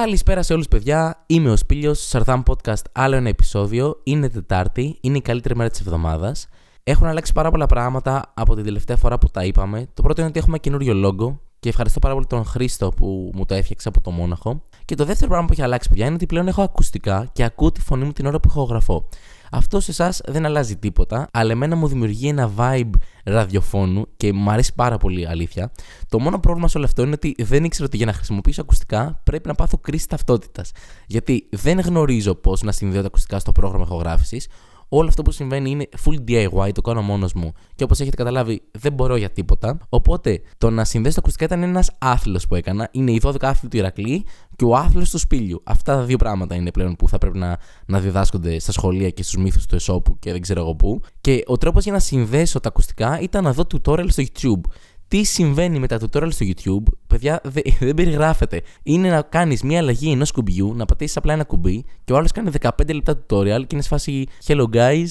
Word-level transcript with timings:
Καλησπέρα 0.00 0.42
σε 0.42 0.52
όλους 0.52 0.68
παιδιά, 0.68 1.24
είμαι 1.26 1.50
ο 1.50 1.56
Σπίλιος, 1.56 2.06
Σαρδάμ 2.06 2.42
Podcast, 2.46 2.82
άλλο 2.92 3.16
ένα 3.16 3.28
επεισόδιο, 3.28 4.00
είναι 4.04 4.28
Τετάρτη, 4.28 4.98
είναι 5.00 5.16
η 5.16 5.20
καλύτερη 5.20 5.56
μέρα 5.56 5.70
της 5.70 5.80
εβδομάδας. 5.80 6.48
Έχουν 6.82 7.06
αλλάξει 7.06 7.32
πάρα 7.32 7.50
πολλά 7.50 7.66
πράγματα 7.66 8.32
από 8.34 8.54
την 8.54 8.64
τελευταία 8.64 8.96
φορά 8.96 9.18
που 9.18 9.28
τα 9.28 9.44
είπαμε. 9.44 9.86
Το 9.94 10.02
πρώτο 10.02 10.20
είναι 10.20 10.30
ότι 10.30 10.38
έχουμε 10.38 10.58
καινούριο 10.58 10.94
logo 11.04 11.36
και 11.60 11.68
ευχαριστώ 11.68 11.98
πάρα 11.98 12.14
πολύ 12.14 12.26
τον 12.26 12.44
Χρήστο 12.44 12.88
που 12.88 13.30
μου 13.34 13.44
το 13.44 13.54
έφτιαξε 13.54 13.88
από 13.88 14.00
το 14.00 14.10
Μόναχο. 14.10 14.62
Και 14.84 14.94
το 14.94 15.04
δεύτερο 15.04 15.30
πράγμα 15.30 15.46
που 15.46 15.52
έχει 15.52 15.62
αλλάξει, 15.62 15.88
παιδιά, 15.88 16.04
είναι 16.04 16.14
ότι 16.14 16.26
πλέον 16.26 16.48
έχω 16.48 16.62
ακουστικά 16.62 17.28
και 17.32 17.44
ακούω 17.44 17.72
τη 17.72 17.80
φωνή 17.80 18.04
μου 18.04 18.12
την 18.12 18.26
ώρα 18.26 18.40
που 18.40 18.48
ηχογραφώ. 18.48 19.08
Αυτό 19.50 19.80
σε 19.80 19.90
εσάς 19.90 20.20
δεν 20.26 20.46
αλλάζει 20.46 20.76
τίποτα, 20.76 21.28
αλλά 21.32 21.52
εμένα 21.52 21.76
μου 21.76 21.88
δημιουργεί 21.88 22.28
ένα 22.28 22.50
vibe 22.56 22.90
ραδιοφώνου 23.24 24.06
και 24.16 24.32
μου 24.32 24.50
αρέσει 24.50 24.74
πάρα 24.74 24.96
πολύ 24.96 25.28
αλήθεια. 25.28 25.72
Το 26.08 26.18
μόνο 26.18 26.38
πρόβλημα 26.38 26.68
σε 26.68 26.76
όλο 26.76 26.86
αυτό 26.86 27.02
είναι 27.02 27.12
ότι 27.12 27.34
δεν 27.38 27.64
ήξερα 27.64 27.86
ότι 27.86 27.96
για 27.96 28.06
να 28.06 28.12
χρησιμοποιήσω 28.12 28.60
ακουστικά 28.60 29.20
πρέπει 29.24 29.48
να 29.48 29.54
πάθω 29.54 29.78
κρίση 29.78 30.08
ταυτότητας. 30.08 30.70
Γιατί 31.06 31.48
δεν 31.50 31.80
γνωρίζω 31.80 32.34
πώς 32.34 32.62
να 32.62 32.72
συνδέω 32.72 33.00
τα 33.00 33.06
ακουστικά 33.06 33.38
στο 33.38 33.52
πρόγραμμα 33.52 33.84
ηχογράφησης, 33.84 34.48
όλο 34.96 35.08
αυτό 35.08 35.22
που 35.22 35.30
συμβαίνει 35.30 35.70
είναι 35.70 35.88
full 36.04 36.30
DIY, 36.30 36.72
το 36.74 36.80
κάνω 36.80 37.02
μόνος 37.02 37.32
μου. 37.32 37.52
Και 37.74 37.84
όπως 37.84 38.00
έχετε 38.00 38.16
καταλάβει, 38.16 38.62
δεν 38.70 38.92
μπορώ 38.92 39.16
για 39.16 39.30
τίποτα. 39.30 39.78
Οπότε 39.88 40.40
το 40.58 40.70
να 40.70 40.84
συνδέσω 40.84 41.14
τα 41.14 41.20
ακουστικά 41.20 41.44
ήταν 41.44 41.62
ένας 41.62 41.90
άθλος 41.98 42.46
που 42.46 42.54
έκανα. 42.54 42.88
Είναι 42.92 43.10
οι 43.10 43.20
12 43.24 43.34
άθλοι 43.40 43.68
του 43.68 43.76
Ηρακλή 43.76 44.24
και 44.56 44.64
ο 44.64 44.76
άθλος 44.76 45.10
του 45.10 45.18
Σπίλιου. 45.18 45.62
Αυτά 45.64 45.96
τα 45.96 46.02
δύο 46.02 46.16
πράγματα 46.16 46.54
είναι 46.54 46.70
πλέον 46.70 46.96
που 46.96 47.08
θα 47.08 47.18
πρέπει 47.18 47.38
να, 47.38 47.58
να 47.86 48.00
διδάσκονται 48.00 48.58
στα 48.58 48.72
σχολεία 48.72 49.10
και 49.10 49.22
στους 49.22 49.42
μύθους 49.42 49.66
του 49.66 49.74
Εσώπου 49.74 50.18
και 50.18 50.32
δεν 50.32 50.40
ξέρω 50.40 50.60
εγώ 50.60 50.74
πού. 50.74 51.00
Και 51.20 51.42
ο 51.46 51.56
τρόπος 51.56 51.82
για 51.84 51.92
να 51.92 51.98
συνδέσω 51.98 52.60
τα 52.60 52.68
ακουστικά 52.68 53.20
ήταν 53.20 53.44
να 53.44 53.52
δω 53.52 53.62
tutorial 53.72 54.06
στο 54.08 54.22
YouTube 54.22 54.70
τι 55.14 55.24
συμβαίνει 55.24 55.78
με 55.78 55.86
τα 55.86 55.98
tutorial 56.00 56.32
στο 56.32 56.46
YouTube, 56.48 56.92
παιδιά, 57.06 57.40
δεν 57.80 57.94
περιγράφεται. 57.94 58.62
Είναι 58.82 59.08
να 59.08 59.22
κάνεις 59.22 59.62
μια 59.62 59.78
αλλαγή 59.78 60.10
ενός 60.10 60.32
κουμπιού, 60.32 60.74
να 60.74 60.84
πατήσεις 60.84 61.16
απλά 61.16 61.32
ένα 61.32 61.44
κουμπί 61.44 61.84
και 62.04 62.12
ο 62.12 62.16
άλλος 62.16 62.32
κάνει 62.32 62.50
15 62.60 62.68
λεπτά 62.94 63.12
tutorial 63.12 63.60
και 63.66 63.66
είναι 63.72 63.82
σφάση 63.82 64.26
Hello 64.46 64.64
guys, 64.72 65.06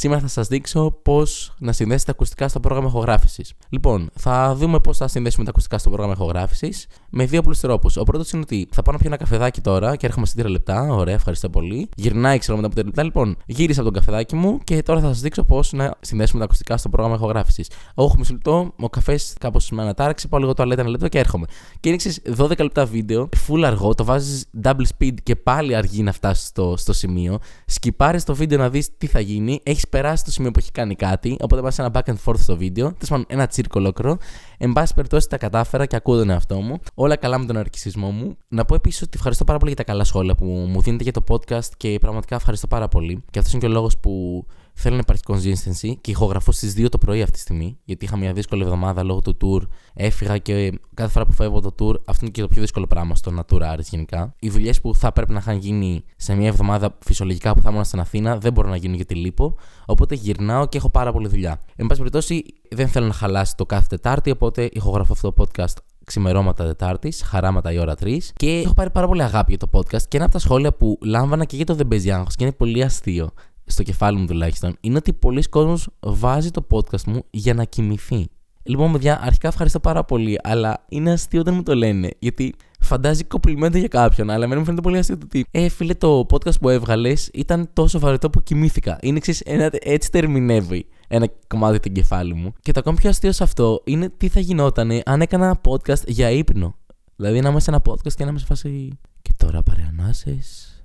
Σήμερα 0.00 0.20
θα 0.20 0.28
σας 0.28 0.48
δείξω 0.48 0.98
πώς 1.02 1.54
να 1.58 1.72
συνδέσετε 1.72 2.10
ακουστικά 2.10 2.48
στο 2.48 2.60
πρόγραμμα 2.60 2.88
ηχογράφησης. 2.88 3.52
Λοιπόν, 3.68 4.10
θα 4.14 4.54
δούμε 4.54 4.80
πώς 4.80 4.96
θα 4.96 5.08
συνδέσουμε 5.08 5.44
τα 5.44 5.50
ακουστικά 5.50 5.78
στο 5.78 5.90
πρόγραμμα 5.90 6.12
ηχογράφησης 6.12 6.86
με 7.10 7.24
δύο 7.24 7.38
απλούς 7.38 7.60
τρόπους. 7.60 7.96
Ο 7.96 8.02
πρώτος 8.02 8.30
είναι 8.30 8.42
ότι 8.42 8.68
θα 8.72 8.82
πάω 8.82 8.92
να 8.92 8.98
πιω 8.98 9.08
ένα 9.08 9.16
καφεδάκι 9.16 9.60
τώρα 9.60 9.96
και 9.96 10.06
έρχομαι 10.06 10.26
σε 10.26 10.34
3 10.42 10.48
λεπτά. 10.48 10.92
Ωραία, 10.92 11.14
ευχαριστώ 11.14 11.50
πολύ. 11.50 11.88
Γυρνάει, 11.96 12.38
ξέρω 12.38 12.56
μετά 12.56 12.68
από 12.68 12.80
3 12.80 12.84
λεπτά. 12.84 13.02
Λοιπόν, 13.02 13.36
γύρισα 13.46 13.80
από 13.80 13.90
τον 13.90 14.00
καφεδάκι 14.00 14.36
μου 14.36 14.58
και 14.64 14.82
τώρα 14.82 15.00
θα 15.00 15.06
σας 15.06 15.20
δείξω 15.20 15.44
πώς 15.44 15.72
να 15.72 15.94
συνδέσουμε 16.00 16.38
τα 16.38 16.44
ακουστικά 16.44 16.76
στο 16.76 16.88
πρόγραμμα 16.88 17.16
ηχογράφησης. 17.16 17.70
Όχι, 17.94 18.18
μισό 18.18 18.32
λεπτό, 18.32 18.72
ο 18.80 18.88
καφές 18.88 19.34
κάπως 19.40 19.70
με 19.70 19.82
ανατάραξε, 19.82 20.28
πάω 20.28 20.40
λίγο 20.40 20.54
το 20.54 20.62
αλέτα 20.62 20.80
ένα 20.80 20.90
λεπτό 20.90 21.08
και 21.08 21.18
έρχομαι. 21.18 21.46
Και 21.80 21.88
είναι 21.88 21.98
12 22.36 22.58
λεπτά 22.58 22.84
βίντεο, 22.84 23.28
full 23.48 23.62
αργό, 23.64 23.94
το 23.94 24.04
βάζεις 24.04 24.46
double 24.62 24.86
speed 24.98 25.14
και 25.22 25.36
πάλι 25.36 25.74
αργεί 25.74 26.02
να 26.02 26.12
φτάσεις 26.12 26.46
στο, 26.46 26.74
στο 26.76 26.92
σημείο. 26.92 27.38
Σκυπάρεις 27.66 28.24
το 28.24 28.34
βίντεο 28.34 28.58
να 28.58 28.70
δεις 28.70 28.96
τι 28.98 29.06
θα 29.06 29.20
γίνει. 29.20 29.60
Έχεις 29.62 29.87
περάσει 29.88 30.24
το 30.24 30.30
σημείο 30.30 30.50
που 30.50 30.58
έχει 30.58 30.70
κάνει 30.72 30.94
κάτι, 30.94 31.36
οπότε 31.40 31.62
πα 31.62 31.72
ένα 31.78 31.90
back 31.94 32.10
and 32.10 32.16
forth 32.24 32.38
στο 32.38 32.56
βίντεο. 32.56 32.86
Τέλος 32.86 33.08
πάντων, 33.08 33.24
ένα 33.28 33.46
τσίρκο 33.46 33.80
ολόκληρο. 33.80 34.16
Εν 34.58 34.72
πάση 34.72 34.94
περιπτώσει, 34.94 35.28
τα 35.28 35.38
κατάφερα 35.38 35.86
και 35.86 35.96
ακούω 35.96 36.18
τον 36.18 36.30
εαυτό 36.30 36.60
μου. 36.60 36.78
Όλα 36.94 37.16
καλά 37.16 37.38
με 37.38 37.46
τον 37.46 37.56
αρκισμό 37.56 38.10
μου. 38.10 38.36
Να 38.48 38.64
πω 38.64 38.74
επίσης 38.74 39.02
ότι 39.02 39.10
ευχαριστώ 39.14 39.44
πάρα 39.44 39.58
πολύ 39.58 39.72
για 39.74 39.84
τα 39.84 39.92
καλά 39.92 40.04
σχόλια 40.04 40.34
που 40.34 40.44
μου 40.44 40.82
δίνετε 40.82 41.02
για 41.02 41.12
το 41.12 41.24
podcast 41.28 41.68
και 41.76 41.98
πραγματικά 42.00 42.36
ευχαριστώ 42.36 42.66
πάρα 42.66 42.88
πολύ. 42.88 43.24
Και 43.30 43.38
αυτός 43.38 43.52
είναι 43.52 43.62
και 43.62 43.68
ο 43.68 43.72
λόγος 43.72 43.98
που 43.98 44.44
θέλω 44.80 44.94
να 44.94 45.00
υπάρχει 45.00 45.22
consistency 45.26 45.92
και 46.00 46.10
ηχογραφώ 46.10 46.52
στις 46.52 46.74
2 46.76 46.88
το 46.88 46.98
πρωί 46.98 47.20
αυτή 47.22 47.32
τη 47.32 47.38
στιγμή. 47.38 47.78
Γιατί 47.84 48.04
είχα 48.04 48.16
μια 48.16 48.32
δύσκολη 48.32 48.62
εβδομάδα 48.62 49.02
λόγω 49.02 49.20
του 49.20 49.36
tour. 49.40 49.66
Έφυγα 49.94 50.38
και 50.38 50.72
κάθε 50.94 51.10
φορά 51.10 51.26
που 51.26 51.32
φεύγω 51.32 51.60
το 51.60 51.74
tour, 51.78 51.94
αυτό 52.04 52.18
είναι 52.20 52.30
και 52.30 52.40
το 52.40 52.48
πιο 52.48 52.60
δύσκολο 52.60 52.86
πράγμα 52.86 53.14
στο 53.14 53.32
Natura 53.38 53.74
Aris 53.74 53.84
γενικά. 53.90 54.34
Οι 54.38 54.50
δουλειές 54.50 54.80
που 54.80 54.94
θα 54.94 55.12
πρέπει 55.12 55.32
να 55.32 55.38
είχαν 55.38 55.56
γίνει 55.56 56.04
σε 56.16 56.34
μια 56.34 56.46
εβδομάδα 56.46 56.96
φυσιολογικά 57.04 57.54
που 57.54 57.62
θα 57.62 57.70
ήμουν 57.70 57.84
στην 57.84 58.00
Αθήνα 58.00 58.38
δεν 58.38 58.52
μπορούν 58.52 58.70
να 58.70 58.76
γίνουν 58.76 58.96
γιατί 58.96 59.14
λείπω. 59.14 59.54
Οπότε 59.86 60.14
γυρνάω 60.14 60.66
και 60.66 60.76
έχω 60.76 60.90
πάρα 60.90 61.12
πολλή 61.12 61.28
δουλειά. 61.28 61.60
Εν 61.76 61.86
πάση 61.86 61.98
περιπτώσει, 61.98 62.44
δεν 62.70 62.88
θέλω 62.88 63.06
να 63.06 63.12
χαλάσει 63.12 63.54
το 63.56 63.66
κάθε 63.66 63.86
Τετάρτη, 63.88 64.30
οπότε 64.30 64.68
ηχογραφώ 64.72 65.12
αυτό 65.12 65.32
το 65.32 65.44
podcast 65.44 65.74
ξημερώματα 66.04 66.64
Τετάρτης, 66.64 67.22
χαράματα 67.22 67.72
η 67.72 67.78
ώρα 67.78 67.94
3. 68.00 68.18
Και 68.34 68.50
έχω 68.64 68.74
πάρει 68.74 68.90
πάρα 68.90 69.06
πολύ 69.06 69.22
αγάπη 69.22 69.56
για 69.56 69.58
το 69.58 69.78
podcast 69.78 70.02
και 70.08 70.16
ένα 70.16 70.24
από 70.24 70.32
τα 70.32 70.38
σχόλια 70.38 70.72
που 70.72 70.98
λάμβανα 71.02 71.44
και 71.44 71.56
για 71.56 71.64
το 71.64 71.74
Δεν 71.74 71.88
Παίζει 71.88 72.10
και 72.36 72.44
είναι 72.44 72.52
πολύ 72.52 72.82
αστείο 72.82 73.30
στο 73.68 73.82
κεφάλι 73.82 74.18
μου 74.18 74.26
τουλάχιστον, 74.26 74.76
είναι 74.80 74.96
ότι 74.96 75.12
πολλοί 75.12 75.42
κόσμος 75.42 75.88
βάζει 76.00 76.50
το 76.50 76.66
podcast 76.70 77.02
μου 77.06 77.22
για 77.30 77.54
να 77.54 77.64
κοιμηθεί. 77.64 78.28
Λοιπόν, 78.62 78.92
παιδιά, 78.92 79.20
αρχικά 79.22 79.48
ευχαριστώ 79.48 79.80
πάρα 79.80 80.04
πολύ, 80.04 80.38
αλλά 80.42 80.84
είναι 80.88 81.12
αστείο 81.12 81.40
όταν 81.40 81.54
μου 81.54 81.62
το 81.62 81.74
λένε, 81.74 82.10
γιατί 82.18 82.54
φαντάζει 82.80 83.24
κοπλιμέντα 83.24 83.78
για 83.78 83.88
κάποιον, 83.88 84.30
αλλά 84.30 84.44
εμένα 84.44 84.60
μου 84.60 84.64
φαίνεται 84.64 84.82
πολύ 84.82 84.98
αστείο 84.98 85.18
το 85.18 85.26
τι. 85.26 85.42
Ε, 85.50 85.68
φίλε, 85.68 85.94
το 85.94 86.26
podcast 86.30 86.60
που 86.60 86.68
έβγαλες 86.68 87.30
ήταν 87.32 87.70
τόσο 87.72 87.98
βαρετό 87.98 88.30
που 88.30 88.42
κοιμήθηκα. 88.42 88.98
Είναι 89.02 89.16
εξή, 89.16 89.42
έτσι 89.80 90.10
τερμινεύει 90.10 90.86
ένα 91.08 91.28
κομμάτι 91.46 91.80
του 91.80 91.92
κεφάλι 91.92 92.34
μου. 92.34 92.52
Και 92.60 92.72
το 92.72 92.80
ακόμη 92.80 92.96
πιο 92.96 93.08
αστείο 93.08 93.32
σε 93.32 93.42
αυτό 93.42 93.82
είναι 93.84 94.08
τι 94.16 94.28
θα 94.28 94.40
γινόταν 94.40 95.02
αν 95.04 95.20
έκανα 95.20 95.44
ένα 95.44 95.60
podcast 95.68 96.06
για 96.06 96.30
ύπνο. 96.30 96.74
Δηλαδή 97.16 97.40
να 97.40 97.48
είμαι 97.48 97.60
σε 97.60 97.70
ένα 97.70 97.82
podcast 97.88 98.12
και 98.14 98.24
να 98.24 98.30
είμαι 98.30 98.38
σε 98.38 98.46
φάση. 98.46 98.98
Και 99.22 99.32
τώρα 99.36 99.62
παρεανάσεις 99.62 100.77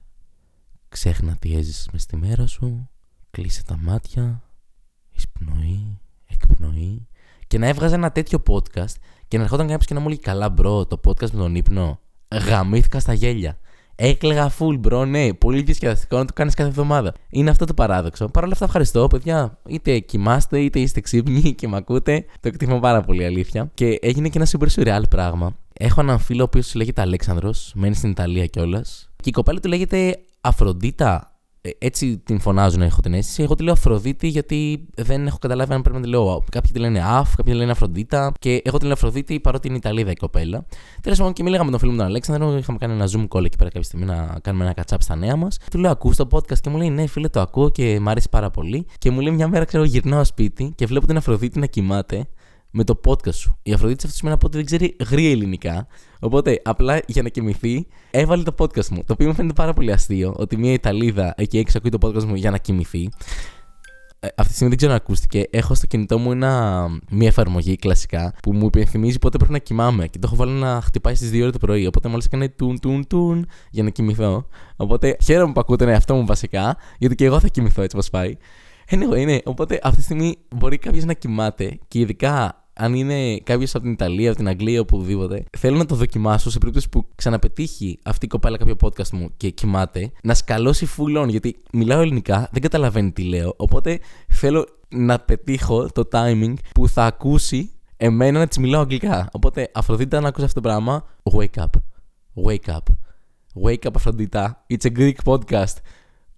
Ξέχνα 0.94 1.36
τι 1.40 1.56
έζησες 1.56 1.90
μες 1.92 2.02
στη 2.02 2.18
μέρα 2.18 2.48
σου, 2.48 2.90
κλείσε 3.32 3.64
τα 3.64 3.78
μάτια, 3.78 4.42
εισπνοή, 5.12 6.00
εκπνοή 6.28 7.08
και 7.48 7.58
να 7.58 7.68
έβγαζε 7.68 7.96
ένα 7.96 8.12
τέτοιο 8.12 8.44
podcast 8.48 8.96
και 9.28 9.38
να 9.38 9.44
ερχόταν 9.44 9.68
κάποιος 9.68 9.86
και 9.86 9.94
να 9.94 10.00
μου 10.00 10.08
λέει 10.08 10.20
καλά 10.20 10.50
bro 10.50 10.86
το 10.86 11.00
podcast 11.06 11.32
με 11.32 11.40
τον 11.40 11.56
ύπνο, 11.56 12.00
γαμήθηκα 12.48 13.00
στα 13.00 13.14
γέλια. 13.14 13.58
Έκλαιγα 13.96 14.52
full, 14.60 14.80
bro, 14.82 15.08
ναι. 15.08 15.34
Πολύ 15.34 15.62
διασκεδαστικό 15.62 16.18
να 16.18 16.26
το 16.26 16.34
κάνεις 16.34 16.54
κάθε 16.54 16.70
εβδομάδα. 16.70 17.14
Είναι 17.30 17.50
αυτό 17.50 17.66
το 17.66 17.74
παράδοξο. 17.74 18.28
Παρ' 18.28 18.44
όλα 18.44 18.54
αυτά, 18.54 18.66
ευχαριστώ, 18.66 19.08
παιδιά. 19.08 19.58
Είτε 19.68 20.00
κοιμάστε, 20.00 20.60
είτε 20.60 20.80
είστε 20.80 21.02
ξύπνοι 21.02 21.54
και 21.58 21.68
με 21.68 21.78
ακούτε. 21.78 22.26
Το 22.40 22.48
εκτιμώ 22.48 22.80
πάρα 22.80 23.02
πολύ, 23.02 23.26
αλήθεια. 23.26 23.72
Και 23.74 24.00
έγινε 24.02 24.30
και 24.30 24.38
ένα 24.38 24.48
super 24.52 24.68
surreal 24.76 25.04
πράγμα. 25.10 25.56
Έχω 25.74 26.02
έναν 26.02 26.20
φίλο 26.20 26.42
ο 26.42 26.46
οποίος 26.46 26.76
λέγεται 26.76 27.02
Αλέξανδρος, 27.02 27.72
μένει 27.76 27.96
στην 27.96 28.10
Ιταλία 28.10 28.46
κιόλας. 28.46 29.10
Και 29.16 29.30
η 29.30 29.32
κοπέλα 29.32 29.60
του 29.60 29.68
λέγεται 29.68 30.20
Αφροντίτα. 30.46 31.28
Ε, 31.62 31.70
έτσι 31.78 32.18
την 32.18 32.40
φωνάζουν, 32.40 32.82
έχω 32.82 33.02
την 33.02 33.14
αίσθηση. 33.14 33.44
Εγώ 33.44 33.56
τη 33.56 33.64
λέω 33.64 33.74
Αφροδίτη 33.74 34.28
γιατί 34.28 34.88
δεν 34.96 35.28
έχω 35.28 35.38
καταλάβει 35.38 35.74
αν 35.74 35.82
πρέπει 35.82 35.98
να 35.98 36.04
τη 36.04 36.10
λέω. 36.10 36.44
Κάποιοι 36.52 36.72
τη 36.72 36.80
λένε 36.80 37.02
Αφ, 37.06 37.36
κάποιοι 37.36 37.54
τη 37.54 37.60
λένε 37.60 37.72
Αφροντίτα. 37.72 38.32
Και 38.40 38.62
εγώ 38.64 38.78
την 38.78 38.86
λέω 38.86 38.96
Αφροδίτη 38.96 39.40
παρότι 39.40 39.68
είναι 39.68 39.78
Ιταλίδα 39.78 40.12
η 40.12 40.16
κοπέλα. 40.16 40.66
Τέλος 41.02 41.18
πάντων 41.18 41.34
και 41.34 41.44
μίλαγα 41.44 41.64
με 41.64 41.70
τον 41.72 41.80
φίλο 41.80 41.92
μου 41.92 41.98
τον 41.98 42.06
Αλέξανδρο. 42.06 42.58
Είχαμε 42.58 42.78
κάνει 42.78 42.94
ένα 42.94 43.08
zoom 43.12 43.28
call 43.28 43.46
εκεί 43.46 43.58
πέρα 43.58 43.70
κάποια 43.70 43.84
στιγμή 43.84 44.06
να 44.06 44.38
κάνουμε 44.42 44.64
ένα 44.64 44.74
κατσάπ 44.74 45.02
στα 45.02 45.16
νέα 45.16 45.36
μας. 45.36 45.58
Του 45.72 45.80
λέω 45.80 45.92
Ακούς 45.92 46.16
το 46.16 46.28
podcast 46.32 46.60
και 46.60 46.70
μου 46.70 46.78
λέει 46.78 46.90
Ναι, 46.90 47.08
φίλε, 47.08 47.28
το 47.28 47.40
ακούω 47.40 47.70
και 47.70 48.00
μ' 48.00 48.10
αρέσει 48.10 48.30
πάρα 48.30 48.50
πολύ. 48.50 48.86
Και 48.98 49.12
μου 49.12 49.20
λέει 49.20 49.34
μια 49.34 49.48
μέρα, 49.48 49.66
ξέρω, 49.66 49.84
γυρνάω 49.84 50.24
σπίτι 50.24 50.74
και 50.76 50.86
βλέπω 50.86 51.08
την 51.08 51.18
Αφροδίτη 51.18 51.60
να 51.60 51.66
κοιμάται 51.66 52.28
με 52.76 52.84
το 52.84 53.00
podcast 53.08 53.34
σου. 53.34 53.58
Η 53.64 53.74
Αφροδίτη 53.74 54.06
αυτό 54.06 54.18
σημαίνει 54.18 54.38
ότι 54.44 54.58
δεν 54.58 54.66
ξέρει 54.66 54.96
γρήγορα 55.10 55.34
ελληνικά. 55.34 55.88
Οπότε, 56.20 56.62
απλά 56.64 57.02
για 57.08 57.22
να 57.22 57.30
κοιμηθεί, 57.30 57.88
έβαλε 58.12 58.44
το 58.44 58.56
podcast 58.58 58.88
μου. 58.88 59.04
Το 59.06 59.14
οποίο 59.14 59.28
μου 59.28 59.34
φαίνεται 59.34 59.54
πάρα 59.54 59.74
πολύ 59.74 59.92
αστείο 59.92 60.34
ότι 60.38 60.58
μια 60.58 60.74
Ιταλίδα 60.74 61.34
εκεί 61.38 61.58
έξω 61.58 61.78
ακούει 61.78 61.90
το 61.90 62.08
podcast 62.08 62.24
μου 62.24 62.36
για 62.36 62.52
να 62.52 62.58
κοιμηθεί. 62.58 63.10
Ε, 64.20 64.28
αυτή 64.28 64.48
τη 64.48 64.54
στιγμή 64.54 64.68
δεν 64.68 64.78
ξέρω 64.78 64.92
αν 64.92 64.98
ακούστηκε. 64.98 65.48
Έχω 65.50 65.74
στο 65.74 65.88
κινητό 65.88 66.18
μου 66.18 66.32
ένα, 66.32 66.88
μια 67.10 67.28
εφαρμογή 67.28 67.76
κλασικά 67.76 68.34
που 68.42 68.54
μου 68.54 68.66
υπενθυμίζει 68.66 69.20
πότε 69.20 69.38
πρέπει 69.38 69.54
να 69.54 69.60
κοιμάμαι. 69.60 70.08
Και 70.08 70.20
το 70.20 70.28
έχω 70.28 70.36
βάλει 70.36 70.52
να 70.52 70.82
χτυπάει 70.82 71.16
στις 71.16 71.30
2 71.34 71.40
ώρες 71.42 71.52
το 71.52 71.58
πρωί. 71.58 71.88
Οπότε 71.88 72.10
μόλις 72.10 72.26
έκανε 72.26 72.50
τουν 72.50 72.80
τουν 72.80 73.08
τουν 73.08 73.48
για 73.72 73.84
να 73.84 73.90
κοιμηθώ. 73.90 74.48
Οπότε 74.76 75.18
χαίρομαι 75.24 75.54
που 75.54 75.60
ακούτε 75.60 75.84
τον 75.84 75.94
εαυτό 75.94 76.16
μου 76.16 76.26
βασικά, 76.26 76.78
γιατί 76.98 77.16
και 77.16 77.26
εγώ 77.26 77.40
θα 77.40 77.48
κοιμηθώ 77.48 77.82
έτσι 77.82 77.98
πώ 77.98 78.04
πάει. 78.12 78.38
Anyway, 78.90 79.26
ναι. 79.26 79.38
Οπότε 79.44 79.80
αυτή 79.84 79.98
τη 79.98 80.04
στιγμή 80.04 80.38
μπορεί 80.56 80.78
κάποιος 80.78 81.04
να 81.04 81.14
κοιμάται 81.14 81.80
και 81.88 82.00
ειδικά 82.00 82.63
αν 82.74 82.94
είναι 82.94 83.38
κάποιος 83.38 83.76
από 83.76 83.84
την 83.84 83.94
Ιταλία, 83.94 84.30
από 84.30 84.38
την 84.38 84.48
Αγγλία, 84.48 84.80
οπουδήποτε, 84.80 85.44
θέλω 85.58 85.78
να 85.78 85.86
το 85.86 85.96
δοκιμάσω 85.96 86.50
σε 86.50 86.58
περίπτωση 86.58 86.90
που 86.90 87.08
ξαναπετύχει 87.16 88.00
αυτή 88.04 88.26
η 88.26 88.30
κοπέλα 88.30 88.58
κάποιο 88.58 88.76
podcast 88.82 89.10
μου 89.10 89.30
και 89.38 89.50
κοιμάται, 89.50 90.12
να 90.24 90.34
σκαλώσει 90.34 90.88
full 90.98 91.24
on. 91.24 91.30
Γιατί 91.30 91.56
μιλάω 91.74 92.02
ελληνικά, 92.02 92.50
δεν 92.52 92.62
καταλαβαίνει 92.62 93.12
τι 93.12 93.24
λέω. 93.24 93.54
Οπότε 93.58 94.00
θέλω 94.28 94.68
να 94.90 95.20
πετύχω 95.20 95.90
το 95.94 96.08
timing 96.12 96.54
που 96.74 96.88
θα 96.88 97.06
ακούσει 97.06 97.72
εμένα 97.98 98.40
να 98.40 98.48
της 98.48 98.58
μιλάω 98.58 98.82
αγγλικά. 98.82 99.30
Οπότε, 99.32 99.70
Αφροδίτα, 99.74 100.20
να 100.20 100.28
ακούσει 100.28 100.46
αυτό 100.46 100.62
το 100.62 100.68
πράγμα, 100.68 101.06
wake 101.32 101.62
up. 101.62 101.70
Wake 102.46 102.74
up. 102.74 102.78
Wake 103.64 103.88
up, 103.88 103.92
Αφροδίτα. 103.96 104.66
It's 104.74 104.86
a 104.86 105.00
Greek 105.00 105.16
podcast. 105.26 105.76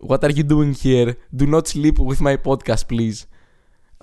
What 0.08 0.24
are 0.24 0.32
you 0.32 0.44
doing 0.44 0.74
here? 0.84 1.14
Do 1.38 1.46
not 1.48 1.68
sleep 1.68 1.98
with 2.00 2.20
my 2.20 2.36
podcast, 2.48 2.84
please. 2.88 3.35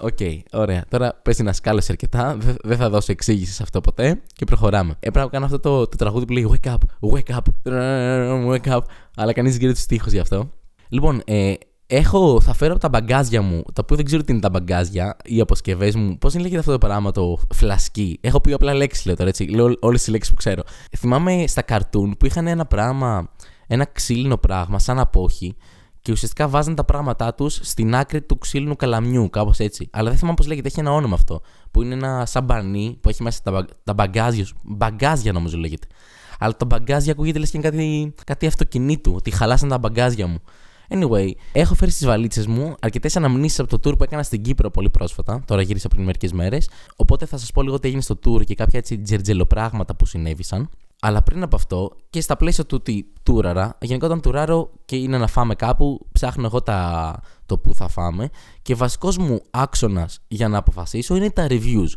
Οκ, 0.03 0.17
okay, 0.19 0.39
ωραία. 0.53 0.85
Τώρα 0.89 1.21
πες 1.23 1.39
να 1.39 1.53
σκάλωσε 1.53 1.93
αρκετά. 1.93 2.39
Δεν 2.63 2.77
θα 2.77 2.91
δώσω 2.91 3.13
εξήγηση 3.13 3.53
σε 3.53 3.63
αυτό 3.63 3.81
ποτέ 3.81 4.23
και 4.33 4.45
προχωράμε. 4.45 4.95
Έπρεπε 5.01 5.21
να 5.21 5.27
κάνω 5.27 5.45
αυτό 5.45 5.59
το, 5.59 5.89
το 5.89 5.97
τραγούδι 5.97 6.25
που 6.25 6.33
λέει 6.33 6.51
Wake 6.51 6.69
up, 6.69 6.77
wake 7.13 7.37
up, 7.37 7.71
wake 8.53 8.77
up. 8.77 8.81
Αλλά 9.17 9.33
κανεί 9.33 9.51
δεν 9.51 9.59
ξέρει 9.59 9.75
του 9.75 9.81
τείχου 9.87 10.09
γι' 10.09 10.19
αυτό. 10.19 10.51
Λοιπόν, 10.89 11.23
ε, 11.25 11.55
Έχω, 11.95 12.41
θα 12.41 12.55
φέρω 12.55 12.73
από 12.73 12.81
τα 12.81 12.89
μπαγκάζια 12.89 13.43
μου, 13.43 13.63
τα 13.73 13.81
οποία 13.83 13.97
δεν 13.97 14.05
ξέρω 14.05 14.23
τι 14.23 14.33
είναι 14.33 14.41
τα 14.41 14.51
μπαγκάζια, 14.51 15.17
οι 15.25 15.41
αποσκευέ 15.41 15.93
μου. 15.97 16.19
Πώ 16.19 16.29
λέγεται 16.29 16.59
αυτό 16.59 16.73
το 16.73 16.79
πράγμα, 16.79 17.11
το 17.11 17.39
φλασκί. 17.55 18.19
Έχω 18.21 18.41
πει 18.41 18.53
απλά 18.53 18.75
λέξει, 18.75 19.07
λέω 19.07 19.17
τώρα 19.17 19.29
έτσι. 19.29 19.45
Λέω 19.45 19.75
όλε 19.81 19.99
τι 19.99 20.11
λέξει 20.11 20.31
που 20.31 20.37
ξέρω. 20.37 20.63
Θυμάμαι 20.99 21.45
στα 21.47 21.63
καρτούν 21.63 22.17
που 22.19 22.27
είχαν 22.27 22.47
ένα 22.47 22.67
πράγμα, 22.67 23.31
ένα 23.67 23.85
ξύλινο 23.85 24.37
πράγμα, 24.37 24.79
σαν 24.79 24.99
απόχη, 24.99 25.57
και 26.03 26.13
ουσιαστικά 26.13 26.49
βάζαν 26.49 26.75
τα 26.75 26.85
πράγματά 26.85 27.35
τους 27.35 27.59
στην 27.63 27.95
άκρη 27.95 28.23
του 28.23 28.39
ξύλινου 28.39 28.77
καλαμιού, 28.77 29.31
κάπως 29.31 29.59
έτσι. 29.59 29.89
Αλλά 29.93 30.09
δεν 30.09 30.19
θυμάμαι 30.19 30.37
πώς 30.37 30.47
λέγεται, 30.47 30.69
έχει 30.69 30.81
ένα 30.81 30.93
όνομα 30.93 31.15
αυτό. 31.15 31.41
Που 31.71 31.83
είναι 31.83 31.95
ένα 31.95 32.27
σαμπανί 32.27 32.99
που 33.01 33.09
έχει 33.09 33.23
μέσα 33.23 33.41
τα, 33.43 33.67
τα 33.85 33.95
μπαγκάζια 33.95 34.45
σου. 34.45 34.57
Μπαγκάζια 34.63 35.33
νομίζω 35.33 35.57
λέγεται. 35.59 35.87
Αλλά 36.39 36.57
τα 36.57 36.65
μπαγκάζια 36.65 37.13
ακούγεται 37.13 37.39
λες 37.39 37.51
και 37.51 37.57
είναι 37.57 37.69
κάτι, 37.69 38.15
κάτι 38.25 38.47
αυτοκινήτου, 38.47 39.13
ότι 39.17 39.31
χαλάσαν 39.31 39.69
τα 39.69 39.79
μπαγκάζια 39.79 40.27
μου. 40.27 40.39
Anyway, 40.89 41.31
έχω 41.53 41.75
φέρει 41.75 41.91
στις 41.91 42.07
βαλίτσες 42.07 42.47
μου 42.47 42.75
αρκετές 42.81 43.17
αναμνήσεις 43.17 43.59
από 43.59 43.79
το 43.79 43.91
tour 43.91 43.99
που 43.99 44.05
έκανα 44.05 44.23
στην 44.23 44.43
Κύπρο 44.43 44.71
πολύ 44.71 44.91
πρόσφατα. 44.91 45.43
Τώρα 45.47 45.63
γύρισα 45.63 45.89
πριν 45.89 46.05
μερικές 46.05 46.33
μέρες. 46.33 46.69
Οπότε 46.97 47.27
θα 47.27 47.39
σας 47.39 47.53
πω 47.53 47.63
λίγο 47.63 47.79
τι 47.79 47.87
έγινε 47.87 48.03
στο 48.03 48.19
tour 48.25 48.45
και 48.45 48.55
κάποια 48.55 48.79
έτσι 48.79 48.99
τζερτζελοπράγματα 48.99 49.97
που 49.97 50.07
συνέβησαν. 50.07 50.71
Αλλά 51.05 51.23
πριν 51.23 51.43
από 51.43 51.57
αυτό, 51.57 51.97
και 52.11 52.21
στα 52.21 52.37
πλαίσια 52.37 52.65
του 52.65 52.77
ότι 52.81 53.13
τούραρα, 53.23 53.79
γενικά 53.81 54.07
όταν 54.07 54.21
τουράρω 54.21 54.71
και 54.85 54.97
είναι 54.97 55.19
να 55.19 55.27
φάμε 55.27 55.55
κάπου, 55.55 56.07
ψάχνω 56.13 56.47
εγώ 56.47 56.63
τα, 56.63 57.21
το 57.47 57.59
που 57.59 57.75
θα 57.75 57.89
φάμε. 57.89 58.31
Και 58.63 58.75
βασικός 58.75 59.19
μου 59.19 59.41
άξονας 59.51 60.19
για 60.29 60.49
να 60.49 60.59
αποφασίσω 60.59 61.17
είναι 61.17 61.31
τα 61.31 61.47
reviews. 61.51 61.89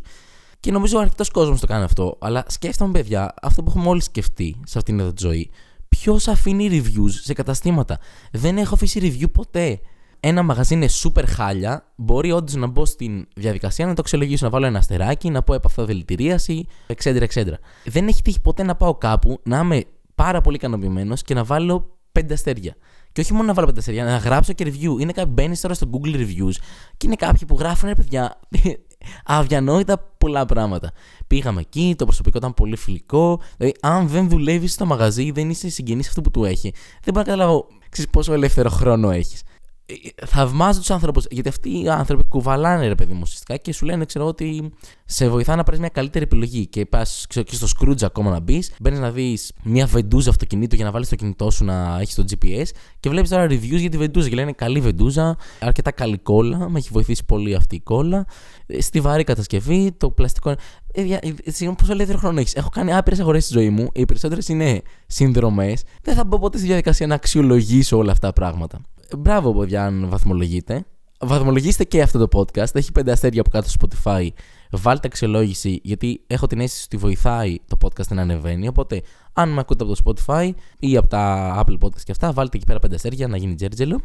Και 0.60 0.72
νομίζω 0.72 1.00
αρκετός 1.00 1.30
κόσμος 1.30 1.60
το 1.60 1.68
κάνει 1.68 1.84
αυτό. 1.84 2.18
Αλλά 2.20 2.44
σκέφτομαι, 2.48 2.92
παιδιά, 2.92 3.34
αυτό 3.42 3.64
που 3.64 3.70
έχουμε 3.70 3.90
όλοι 3.90 4.02
σκεφτεί 4.02 4.60
σε 4.66 4.78
αυτήν 4.78 5.00
εδώ 5.00 5.14
τη 5.14 5.26
ζωή. 5.26 5.50
Ποιος 5.88 6.28
αφήνει 6.28 6.70
reviews 6.72 7.12
σε 7.12 7.34
καταστήματα. 7.34 8.00
Δεν 8.32 8.58
έχω 8.58 8.74
αφήσει 8.74 9.00
review 9.04 9.32
ποτέ. 9.32 9.80
Ένα 10.20 10.44
μαγαζί 10.44 10.74
είναι 10.74 10.88
super 11.04 11.24
χάλια. 11.28 11.92
Μπορεί 11.96 12.32
όντως 12.32 12.56
να 12.56 12.68
μπω 12.68 12.86
στην 12.86 13.28
διαδικασία 13.36 13.86
να 13.86 13.94
το 13.94 14.02
αξιολογήσω, 14.02 14.46
να 14.46 14.52
βάλω 14.52 14.66
ένα 14.66 14.78
αστεράκι, 14.78 15.30
να 15.30 15.44
πω 15.44 15.54
επαφθό 15.54 15.86
δηλητηρίαση, 15.86 16.66
etc. 16.96 17.28
etc. 17.28 17.48
Δεν 17.86 18.08
έχει 18.08 18.22
τύχει 18.22 18.42
ποτέ 18.42 18.64
να 18.64 18.76
πάω 18.76 18.96
κάπου, 18.96 19.40
να 19.44 19.60
είμαι 19.60 19.84
πάρα 20.16 20.42
πολύ 20.42 20.56
ικανοποιημένος 20.56 21.22
και 21.22 21.34
να 21.34 21.44
βάλω 21.44 21.98
πέντε 22.12 22.34
αστέρια. 22.34 22.76
Και 23.12 23.22
όχι 23.22 23.34
μόνο 23.34 23.46
να 23.46 23.54
βάλω 23.54 23.68
πέντε 23.68 23.80
αστέρια, 23.80 24.04
να 24.04 24.18
γράψω 24.18 24.54
και 24.54 24.66
review. 24.68 25.00
Είναι 25.00 25.12
κάποιοι 25.12 25.32
μπαίνεις 25.36 25.62
τώρα 25.62 25.74
στο 25.74 25.90
Google 25.92 26.16
Reviews 26.16 26.56
και 26.98 27.06
είναι 27.06 27.16
κάποιοι 27.16 27.48
που 27.48 27.56
γράφουν, 27.60 27.90
ρε 27.90 27.96
παιδιά, 27.96 28.40
αδιανόητα 29.26 29.98
πολλά 30.18 30.46
πράγματα. 30.46 30.92
Πήγαμε 31.28 31.62
εκεί, 31.62 31.96
το 31.98 32.06
προσωπικό 32.06 32.38
ήταν 32.38 32.54
πολύ 32.54 32.76
φιλικό. 32.76 33.42
Δηλαδή, 33.58 33.78
αν 33.82 34.08
δεν 34.08 34.30
δουλεύεις 34.30 34.74
στο 34.74 34.86
μαγαζί, 34.86 35.32
δεν 35.32 35.50
είσαι 35.50 35.70
συγγενής 35.70 36.08
αυτού 36.08 36.22
που 36.22 36.32
του 36.32 36.44
έχει, 36.44 36.74
δεν 37.04 37.14
μπορώ 37.14 37.20
να 37.20 37.24
καταλάβω 37.24 37.68
ξέρεις, 37.90 38.12
πόσο 38.12 38.34
ελεύθερο 38.34 38.70
χρόνο 38.70 39.12
έχεις. 39.12 39.44
Ε, 39.88 40.26
θαυμάζω 40.26 40.80
τους 40.80 40.90
άνθρωπους, 40.90 41.26
γιατί 41.30 41.50
αυτοί 41.50 41.82
οι 41.82 41.90
άνθρωποι 41.90 42.24
κουβαλάνε 42.24 42.88
ρε 42.88 42.96
παιδί 42.96 43.14
μου 43.14 43.20
ουσιαστικά 43.24 43.58
και 43.58 43.74
σου 43.74 43.86
λένε, 43.86 44.06
ξέρω 44.06 44.26
ότι 44.26 44.72
σε 45.06 45.30
βοηθά 45.30 45.56
να 45.56 45.64
πάρεις 45.64 45.80
μια 45.80 45.90
καλύτερη 45.90 46.24
επιλογή. 46.24 46.68
Και 46.68 46.86
πας 46.86 47.26
και 47.30 47.56
στο 47.56 47.68
Scrooge 47.80 48.04
ακόμα 48.04 48.32
να 48.32 48.40
μπεις, 48.40 48.72
μπαίνεις 48.80 49.00
να 49.00 49.12
δεις 49.12 49.52
μια 49.64 49.86
βεντούζα 49.86 50.30
αυτοκινήτου 50.30 50.76
για 50.76 50.86
να 50.86 50.92
βάλεις 50.92 51.10
το 51.10 51.16
κινητό 51.16 51.52
σου 51.52 51.66
να 51.66 51.98
έχεις 52.02 52.16
το 52.16 52.24
GPS 52.30 52.66
και 53.00 53.10
βλέπεις 53.10 53.30
τώρα 53.30 53.46
reviews 53.46 53.80
για 53.80 53.90
τη 53.90 53.98
βεντούζα. 53.98 54.30
Και 54.30 54.36
λένε 54.36 54.52
καλή 54.52 54.80
βεντούζα, 54.80 55.38
αρκετά 55.60 55.92
καλή 55.92 56.18
κόλλα, 56.18 56.70
με 56.70 56.78
έχει 56.80 56.90
βοηθήσει 56.92 57.26
πολύ 57.26 57.56
αυτή 57.56 57.76
η 57.76 57.82
κόλλα. 57.82 58.26
Ε, 58.66 58.82
στιβαρή 58.82 59.24
κατασκευή, 59.24 59.92
το 59.98 60.10
πλαστικό. 60.10 60.50
Ε, 60.50 61.04
Συγγνώμη, 61.46 61.76
πόσο 61.78 61.92
ελεύθερο 61.92 62.18
χρόνο 62.18 62.40
έχεις. 62.40 62.54
Έχω 62.54 62.70
κάνει 62.70 62.94
άπειρες 62.94 63.20
αγορές 63.20 63.44
στη 63.44 63.54
ζωή 63.54 63.70
μου. 63.70 63.90
Οι 63.94 64.06
περισσότερες 64.06 64.48
είναι 64.48 64.82
συνδρομές. 65.08 65.84
Δεν 66.02 66.16
θα 66.16 66.24
μπω 66.24 66.40
ποτέ 66.40 66.58
στη 66.58 66.68
διαδικασία 66.68 67.08
να 67.08 67.16
αξιολογήσω 67.16 67.98
όλα 67.98 68.12
αυτά 68.12 68.28
τα 68.28 68.34
πράγματα 68.34 68.80
μπράβο, 69.18 69.54
παιδιά, 69.54 69.86
αν 69.86 70.10
βαθμολογείτε. 70.10 70.86
Βαθμολογήστε 71.20 71.84
και 71.84 72.02
αυτό 72.02 72.28
το 72.28 72.40
podcast. 72.40 72.76
Έχει 72.76 72.92
πέντε 72.92 73.12
αστέρια 73.12 73.42
από 73.42 73.50
κάτω 73.50 73.70
στο 73.70 73.88
Spotify. 73.88 74.28
Βάλτε 74.72 75.08
αξιολόγηση, 75.08 75.80
γιατί 75.84 76.22
έχω 76.28 76.48
την 76.48 76.60
αίσθηση 76.60 76.84
ότι 76.86 76.98
βοηθάει 76.98 77.58
το 77.68 77.78
podcast 77.82 78.08
να 78.08 78.22
ανεβαίνει. 78.22 78.68
Οπότε, 78.68 79.02
αν 79.34 79.50
με 79.50 79.60
ακούτε 79.60 79.84
από 79.84 79.94
το 79.94 80.02
Spotify 80.06 80.50
ή 80.80 80.98
από 80.98 81.08
τα 81.08 81.54
Apple 81.66 81.78
Podcast 81.86 82.02
και 82.04 82.12
αυτά, 82.12 82.32
βάλτε 82.32 82.58
εκεί 82.58 82.66
πέρα 82.66 82.80
πέντε 82.80 82.96
αστέρια 82.96 83.28
να 83.28 83.38
γίνει 83.38 83.56
τζέρτζελο. 83.56 84.02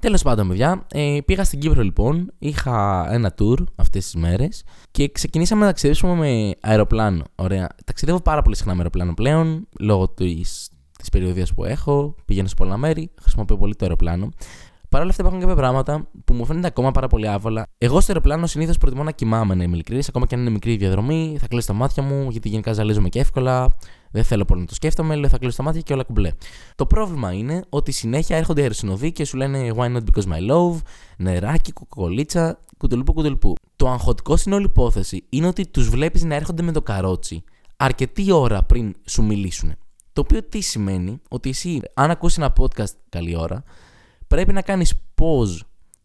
Τέλος 0.00 0.22
πάντων, 0.22 0.48
παιδιά, 0.48 0.86
ε, 0.92 1.18
πήγα 1.24 1.44
στην 1.44 1.60
Κύπρο 1.60 1.82
λοιπόν. 1.82 2.32
Είχα 2.38 3.06
ένα 3.12 3.34
tour 3.38 3.64
αυτές 3.74 4.04
τις 4.04 4.14
μέρες 4.14 4.62
και 4.90 5.08
ξεκινήσαμε 5.08 5.60
να 5.60 5.66
ταξιδέψουμε 5.66 6.14
με 6.14 6.54
αεροπλάνο. 6.60 7.24
Ωραία. 7.34 7.68
Ταξιδεύω 7.84 8.20
πάρα 8.20 8.42
πολύ 8.42 8.56
συχνά 8.56 8.72
με 8.72 8.78
αεροπλάνο 8.78 9.14
πλέον 9.14 9.68
λόγω 9.78 10.08
τη 10.08 10.34
της 10.34 10.70
περιοδία 11.10 11.46
που 11.54 11.64
έχω, 11.64 12.14
πηγαίνω 12.24 12.48
σε 12.48 12.54
πολλά 12.54 12.76
μέρη, 12.76 13.10
χρησιμοποιώ 13.20 13.56
πολύ 13.56 13.74
το 13.76 13.84
αεροπλάνο. 13.84 14.28
Παρ' 14.88 15.00
όλα 15.00 15.10
αυτά 15.10 15.22
υπάρχουν 15.22 15.40
κάποια 15.40 15.56
πράγματα 15.56 16.08
που 16.24 16.34
μου 16.34 16.44
φαίνονται 16.44 16.66
ακόμα 16.66 16.90
πάρα 16.90 17.06
πολύ 17.06 17.28
άβολα. 17.28 17.66
Εγώ 17.78 18.00
στο 18.00 18.12
αεροπλάνο 18.12 18.46
συνήθως 18.46 18.78
προτιμώ 18.78 19.02
να 19.02 19.10
κοιμάμαι, 19.10 19.54
να 19.54 19.62
είμαι 19.62 19.74
ειλικρινής, 19.74 20.08
ακόμα 20.08 20.26
και 20.26 20.34
αν 20.34 20.40
είναι 20.40 20.50
μικρή 20.50 20.76
διαδρομή, 20.76 21.36
θα 21.40 21.46
κλείσω 21.46 21.66
τα 21.66 21.72
μάτια 21.72 22.02
μου, 22.02 22.30
γιατί 22.30 22.48
γενικά 22.48 22.72
ζαλίζομαι 22.72 23.08
και 23.08 23.18
εύκολα. 23.18 23.76
Δεν 24.10 24.24
θέλω 24.24 24.44
πολύ 24.44 24.60
να 24.60 24.66
το 24.66 24.74
σκέφτομαι, 24.74 25.14
λέω 25.14 25.28
θα 25.28 25.38
κλείσω 25.38 25.56
τα 25.56 25.62
μάτια 25.62 25.80
και 25.80 25.92
όλα 25.92 26.02
κουμπλέ. 26.02 26.30
Το 26.74 26.86
πρόβλημα 26.86 27.32
είναι 27.32 27.64
ότι 27.68 27.92
συνέχεια 27.92 28.36
έρχονται 28.36 28.60
αεροσυνοδοί 28.60 29.12
και 29.12 29.24
σου 29.24 29.36
λένε 29.36 29.72
Why 29.76 29.96
not 29.96 30.00
because 30.00 30.24
my 30.24 30.50
love, 30.50 30.78
νεράκι, 31.16 31.72
κοκολίτσα, 31.72 32.58
κουτουλουπού, 32.76 33.12
κουτουλουπού. 33.12 33.54
Το 33.76 33.88
αγχωτικό 33.88 34.36
στην 34.36 34.52
όλη 34.52 34.64
υπόθεση 34.64 35.24
είναι 35.28 35.46
ότι 35.46 35.66
τους 35.66 35.88
βλέπεις 35.88 36.24
να 36.24 36.34
έρχονται 36.34 36.62
με 36.62 36.72
το 36.72 36.82
καρότσι 36.82 37.44
αρκετή 37.80 38.32
ώρα 38.32 38.62
πριν 38.62 38.94
σου 39.04 39.22
μιλήσουν. 39.22 39.74
Το 40.12 40.20
οποίο 40.20 40.42
τι 40.42 40.60
σημαίνει, 40.60 41.20
ότι 41.28 41.48
εσύ, 41.48 41.80
αν 41.94 42.10
ακούσεις 42.10 42.38
ένα 42.38 42.52
podcast 42.58 42.94
καλή 43.08 43.36
ώρα, 43.36 43.62
πρέπει 44.26 44.52
να 44.52 44.62
κάνεις 44.62 44.94
pause 45.14 45.58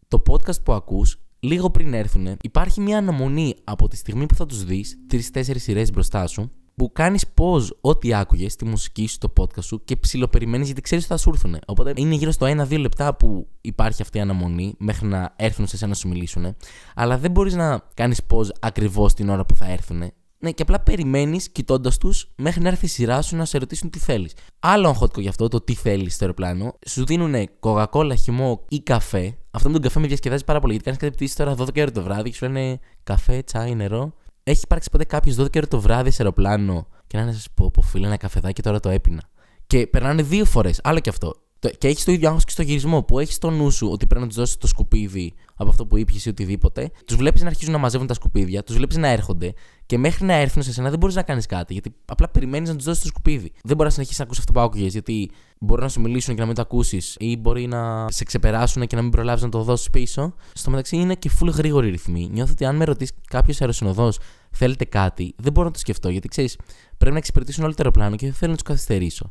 το 0.08 0.22
podcast 0.30 0.62
που 0.62 0.72
ακούς 0.72 1.20
λίγο 1.40 1.70
πριν 1.70 1.94
έρθουν. 1.94 2.36
Υπάρχει 2.42 2.80
μια 2.80 2.98
αναμονή 2.98 3.54
από 3.64 3.88
τη 3.88 3.96
στιγμή 3.96 4.26
που 4.26 4.34
θα 4.34 4.46
τους 4.46 4.64
δεις, 4.64 4.98
τρει-τέσσερι 5.06 5.58
σειρές 5.58 5.90
μπροστά 5.90 6.26
σου, 6.26 6.50
που 6.76 6.92
κάνεις 6.92 7.24
pause 7.34 7.68
ό,τι 7.80 8.14
άκουγες, 8.14 8.56
τη 8.56 8.64
μουσική 8.64 9.06
σου, 9.06 9.18
το 9.18 9.32
podcast 9.36 9.62
σου 9.62 9.84
και 9.84 9.96
ψιλοπεριμένεις 9.96 10.66
γιατί 10.66 10.80
ξέρεις 10.80 11.04
ότι 11.04 11.12
θα 11.12 11.18
σου 11.18 11.30
έρθουν. 11.34 11.58
Οπότε 11.66 11.92
είναι 11.96 12.14
γύρω 12.14 12.30
στο 12.30 12.46
1-2 12.46 12.78
λεπτά 12.78 13.14
που 13.14 13.48
υπάρχει 13.60 14.02
αυτή 14.02 14.18
η 14.18 14.20
αναμονή 14.20 14.74
μέχρι 14.78 15.06
να 15.06 15.34
έρθουν 15.36 15.66
σε 15.66 15.76
εσένα 15.76 15.90
να 15.90 15.96
σου 15.96 16.08
μιλήσουν. 16.08 16.56
Αλλά 16.94 17.18
δεν 17.18 17.30
μπορείς 17.30 17.54
να 17.54 17.82
κάνεις 17.94 18.20
pause 18.30 18.48
ακριβώς 18.60 19.14
την 19.14 19.28
ώρα 19.28 19.44
που 19.44 19.54
θα 19.54 19.70
έρθουν. 19.70 20.02
Ναι, 20.38 20.50
και 20.50 20.62
απλά 20.62 20.80
περιμένεις 20.80 21.50
κοιτώντας 21.50 21.98
τους 21.98 22.30
μέχρι 22.36 22.60
να 22.60 22.68
έρθει 22.68 22.84
η 22.84 22.88
σειρά 22.88 23.22
σου 23.22 23.36
να 23.36 23.44
σε 23.44 23.58
ρωτήσουν 23.58 23.90
τι 23.90 23.98
θέλεις. 23.98 24.32
Άλλο 24.58 24.88
αγχώτικο 24.88 25.20
γι' 25.20 25.28
αυτό, 25.28 25.48
το 25.48 25.60
τι 25.60 25.74
θέλεις 25.74 26.14
στο 26.14 26.24
αεροπλάνο. 26.24 26.78
Σου 26.86 27.06
δίνουν 27.06 27.48
κοκακόλα, 27.60 28.14
χυμό 28.14 28.64
ή 28.68 28.80
καφέ. 28.80 29.36
Αυτό 29.50 29.68
με 29.68 29.74
τον 29.74 29.82
καφέ 29.82 30.00
με 30.00 30.06
διασκεδάζει 30.06 30.44
πάρα 30.44 30.60
πολύ. 30.60 30.72
Γιατί 30.72 30.84
κάνεις 30.84 31.00
κάτι 31.00 31.14
πτήση 31.14 31.36
τώρα 31.36 31.54
12 31.58 31.80
ώρα 31.80 31.90
το 31.90 32.02
βράδυ 32.02 32.30
και 32.30 32.36
σου 32.36 32.44
λένε 32.44 32.78
καφέ, 33.02 33.42
τσάι, 33.42 33.74
νερό. 33.74 34.12
Έχει 34.42 34.60
υπάρξει 34.64 34.90
ποτέ 34.90 35.04
κάποιος 35.04 35.36
12 35.36 35.56
ώρα 35.56 35.68
το 35.68 35.80
βράδυ 35.80 36.10
σε 36.10 36.22
αεροπλάνο 36.22 36.86
και 37.06 37.16
να 37.16 37.22
είναι 37.22 37.32
σας 37.32 37.46
πω, 37.54 37.70
πω 37.70 37.82
φίλε 37.82 38.06
ένα 38.06 38.16
καφεδάκι 38.16 38.62
τώρα 38.62 38.80
το 38.80 38.88
έπεινα. 38.88 39.22
Και 39.66 39.86
περνάνε 39.86 40.22
δύο 40.22 40.44
φορές. 40.44 40.80
Άλλο 40.82 41.00
και 41.00 41.08
αυτό. 41.08 41.34
Και 41.78 41.88
έχεις 41.88 42.04
το 42.04 42.12
ίδιο 42.12 42.28
άγχος 42.28 42.44
και 42.44 42.50
στο 42.50 42.62
γυρισμό 42.62 43.02
που 43.02 43.18
έχεις 43.18 43.34
στο 43.34 43.50
νου 43.50 43.70
σου 43.70 43.88
ότι 43.90 44.06
πρέπει 44.06 44.20
να 44.20 44.28
τους 44.28 44.36
δώσεις 44.36 44.56
το 44.56 44.66
σκουπίδι 44.66 45.34
από 45.54 45.70
αυτό 45.70 45.86
που 45.86 45.96
ήπιες 45.96 46.24
ή 46.24 46.28
οτιδήποτε. 46.28 46.90
Τους 47.06 47.16
βλέπεις 47.16 47.42
να 47.42 47.46
αρχίζουν 47.46 47.72
να 47.72 47.78
μαζεύουν 47.78 48.06
τα 48.06 48.14
σκουπίδια, 48.14 48.62
τους 48.62 48.76
βλέπεις 48.76 48.96
να 48.96 49.08
έρχονται 49.08 49.54
και 49.86 49.98
μέχρι 49.98 50.24
να 50.24 50.34
έρθουν 50.34 50.62
σε 50.62 50.72
σένα 50.72 50.90
δεν 50.90 50.98
μπορείς 50.98 51.14
να 51.14 51.22
κάνεις 51.22 51.46
κάτι. 51.46 51.72
Γιατί 51.72 51.94
απλά 52.04 52.28
περιμένεις 52.28 52.68
να 52.68 52.76
τους 52.76 52.84
δώσεις 52.84 53.02
το 53.02 53.08
σκουπίδι. 53.08 53.52
Δεν 53.62 53.76
μπορείς 53.76 53.82
να 53.82 53.90
συνεχίσεις 53.90 54.18
να 54.18 54.24
ακούσει 54.24 54.40
αυτό 54.40 54.52
που 54.52 54.60
άκουγες, 54.60 54.92
γιατί 54.92 55.30
μπορεί 55.58 55.82
να 55.82 55.88
σου 55.88 56.00
μιλήσουν 56.00 56.34
και 56.34 56.40
να 56.40 56.46
μην 56.46 56.54
το 56.54 56.62
ακούσεις, 56.62 57.16
ή 57.18 57.36
μπορεί 57.36 57.66
να 57.66 58.06
σε 58.10 58.24
ξεπεράσουν 58.24 58.86
και 58.86 58.96
να 58.96 59.02
μην 59.02 59.10
προλάβεις 59.10 59.42
να 59.42 59.48
το 59.48 59.62
δώσεις 59.62 59.90
πίσω. 59.90 60.34
Στο 60.52 60.70
μεταξύ 60.70 60.96
είναι 60.96 61.14
και 61.14 61.30
full 61.40 61.52
γρήγορη 61.52 61.90
ρυθμή. 61.90 62.28
Νιώθω 62.32 62.52
ότι 62.52 62.64
αν 62.64 62.76
με 62.76 62.84
ρωτήσεις 62.84 63.14
κάποιος 63.28 63.60
αεροσυνοδός 63.60 64.18
θέλετε 64.50 64.84
κάτι, 64.84 65.34
δεν 65.36 65.52
μπορώ 65.52 65.66
να 65.66 65.72
το 65.72 65.78
σκεφτώ, 65.78 66.08
γιατί 66.08 66.28
ξέρεις, 66.28 66.58
πρέπει 66.98 67.12
να 67.12 67.18
εξυπηρετήσουν 67.18 67.64
όλο 67.64 67.72
το 67.72 67.78
αεροπλάνο 67.78 68.16
και 68.16 68.26
δεν 68.26 68.34
θέλω 68.34 68.50
να 68.50 68.56
τους 68.56 68.66
καθυστερήσω. 68.66 69.30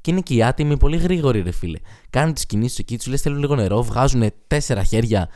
Και 0.00 0.10
είναι 0.10 0.20
και 0.20 0.34
οι 0.34 0.42
άτιμοι 0.42 0.76
πολύ 0.76 0.96
γρήγοροι, 0.96 1.40
ρε 1.40 1.50
φίλε. 1.50 1.78
Κάνουν 2.10 2.34
τις 2.34 2.46
κινήσεις 2.46 2.78
εκεί, 2.78 2.96
τους 2.96 3.06
λες: 3.06 3.20
Θέλω 3.20 3.36
λίγο 3.36 3.54
νερό, 3.54 3.82
βγάζουν 3.82 4.32
τέσσερα 4.46 4.82
χέρια, 4.82 5.28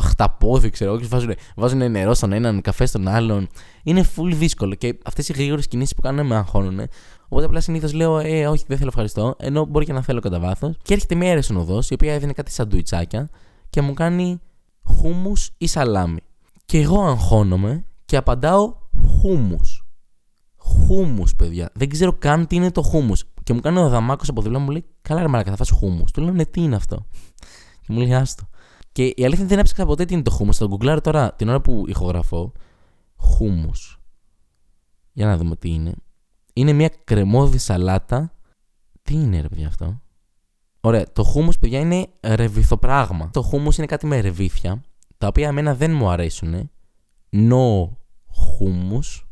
χταπόδι, 0.00 0.70
ξέρω 0.70 0.92
εγώ, 0.92 1.08
βάζουν, 1.08 1.34
βάζουν 1.56 1.90
νερό 1.90 2.14
στον 2.14 2.32
έναν, 2.32 2.60
καφέ 2.60 2.86
στον 2.86 3.08
άλλον. 3.08 3.48
Είναι 3.82 4.04
full 4.16 4.32
δύσκολο 4.34 4.74
και 4.74 4.98
αυτές 5.04 5.28
οι 5.28 5.32
γρήγορες 5.32 5.68
κινήσεις 5.68 5.94
που 5.94 6.00
κάνουν 6.00 6.26
με 6.26 6.36
αγχώνουν. 6.36 6.80
Οπότε 7.24 7.44
απλά 7.44 7.60
συνήθως 7.60 7.92
λέω: 7.92 8.18
Ε, 8.18 8.46
όχι, 8.46 8.64
δεν 8.66 8.76
θέλω 8.76 8.88
ευχαριστώ. 8.88 9.34
Ενώ 9.38 9.64
μπορεί 9.64 9.84
και 9.84 9.92
να 9.92 10.02
θέλω 10.02 10.20
κατά 10.20 10.40
βάθος. 10.40 10.76
Και 10.82 10.94
έρχεται 10.94 11.14
μια 11.14 11.30
αιρεσονοδό, 11.30 11.82
η 11.88 11.94
οποία 11.94 12.14
έδινε 12.14 12.32
κάτι 12.32 12.52
σαντουιτσάκια 12.52 13.28
και 13.70 13.80
μου 13.80 13.94
κάνει 13.94 14.40
χούμους 14.82 15.50
ή 15.58 15.66
σαλάμι. 15.66 16.20
Και 16.64 16.78
εγώ 16.78 17.04
αγχώνομαι 17.04 17.84
και 18.04 18.16
απαντάω 18.16 18.74
χούμους. 19.20 19.82
Χούμους, 20.56 21.34
παιδιά. 21.34 21.70
Δεν 21.74 21.88
ξέρω 21.88 22.12
καν 22.12 22.46
τι 22.46 22.56
είναι 22.56 22.70
το 22.70 22.82
χούμους. 22.82 23.24
Και 23.42 23.52
μου 23.52 23.60
κάνει 23.60 23.78
ο 23.78 23.88
Δαμάκος 23.88 24.28
από 24.28 24.42
δίπλα 24.42 24.58
μου 24.58 24.70
λέει: 24.70 24.84
Καλά, 25.02 25.20
ρε 25.20 25.28
Μαρακα, 25.28 25.50
θα 25.50 25.56
φας 25.56 25.70
χούμους. 25.70 26.12
Του 26.12 26.20
λέω: 26.20 26.32
Ναι, 26.32 26.44
τι 26.44 26.60
είναι 26.60 26.76
αυτό. 26.76 27.06
Και 27.80 27.86
μου 27.88 27.98
λέει: 27.98 28.14
Άστο. 28.14 28.48
Και 28.98 29.12
η 29.16 29.24
αλήθεια 29.24 29.44
δεν 29.44 29.58
έψαξα 29.58 29.86
ποτέ 29.86 30.04
τι 30.04 30.14
είναι 30.14 30.22
το 30.22 30.30
χούμου. 30.30 30.54
Θα 30.54 30.58
το 30.58 30.68
γκουγκλάρω 30.68 31.00
τώρα 31.00 31.34
την 31.34 31.48
ώρα 31.48 31.60
που 31.60 31.84
ηχογραφώ. 31.86 32.52
Χούμου. 33.16 33.70
Για 35.12 35.26
να 35.26 35.36
δούμε 35.36 35.56
τι 35.56 35.70
είναι. 35.70 35.94
Είναι 36.52 36.72
μια 36.72 36.90
κρεμόδι 37.04 37.58
σαλάτα. 37.58 38.32
Τι 39.02 39.14
είναι, 39.14 39.40
ρε 39.40 39.48
παιδιά, 39.48 39.66
αυτό; 39.66 40.00
Ωραία, 40.80 41.12
το 41.12 41.22
χούμους, 41.22 41.50
παιδιά, 41.60 41.78
είναι 41.78 42.08
ρεβιθοπράγμα. 42.22 43.30
Το 43.32 43.42
χούμους 43.42 43.70
είναι 43.76 43.86
κάτι 43.86 44.06
με 44.06 44.20
ρεβίθια, 44.20 44.82
τα 45.18 45.26
οποία 45.26 45.48
εμένα 45.48 45.74
δεν 45.74 45.92
μου 45.92 46.08
αρέσουν. 46.08 46.70
No 47.32 47.88
hummus. 48.36 49.26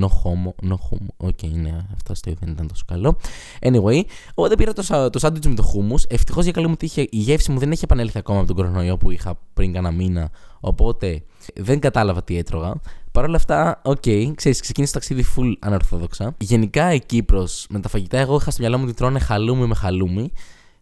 No 0.00 0.06
homo, 0.06 0.70
no 0.70 0.74
homo. 0.74 1.06
Οκ, 1.16 1.38
okay, 1.42 1.50
ναι, 1.50 1.76
αυτό 1.94 2.12
το 2.12 2.36
δεν 2.40 2.50
ήταν 2.52 2.66
τόσο 2.68 2.84
καλό. 2.86 3.16
Anyway, 3.60 4.00
δεν 4.48 4.56
πήρα 4.56 4.72
το, 4.72 5.10
το 5.10 5.18
σάντουιτς 5.18 5.46
με 5.46 5.54
το 5.54 5.62
χούμους. 5.62 6.04
Ευτυχώς 6.08 6.44
για 6.44 6.52
καλή 6.52 6.66
μου 6.66 6.76
τύχη 6.76 7.00
η 7.00 7.16
γεύση 7.16 7.50
μου 7.50 7.58
δεν 7.58 7.70
έχει 7.72 7.84
επανέλθει 7.84 8.18
ακόμα 8.18 8.38
από 8.38 8.46
τον 8.46 8.56
κορονοϊό 8.56 8.96
που 8.96 9.10
είχα 9.10 9.38
πριν 9.54 9.72
κάνα 9.72 9.90
μήνα. 9.90 10.30
Οπότε 10.60 11.22
δεν 11.54 11.78
κατάλαβα 11.78 12.24
τι 12.24 12.36
έτρωγα. 12.36 12.74
Παρ' 13.12 13.24
όλα 13.24 13.36
αυτά, 13.36 13.80
οκ, 13.84 14.02
okay, 14.04 14.32
ξέρεις, 14.34 14.60
ξεκίνησε 14.60 14.92
το 14.92 14.98
ταξίδι 14.98 15.24
full 15.36 15.52
ανορθόδοξα. 15.58 16.34
Γενικά 16.38 16.94
η 16.94 17.00
Κύπρος 17.00 17.66
με 17.70 17.80
τα 17.80 17.88
φαγητά, 17.88 18.18
εγώ 18.18 18.36
είχα 18.36 18.50
στο 18.50 18.60
μυαλό 18.60 18.78
μου 18.78 18.84
ότι 18.86 18.94
τρώνε 18.94 19.18
χαλούμι 19.18 19.66
με 19.66 19.74
χαλούμι. 19.74 20.32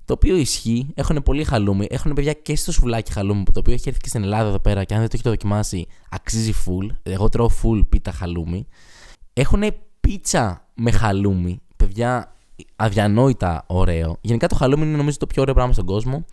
Το 0.05 0.12
οποίο 0.12 0.37
ισχύει, 0.37 0.87
έχουν 0.95 1.23
πολύ 1.23 1.45
χαλούμι. 1.45 1.87
Έχουν 1.90 2.12
παιδιά 2.12 2.33
και 2.33 2.57
στο 2.57 2.73
σουβλάκι 2.73 3.12
χαλούμι, 3.12 3.43
το 3.45 3.59
οποίο 3.59 3.73
έχει 3.73 3.88
έρθει 3.88 4.00
και 4.00 4.09
στην 4.09 4.23
Ελλάδα 4.23 4.49
εδώ 4.49 4.59
πέρα 4.59 4.85
και 4.85 4.95
αν 4.95 5.00
δεν 5.00 5.09
το 5.09 5.14
έχετε 5.14 5.31
δοκιμάσει, 5.31 5.87
αξίζει 6.11 6.52
full. 6.67 6.97
Εγώ 7.02 7.29
τρώω 7.29 7.50
full 7.62 7.81
πίτα 7.88 8.12
χαλούμι. 8.12 8.67
Έχουν 9.32 9.62
πίτσα 10.00 10.66
με 10.75 10.90
χαλούμι. 10.90 11.60
Παιδιά, 11.76 12.37
αδιανόητα 12.76 13.64
ωραίο. 13.66 14.16
Γενικά 14.20 14.46
το 14.46 14.54
χαλούμι 14.54 14.87
είναι 14.87 14.96
νομίζω 14.96 15.16
το 15.16 15.26
πιο 15.26 15.42
ωραίο 15.42 15.54
πράγμα 15.54 15.72
στον 15.72 15.84
κόσμο. 15.84 16.25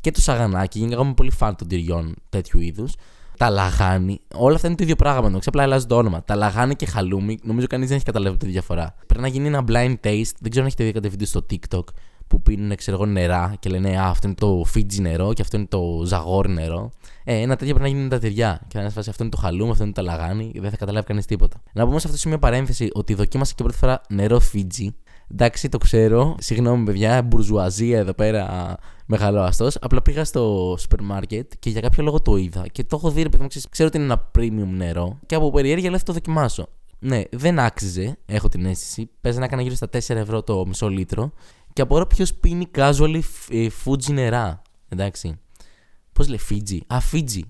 Και 0.00 0.10
το 0.10 0.20
σαγανάκι. 0.20 0.78
Γενικά 0.78 0.96
εγώ 0.96 1.04
είμαι 1.04 1.14
πολύ 1.14 1.30
φαν 1.30 1.56
των 1.56 1.68
τυριών 1.68 2.14
τέτοιου 2.28 2.60
είδους. 2.60 2.94
Τα 3.36 3.50
λαγάνι. 3.50 4.20
Όλα 4.34 4.54
αυτά 4.54 4.66
είναι 4.66 4.76
το 4.76 4.82
ίδιο 4.82 4.96
πράγμα. 4.96 5.22
Νομίζω 5.22 5.44
απλά 5.46 5.62
αλλάζει 5.62 5.86
το 5.86 5.96
όνομα. 5.96 6.24
Τα 6.24 6.34
λαγάνι 6.34 6.74
και 6.74 6.86
χαλούμι. 6.86 7.38
Νομίζω 7.42 7.66
κανείς 7.66 7.86
δεν 7.88 7.96
έχει 7.96 8.04
καταλάβει 8.04 8.36
τη 8.36 8.46
διαφορά. 8.46 8.94
Πρέπει 9.06 9.22
να 9.22 9.28
γίνει 9.28 9.46
ένα 9.46 9.64
blind 9.68 9.94
taste. 10.02 10.32
Δεν 10.40 10.50
ξέρω 10.50 10.60
αν 10.60 10.66
έχετε 10.66 10.84
δει 10.84 10.92
κάτι 10.92 11.08
βίντεο 11.08 11.26
στο 11.26 11.46
TikTok 11.50 11.84
που 12.30 12.42
πίνουν 12.42 12.76
ξέρω 12.76 12.96
εγώ, 12.96 13.06
νερά 13.06 13.54
και 13.58 13.70
λένε 13.70 13.98
Α, 13.98 14.08
αυτό 14.08 14.26
είναι 14.26 14.36
το 14.36 14.64
Fiji 14.74 15.00
νερό 15.00 15.32
και 15.32 15.42
αυτό 15.42 15.56
είναι 15.56 15.66
το 15.66 16.02
Ζαγόρ 16.04 16.48
νερό. 16.48 16.90
Ε, 17.24 17.34
ένα 17.34 17.56
τέτοιο 17.56 17.74
πρέπει 17.74 17.90
να 17.90 17.96
γίνει 17.96 18.02
με 18.02 18.08
τα 18.08 18.18
τυριά. 18.18 18.60
Και 18.68 18.78
θα 18.78 18.80
είναι 18.80 18.92
αυτό 18.96 19.12
είναι 19.20 19.28
το 19.28 19.36
χαλούμ, 19.36 19.70
αυτό 19.70 19.84
είναι 19.84 19.92
το 19.92 20.02
λαγάνι, 20.02 20.52
δεν 20.54 20.70
θα 20.70 20.76
καταλάβει 20.76 21.06
κανείς 21.06 21.26
τίποτα. 21.26 21.62
Να 21.72 21.86
πούμε 21.86 21.98
σε 22.00 22.06
αυτό 22.06 22.18
σημείο 22.18 22.38
παρένθεση 22.38 22.90
ότι 22.92 23.14
δοκίμασα 23.14 23.52
και 23.56 23.62
πρώτη 23.62 23.78
φορά 23.78 24.00
νερό 24.08 24.40
Fiji. 24.52 24.88
Εντάξει, 25.32 25.68
το 25.68 25.78
ξέρω. 25.78 26.34
Συγγνώμη, 26.38 26.84
παιδιά, 26.84 27.22
μπουρζουαζία 27.22 27.98
εδώ 27.98 28.12
πέρα 28.12 28.76
μεγάλο 29.06 29.40
αστός. 29.40 29.76
Απλά 29.80 30.02
πήγα 30.02 30.24
στο 30.24 30.74
σούπερ 30.78 31.02
μάρκετ 31.02 31.52
και 31.58 31.70
για 31.70 31.80
κάποιο 31.80 32.02
λόγο 32.02 32.20
το 32.20 32.36
είδα. 32.36 32.66
Και 32.72 32.84
το 32.84 32.96
έχω 32.96 33.10
δει, 33.10 33.22
ρε 33.22 33.28
παιδί 33.28 33.42
μου, 33.42 33.48
ξέρω 33.70 33.88
ότι 33.88 33.98
είναι 33.98 34.06
ένα 34.06 34.30
premium 34.38 34.76
νερό. 34.76 35.18
Και 35.26 35.34
από 35.34 35.50
περιέργεια 35.50 35.88
λέω 35.90 35.98
θα 35.98 36.04
το 36.04 36.12
δοκιμάσω. 36.12 36.68
Ναι, 37.02 37.22
δεν 37.30 37.58
άξιζε, 37.58 38.16
έχω 38.26 38.48
την 38.48 38.64
αίσθηση. 38.66 39.10
Παίζει 39.20 39.38
να 39.38 39.44
έκανα 39.44 39.62
γύρω 39.62 39.74
στα 39.74 39.88
4 39.92 39.98
ευρώ 40.08 40.42
το 40.42 40.66
μισό 40.66 40.88
λίτρο. 40.88 41.32
Και 41.80 41.86
απορώ 41.86 42.06
ποιος 42.06 42.34
πίνει 42.34 42.70
casual 42.74 43.20
ε, 43.50 43.66
Fuji 43.84 44.12
νερά. 44.12 44.62
Εντάξει. 44.88 45.38
Πώς 46.12 46.28
λέει 46.28 46.38
Fiji. 46.50 46.78
Α, 46.86 46.98
Fiji. 47.12 47.40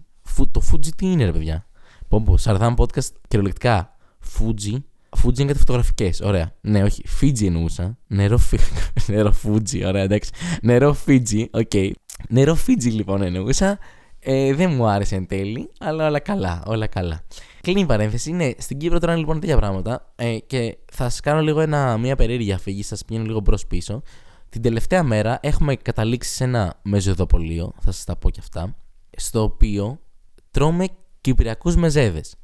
Το 0.50 0.62
Fuji 0.72 0.86
τι 0.96 1.06
είναι, 1.06 1.24
ρε 1.24 1.32
παιδιά; 1.32 1.66
Μπόμπο, 2.08 2.36
Σαρδάμ 2.36 2.74
podcast 2.76 3.08
κυριολεκτικά. 3.28 3.96
Fuji. 4.38 4.76
Fuji 5.22 5.38
είναι 5.38 5.46
κάτι 5.46 5.58
φωτογραφικές. 5.58 6.20
Ωραία. 6.20 6.54
Ναι, 6.60 6.82
όχι. 6.82 7.02
Fiji 7.20 7.44
εννοούσα. 7.44 7.98
Νερό, 8.06 8.38
φι... 8.38 8.58
νερό 9.12 9.34
Fuji. 9.44 9.82
Ωραία, 9.86 10.02
εντάξει. 10.02 10.30
Νερό 10.62 10.96
Fiji. 11.06 11.46
Οκ. 11.50 11.70
Okay. 11.70 11.90
Νερό 12.28 12.56
Fiji 12.66 12.92
λοιπόν 12.92 13.22
εννοούσα. 13.22 13.78
Ε, 14.18 14.54
δεν 14.54 14.70
μου 14.70 14.86
άρεσε 14.86 15.14
εν 15.14 15.26
τέλει, 15.26 15.70
αλλά 15.78 16.06
όλα 16.06 16.18
καλά. 16.18 16.62
Όλα 16.66 16.86
καλά. 16.86 17.22
Κλείνει 17.62 17.80
η 17.80 17.86
παρένθεση. 17.86 18.32
Ναι, 18.32 18.50
στην 18.58 18.78
Κύπρο 18.78 18.98
τώρα 18.98 19.16
λοιπόν 19.16 19.40
τέτοια 19.40 19.56
πράγματα. 19.56 20.12
Ε, 20.16 20.38
και 20.38 20.78
θα 20.92 21.08
σας 21.08 21.20
κάνω 21.20 21.40
λίγο 21.40 21.60
ένα, 21.60 21.98
μια 21.98 22.16
περίεργη 22.16 22.52
αφήγηση, 22.52 22.88
σας 22.88 23.04
πηγαίνω 23.04 23.24
λίγο 23.24 23.40
μπρος 23.40 23.66
πίσω. 23.66 24.02
Την 24.48 24.62
τελευταία 24.62 25.02
μέρα 25.02 25.38
έχουμε 25.42 25.76
καταλήξει 25.76 26.34
σε 26.34 26.44
ένα 26.44 26.80
μεζοδοπολείο, 26.82 27.72
θα 27.80 27.92
σας 27.92 28.04
τα 28.04 28.16
πω 28.16 28.30
κι 28.30 28.40
αυτά, 28.40 28.76
στο 29.16 29.42
οποίο 29.42 30.00
τρώμε 30.50 30.86
κυπριακούς 31.20 31.76
μεζέδες. 31.76 32.34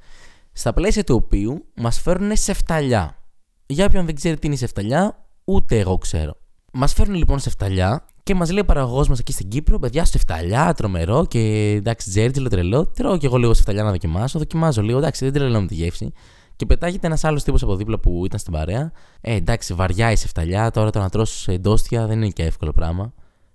Στα 0.53 0.73
πλαίσια 0.73 1.05
του 1.05 1.15
οποίου 1.15 1.67
μας 1.75 2.01
φέρνουν 2.01 2.37
σεφταλιά. 2.37 3.23
Για 3.67 3.85
όποιον 3.85 4.07
δεν 4.07 4.15
ξέρει 4.15 4.39
τι 4.39 4.47
είναι 4.47 4.57
σεφταλιά, 4.57 5.27
ούτε 5.45 5.79
εγώ 5.79 5.99
ξέρω. 5.99 6.37
Μας 6.73 6.93
φέρνουν 6.93 7.17
λοιπόν 7.17 7.39
σεφταλιά 7.39 8.07
και 8.27 8.35
μας 8.35 8.51
λέει 8.51 8.61
ο 8.61 8.65
παραγωγός 8.65 9.09
μας 9.09 9.19
εκεί 9.19 9.33
στην 9.33 9.49
Κύπρο, 9.49 9.79
παιδιά, 9.79 10.05
σεφταλιά, 10.05 10.75
τρομερό 10.75 11.27
και 11.27 11.39
εντάξει, 11.77 12.11
τζέρτζιλο 12.11 12.49
τρελό. 12.49 12.87
Τρώω 12.87 13.17
και 13.17 13.27
εγώ 13.27 13.37
λίγο 13.37 13.55
σεφταλιά 13.55 13.83
να 13.83 13.91
δοκιμάσω. 13.91 14.39
Δοκιμάζω 14.39 14.83
λίγο, 14.83 14.99
εντάξει, 14.99 15.25
δεν 15.25 15.35
τρελαίνω 15.35 15.61
με 15.61 15.67
τη 15.67 15.75
γεύση. 15.75 16.13
Και 16.57 16.67
πετάγεται 16.67 17.07
ένας 17.07 17.25
άλλος 17.25 17.43
τύπος 17.43 17.63
από 17.63 17.77
δίπλα 17.77 17.99
που 17.99 18.23
ήταν 18.25 18.39
στην 18.39 18.53
παρέα. 18.53 18.93
Ε, 19.21 19.35
εντάξει, 19.35 19.75
βαριά 19.75 20.11
η 20.11 20.17
σεφταλιά, 20.17 20.71
τώρα 20.71 20.91
το 20.91 20.99
να 20.99 21.09
τρώσει 21.09 21.53
εντόστια 21.53 22.07
δεν 22.07 22.17
είναι 22.17 22.29
και 22.29 22.43
εύκολο 22.43 22.73
πράγμα. 22.73 23.13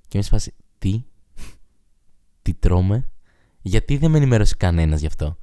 Και 0.08 0.18
εμείς 0.18 0.30
φάση, 0.30 0.54
τι, 0.78 1.04
τι 2.42 2.54
τρώμε, 2.54 3.10
γιατί 3.62 3.98
δεν 3.98 4.12
με 4.12 4.18
ενημέρωσε 4.18 4.56
κανένας 4.58 5.00
γι' 5.00 5.08
αυτό. 5.08 5.38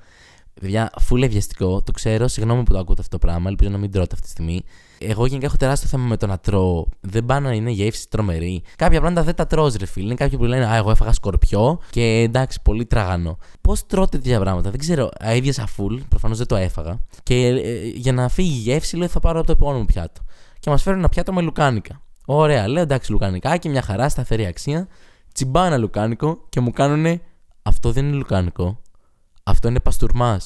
Παιδιά, 0.61 0.91
φούλε 1.01 1.27
βιαστικό, 1.27 1.83
το 1.83 1.93
ξέρω, 1.93 2.29
συγγνώμη 2.29 2.63
που 2.63 2.73
το 2.73 2.79
ακούτε 2.79 3.01
αυτό 3.01 3.19
το 3.19 3.27
πράγμα, 3.27 3.49
ελπίζω 3.49 3.71
να 3.71 3.79
μην 3.79 3.91
τρώτε 3.91 4.11
αυτή 4.13 4.25
τη 4.25 4.31
στιγμή. 4.31 4.63
Εγώ 5.01 5.27
γενικά 5.27 5.47
έχω 5.47 5.57
τεράστιο 5.57 5.89
θέμα 5.89 6.05
με 6.05 6.17
το 6.17 6.27
να 6.27 6.39
τρώω. 6.39 6.87
Δεν 7.01 7.25
πάω 7.25 7.41
να 7.41 7.53
είναι 7.53 7.71
γεύση 7.71 8.09
τρομερή. 8.09 8.63
Κάποια 8.77 9.01
πράγματα 9.01 9.23
δεν 9.23 9.35
τα 9.35 9.47
τρώω, 9.47 9.73
ρε 9.79 9.87
φίλε. 9.87 10.07
Είναι 10.07 10.15
κάποιοι 10.15 10.39
που 10.39 10.45
λένε 10.45 10.67
Α, 10.67 10.77
εγώ 10.77 10.91
έφαγα 10.91 11.13
σκορπιό 11.13 11.81
και 11.91 12.03
εντάξει, 12.03 12.63
πολύ 12.63 12.87
τραγανό. 12.87 13.39
Πώς 13.61 13.87
τρώτε 13.87 14.19
τέτοια 14.19 14.41
πράγματα, 14.41 14.71
δεν 14.71 14.79
ξέρω. 14.79 15.09
Αίδια 15.19 15.67
φουλ, 15.67 15.97
προφανώς 16.09 16.39
δεν 16.39 16.47
το 16.47 16.57
έφαγα. 16.57 17.01
Και 17.23 17.47
ε, 17.47 17.87
για 17.95 18.13
να 18.13 18.29
φύγει 18.29 18.59
η 18.59 18.61
γεύση, 18.61 18.97
λέω 18.97 19.09
θα 19.09 19.21
πάρω 19.21 19.39
από 19.39 19.47
το 19.47 19.53
επόμενο 19.53 19.85
πιάτο. 19.85 20.21
Και 20.59 20.71
μας 20.71 20.83
φέρουν 20.83 20.99
ένα 20.99 21.09
πιάτο 21.09 21.33
με 21.33 21.43
λουκάνικα. 21.43 22.03
Ωραία, 22.27 22.69
λέω 22.69 22.83
εντάξει, 22.83 23.13
λουκάνικα 23.13 23.57
και 23.57 23.69
μια 23.69 23.83
χαρά, 23.83 24.09
σταθερή 24.09 24.47
αξία. 24.47 24.89
Τσιμπά 25.33 25.67
ένα 25.67 25.77
λουκάνικο 25.77 26.47
και 26.49 26.61
μου 26.61 26.71
κάνουν 26.71 27.21
αυτό 27.63 27.93
δεν 27.93 28.07
είναι 28.07 28.17
λουκάνικο. 28.17 28.81
Αυτό 29.49 29.69
είναι 29.69 29.81
παστούρμα. 29.81 30.39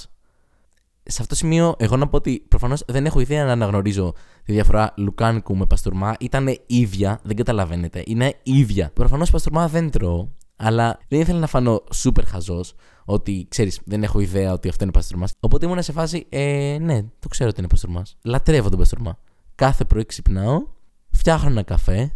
Σε 1.05 1.17
αυτό 1.21 1.27
το 1.27 1.35
σημείο, 1.35 1.75
εγώ 1.79 1.97
να 1.97 2.09
πω 2.09 2.17
ότι 2.17 2.45
προφανώς 2.49 2.83
δεν 2.87 3.07
έχω 3.07 3.21
ιδέα 3.21 3.45
να 3.45 3.53
αναγνωρίζω 3.53 4.15
τη 4.45 4.53
διαφορά 4.53 4.95
λουκάνικου 4.97 5.57
με 5.57 5.67
παστούρμα. 5.67 6.15
Ήταν 6.21 6.57
ίδια, 6.67 7.21
δεν 7.23 7.37
καταλαβαίνετε. 7.37 8.03
Είναι 8.07 8.35
ίδια. 8.43 8.91
Προφανώς 8.93 9.31
παστούρμα 9.31 9.69
δεν 9.69 9.91
τρώω. 9.91 10.29
Αλλά 10.57 10.99
δεν 11.09 11.21
ήθελα 11.21 11.39
να 11.39 11.47
φανώ 11.47 11.83
σούπερ 11.93 12.27
χαζός 12.27 12.75
ότι 13.05 13.47
ξέρεις, 13.49 13.81
δεν 13.85 14.03
έχω 14.03 14.21
ιδέα 14.21 14.53
ότι 14.53 14.69
αυτό 14.69 14.85
είναι 14.85 14.93
παστούρμα. 14.93 15.27
Οπότε 15.41 15.67
ήμουν 15.67 15.83
σε 15.83 15.93
φάση, 15.93 16.27
ε, 16.29 16.77
ναι, 16.81 17.03
το 17.19 17.29
ξέρω 17.29 17.49
ότι 17.49 17.59
είναι 17.59 17.69
παστούρμα. 17.69 18.03
Λατρεύω 18.23 18.69
τον 18.69 18.79
παστούρμα. 18.79 19.19
Κάθε 19.55 19.85
πρωί 19.85 20.05
ξυπνάω, 20.05 20.63
φτιάχνω 21.11 21.51
ένα 21.51 21.63
καφέ, 21.63 22.13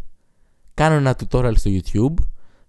κάνω 0.74 0.94
ένα 0.94 1.16
tutorial 1.18 1.56
στο 1.56 1.70
YouTube 1.70 2.14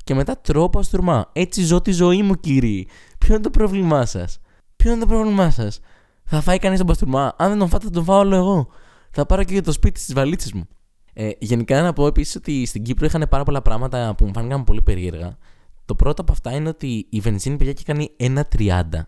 και 0.08 0.14
μετά 0.14 0.38
τρώω 0.38 0.70
παστούρμα. 0.70 1.30
Έτσι 1.34 1.62
ζω 1.62 1.82
τη 1.82 1.92
ζωή 1.92 2.24
μου, 2.24 2.36
κύριοι. 2.36 2.88
Ποιο 3.18 3.34
είναι 3.34 3.44
το 3.44 3.50
πρόβλημά 3.50 4.06
σας; 4.06 4.40
Ποιο 4.76 4.92
είναι 4.92 5.00
το 5.00 5.06
πρόβλημά 5.06 5.50
σας; 5.50 5.80
Θα 6.24 6.42
φάει 6.42 6.58
κανείς 6.58 6.78
τον 6.78 6.88
παστούρμα; 6.88 7.36
Αν 7.38 7.50
δεν 7.50 7.60
τον 7.60 7.70
φάτε, 7.70 7.86
θα 7.86 7.92
τον 7.92 8.04
φάω 8.04 8.20
όλο 8.20 8.36
εγώ. 8.36 8.68
Θα 9.12 9.26
πάρω 9.26 9.44
και 9.44 9.54
για 9.54 9.64
το 9.64 9.72
σπίτι 9.72 10.06
τη 10.06 10.14
βαλίτσες 10.14 10.54
μου. 10.54 10.68
Ε, 11.14 11.30
γενικά 11.40 11.82
να 11.82 11.94
πω 11.94 12.08
επίσης 12.08 12.36
ότι 12.36 12.66
στην 12.66 12.84
Κύπρο 12.84 13.06
είχαν 13.06 13.26
πάρα 13.30 13.44
πολλά 13.44 13.62
πράγματα 13.62 14.16
που 14.18 14.26
μου 14.26 14.32
φάνηκαν 14.34 14.64
πολύ 14.64 14.82
περίεργα. 14.82 15.38
Το 15.86 15.96
πρώτο 15.96 16.22
από 16.22 16.32
αυτά 16.32 16.52
είναι 16.52 16.70
ότι 16.70 17.08
η 17.10 17.20
βενζίνη 17.20 17.56
παιδιά 17.58 17.74
και 17.74 17.84
κάνει 17.86 18.10
1,30. 18.20 19.08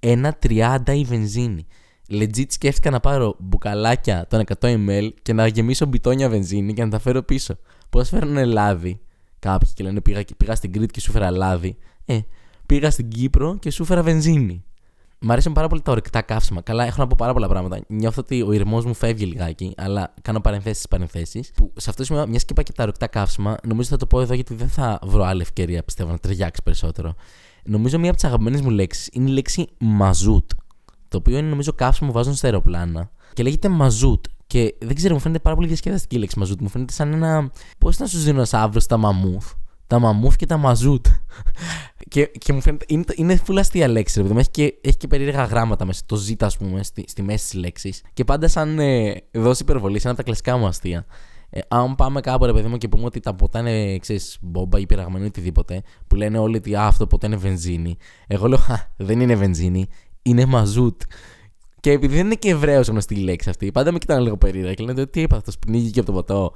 1,30 0.00 0.94
η 0.94 1.04
βενζίνη. 1.04 1.66
Legit 2.10 2.46
σκέφτηκα 2.48 2.90
να 2.90 3.00
πάρω 3.00 3.36
μπουκαλάκια 3.38 4.26
των 4.28 4.44
100 4.60 4.88
ml 4.88 5.08
και 5.22 5.32
να 5.32 5.46
γεμίσω 5.46 5.86
μπιτόνια 5.86 6.28
βενζίνη 6.28 6.72
και 6.72 6.84
να 6.84 6.90
τα 6.90 6.98
φέρω 6.98 7.22
πίσω. 7.22 7.56
Πώς 7.90 8.08
φέρνουν 8.08 8.44
λάδι; 8.46 9.00
Κάποιοι 9.38 9.68
και 9.74 9.82
λένε 9.82 10.00
πήγα, 10.00 10.24
πήγα 10.36 10.54
στην 10.54 10.72
Κρήτη 10.72 10.92
και 10.92 11.00
σου 11.00 11.10
φέρα 11.10 11.30
λάδι. 11.30 11.76
Ε, 12.04 12.18
πήγα 12.66 12.90
στην 12.90 13.08
Κύπρο 13.08 13.56
και 13.58 13.70
σου 13.70 13.84
φέρα 13.84 14.02
βενζίνη. 14.02 14.64
Μ' 15.18 15.30
αρέσουν 15.30 15.52
πάρα 15.52 15.68
πολύ 15.68 15.80
τα 15.82 15.92
ορεικτά 15.92 16.22
καύσιμα. 16.22 16.60
Καλά, 16.60 16.84
έχω 16.84 17.00
να 17.00 17.06
πω 17.06 17.14
πάρα 17.18 17.32
πολλά 17.32 17.48
πράγματα. 17.48 17.80
Νιώθω 17.88 18.20
ότι 18.20 18.42
ο 18.42 18.52
ηρμός 18.52 18.84
μου 18.84 18.94
φεύγει 18.94 19.24
λιγάκι, 19.24 19.74
αλλά 19.76 20.14
κάνω 20.22 20.40
παρενθέσεις 20.40 20.76
στις 20.76 20.88
παρενθέσεις. 20.88 21.46
σε 21.56 21.90
αυτό 21.90 21.94
το 21.94 22.04
σημείο, 22.04 22.26
μιας 22.26 22.44
και 22.44 22.52
είπα 22.52 22.62
και 22.62 22.72
τα 22.72 22.82
ορεικτά 22.82 23.06
καύσιμα, 23.06 23.56
νομίζω 23.62 23.88
θα 23.88 23.96
το 23.96 24.06
πω 24.06 24.20
εδώ 24.20 24.34
γιατί 24.34 24.54
δεν 24.54 24.68
θα 24.68 24.98
βρω 25.02 25.24
άλλη 25.24 25.40
ευκαιρία 25.40 25.82
πιστεύω 25.82 26.10
να 26.10 26.18
ταιριάξει 26.18 26.62
περισσότερο. 26.62 27.14
Νομίζω 27.64 27.98
μία 27.98 28.08
από 28.08 28.18
τις 28.18 28.26
αγαπημένες 28.26 28.60
μου 28.60 28.70
λέξεις 28.70 29.08
είναι 29.12 29.30
η 29.30 29.32
λέξη 29.32 29.66
μαζούτ. 29.78 30.50
Το 31.08 31.16
οποίο 31.16 31.38
είναι 31.38 31.48
νομίζω 31.48 31.72
καύσιμο 31.72 32.10
που 32.10 32.16
βάζουν 32.16 32.34
στα 32.34 32.46
αεροπλάνα. 32.46 33.10
Και 33.32 33.42
λέγεται 33.42 33.68
μαζούτ. 33.68 34.24
Και 34.46 34.74
δεν 34.80 34.94
ξέρω, 34.94 35.14
μου 35.14 35.20
φαίνεται 35.20 35.40
πάρα 35.40 35.54
πολύ 35.54 35.68
διασκεδαστική 35.68 36.16
η 36.16 36.18
λέξη 36.18 36.38
μαζούτ. 36.38 36.60
Μου 36.60 36.68
φαίνεται 36.68 36.92
σαν 36.92 37.12
ένα. 37.12 37.50
Πώς 37.78 37.94
ήταν 37.94 38.06
στου 38.06 38.18
δεινοσαύρου 38.18 38.80
τα 38.80 38.96
μαμούθ. 38.96 39.52
Τα 39.86 39.98
μαμούθ 39.98 40.36
και 40.36 40.46
τα 40.46 40.56
μαζούτ. 40.56 41.06
και, 42.08 42.26
και 42.26 42.52
μου 42.52 42.60
φαίνεται. 42.60 42.84
Είναι, 42.88 43.04
είναι 43.14 43.40
full 43.46 43.56
αστεία 43.58 43.88
λέξη, 43.88 44.22
ρε 44.22 44.28
Έχει 44.38 44.50
και, 44.50 44.74
έχει 44.80 44.96
και 44.96 45.06
περίεργα 45.06 45.44
γράμματα 45.44 45.84
μέσα. 45.84 46.02
Το 46.06 46.16
Z, 46.28 46.34
ας 46.40 46.56
πούμε, 46.56 46.82
στη, 46.82 47.04
στη 47.06 47.22
μέση 47.22 47.50
της 47.50 47.60
λέξης. 47.60 48.02
Και 48.12 48.24
πάντα 48.24 48.48
σαν 48.48 48.78
ε, 48.78 49.14
δόση 49.32 49.62
υπερβολή, 49.62 49.98
σαν 49.98 50.10
από 50.10 50.18
τα 50.18 50.24
κλασικά 50.24 50.56
μου 50.56 50.66
αστεία. 50.66 51.06
Ε, 51.50 51.60
αν 51.68 51.94
πάμε 51.94 52.20
κάπου, 52.20 52.44
ρε 52.44 52.52
παιδί 52.52 52.68
μου, 52.68 52.78
και 52.78 52.88
πούμε 52.88 53.04
ότι 53.04 53.20
τα 53.20 53.34
ποτά 53.34 53.58
είναι, 53.58 53.98
ξέρεις, 53.98 54.38
μπόμπα 54.40 54.78
ή 54.78 54.86
πειραγμένο 54.86 55.24
ή 55.24 55.26
οτιδήποτε, 55.26 55.82
που 56.06 56.14
λένε 56.14 56.38
όλοι 56.38 56.56
ότι 56.56 56.74
α, 56.74 56.86
αυτό 56.86 57.06
ποτέ 57.06 57.26
είναι 57.26 57.36
βενζίνη. 57.36 57.96
Εγώ 58.26 58.48
λέω, 58.48 58.58
α, 58.58 58.74
δεν 58.96 59.20
είναι 59.20 59.34
βενζίνη, 59.34 59.86
είναι 60.22 60.46
μαζούτ. 60.46 61.02
Και 61.86 61.92
επειδή 61.92 62.14
δεν 62.14 62.24
είναι 62.24 62.34
και 62.34 62.50
Εβραίο 62.50 62.82
γνωστή 62.82 63.14
η 63.14 63.18
λέξη 63.18 63.50
αυτή, 63.50 63.72
πάντα 63.72 63.92
με 63.92 63.98
κοιτάνε 63.98 64.20
λίγο 64.20 64.36
περίεργα 64.36 64.74
και 64.74 64.84
λένε 64.84 65.06
τι 65.06 65.20
είπα, 65.20 65.36
αυτό 65.36 65.52
πνίγει 65.66 65.90
και 65.90 66.00
από 66.00 66.08
το 66.08 66.14
ποτό. 66.14 66.52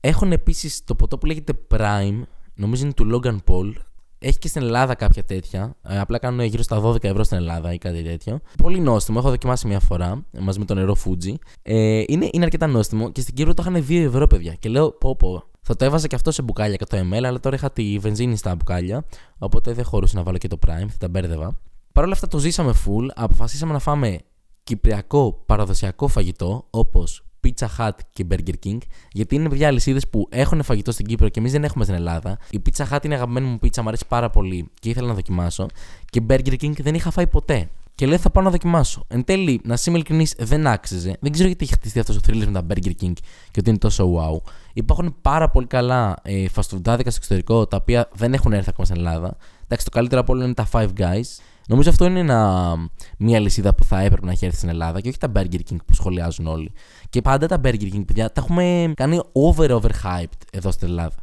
Έχουν 0.00 0.32
επίσης 0.32 0.84
το 0.84 0.94
ποτό 0.94 1.18
που 1.18 1.26
λέγεται 1.26 1.52
Prime, 1.70 2.22
νομίζω 2.54 2.84
είναι 2.84 2.92
του 2.92 3.10
Logan 3.12 3.36
Paul. 3.50 3.72
Έχει 4.18 4.38
και 4.38 4.48
στην 4.48 4.62
Ελλάδα 4.62 4.94
κάποια 4.94 5.24
τέτοια. 5.24 5.76
Ε, 5.82 5.98
απλά 5.98 6.18
κάνουν 6.18 6.44
γύρω 6.44 6.62
στα 6.62 6.82
12 6.82 7.04
ευρώ 7.04 7.24
στην 7.24 7.36
Ελλάδα 7.36 7.72
ή 7.72 7.78
κάτι 7.78 8.02
τέτοιο. 8.02 8.40
Πολύ 8.62 8.80
νόστιμο. 8.80 9.18
Έχω 9.20 9.30
δοκιμάσει 9.30 9.66
μια 9.66 9.80
φορά 9.80 10.24
μαζί 10.40 10.58
με 10.58 10.64
το 10.64 10.74
νερό 10.74 10.96
Fuji. 11.04 11.34
Ε, 11.62 12.02
είναι, 12.06 12.28
είναι 12.32 12.44
αρκετά 12.44 12.66
νόστιμο 12.66 13.12
και 13.12 13.20
στην 13.20 13.34
Κύπρο 13.34 13.54
το 13.54 13.64
είχαν 13.68 13.86
2 13.88 14.04
ευρώ, 14.04 14.26
παιδιά. 14.26 14.54
Και 14.54 14.68
λέω, 14.68 14.90
πω, 14.90 15.16
πω. 15.16 15.42
Θα 15.60 15.76
το 15.76 15.84
έβαζα 15.84 16.06
και 16.06 16.14
αυτό 16.14 16.30
σε 16.30 16.42
μπουκάλια 16.42 16.76
100 16.88 16.96
ml, 16.96 17.24
αλλά 17.24 17.40
τώρα 17.40 17.56
είχα 17.56 17.70
τη 17.70 17.98
βενζίνη 17.98 18.36
στα 18.36 18.54
μπουκάλια. 18.54 19.04
Οπότε 19.38 19.72
δεν 19.72 19.84
χωρούσε 19.84 20.16
να 20.16 20.22
βάλω 20.22 20.38
και 20.38 20.48
το 20.48 20.58
Prime, 20.66 20.88
θα 20.88 20.96
τα 20.98 21.08
μπέρδευα. 21.08 21.58
Παρ' 21.92 22.04
όλα 22.04 22.12
αυτά 22.12 22.26
το 22.26 22.38
ζήσαμε 22.38 22.72
full. 22.86 23.06
Αποφασίσαμε 23.14 23.72
να 23.72 23.78
φάμε 23.78 24.18
κυπριακό 24.70 25.42
παραδοσιακό 25.46 26.08
φαγητό, 26.08 26.66
όπως 26.70 27.24
Pizza 27.44 27.66
Hut 27.78 27.90
και 28.12 28.26
Burger 28.30 28.54
King, 28.66 28.78
γιατί 29.12 29.34
είναι 29.34 29.48
παιδιά 29.48 29.66
αλυσίδες 29.68 30.08
που 30.08 30.28
έχουν 30.30 30.62
φαγητό 30.62 30.92
στην 30.92 31.06
Κύπρο 31.06 31.28
και 31.28 31.38
εμείς 31.38 31.52
δεν 31.52 31.64
έχουμε 31.64 31.84
στην 31.84 31.96
Ελλάδα. 31.96 32.38
Η 32.50 32.62
Pizza 32.66 32.84
Hut 32.90 33.04
είναι 33.04 33.14
αγαπημένη 33.14 33.46
μου 33.46 33.58
πίτσα, 33.58 33.82
μου 33.82 33.88
αρέσει 33.88 34.04
πάρα 34.08 34.30
πολύ 34.30 34.70
και 34.80 34.88
ήθελα 34.88 35.06
να 35.06 35.14
δοκιμάσω. 35.14 35.66
Και 36.04 36.22
Burger 36.28 36.54
King 36.60 36.72
δεν 36.80 36.94
είχα 36.94 37.10
φάει 37.10 37.26
ποτέ. 37.26 37.68
Και 37.94 38.06
λέω 38.06 38.18
θα 38.18 38.30
πάω 38.30 38.44
να 38.44 38.50
δοκιμάσω. 38.50 39.04
Εν 39.08 39.24
τέλει, 39.24 39.60
να 39.64 39.76
είμαι 39.86 39.96
ειλικρινή, 39.96 40.26
δεν 40.38 40.66
άξιζε. 40.66 41.16
Δεν 41.20 41.32
ξέρω 41.32 41.48
γιατί 41.48 41.64
έχει 41.64 41.72
χτιστεί 41.72 41.98
αυτός 41.98 42.16
ο 42.16 42.20
θρύλο 42.22 42.50
με 42.50 42.52
τα 42.52 42.66
Burger 42.68 42.92
King 43.02 43.12
και 43.50 43.58
ότι 43.58 43.68
είναι 43.68 43.78
τόσο 43.78 44.14
wow. 44.14 44.50
Υπάρχουν 44.72 45.16
πάρα 45.22 45.50
πολύ 45.50 45.66
καλά 45.66 46.16
ε, 46.22 46.46
στο 46.60 46.80
εξωτερικό 46.98 47.66
τα 47.66 47.76
οποία 47.76 48.08
δεν 48.14 48.34
έχουν 48.34 48.52
έρθει 48.52 48.68
ακόμα 48.68 48.86
στην 48.86 48.98
Ελλάδα. 48.98 49.36
Εντάξει, 49.64 49.84
το 49.84 49.90
καλύτερο 49.90 50.20
από 50.20 50.32
όλα 50.32 50.44
είναι 50.44 50.54
τα 50.54 50.68
Five 50.72 50.88
Guys. 50.98 51.26
Νομίζω 51.70 51.90
αυτό 51.90 52.04
είναι 52.04 52.18
ένα, 52.18 52.74
μια 53.18 53.40
λυσίδα 53.40 53.74
που 53.74 53.84
θα 53.84 54.00
έπρεπε 54.00 54.26
να 54.26 54.32
έχει 54.32 54.44
έρθει 54.44 54.56
στην 54.56 54.68
Ελλάδα 54.68 55.00
και 55.00 55.08
όχι 55.08 55.18
τα 55.18 55.32
Burger 55.34 55.60
King 55.70 55.76
που 55.86 55.94
σχολιάζουν 55.94 56.46
όλοι. 56.46 56.72
Και 57.10 57.22
πάντα 57.22 57.46
τα 57.46 57.60
Burger 57.64 57.92
King, 57.94 58.04
παιδιά, 58.06 58.32
τα 58.32 58.40
έχουμε 58.40 58.92
κάνει 58.96 59.20
over-overhyped 59.32 60.40
εδώ 60.52 60.70
στην 60.70 60.88
Ελλάδα. 60.88 61.14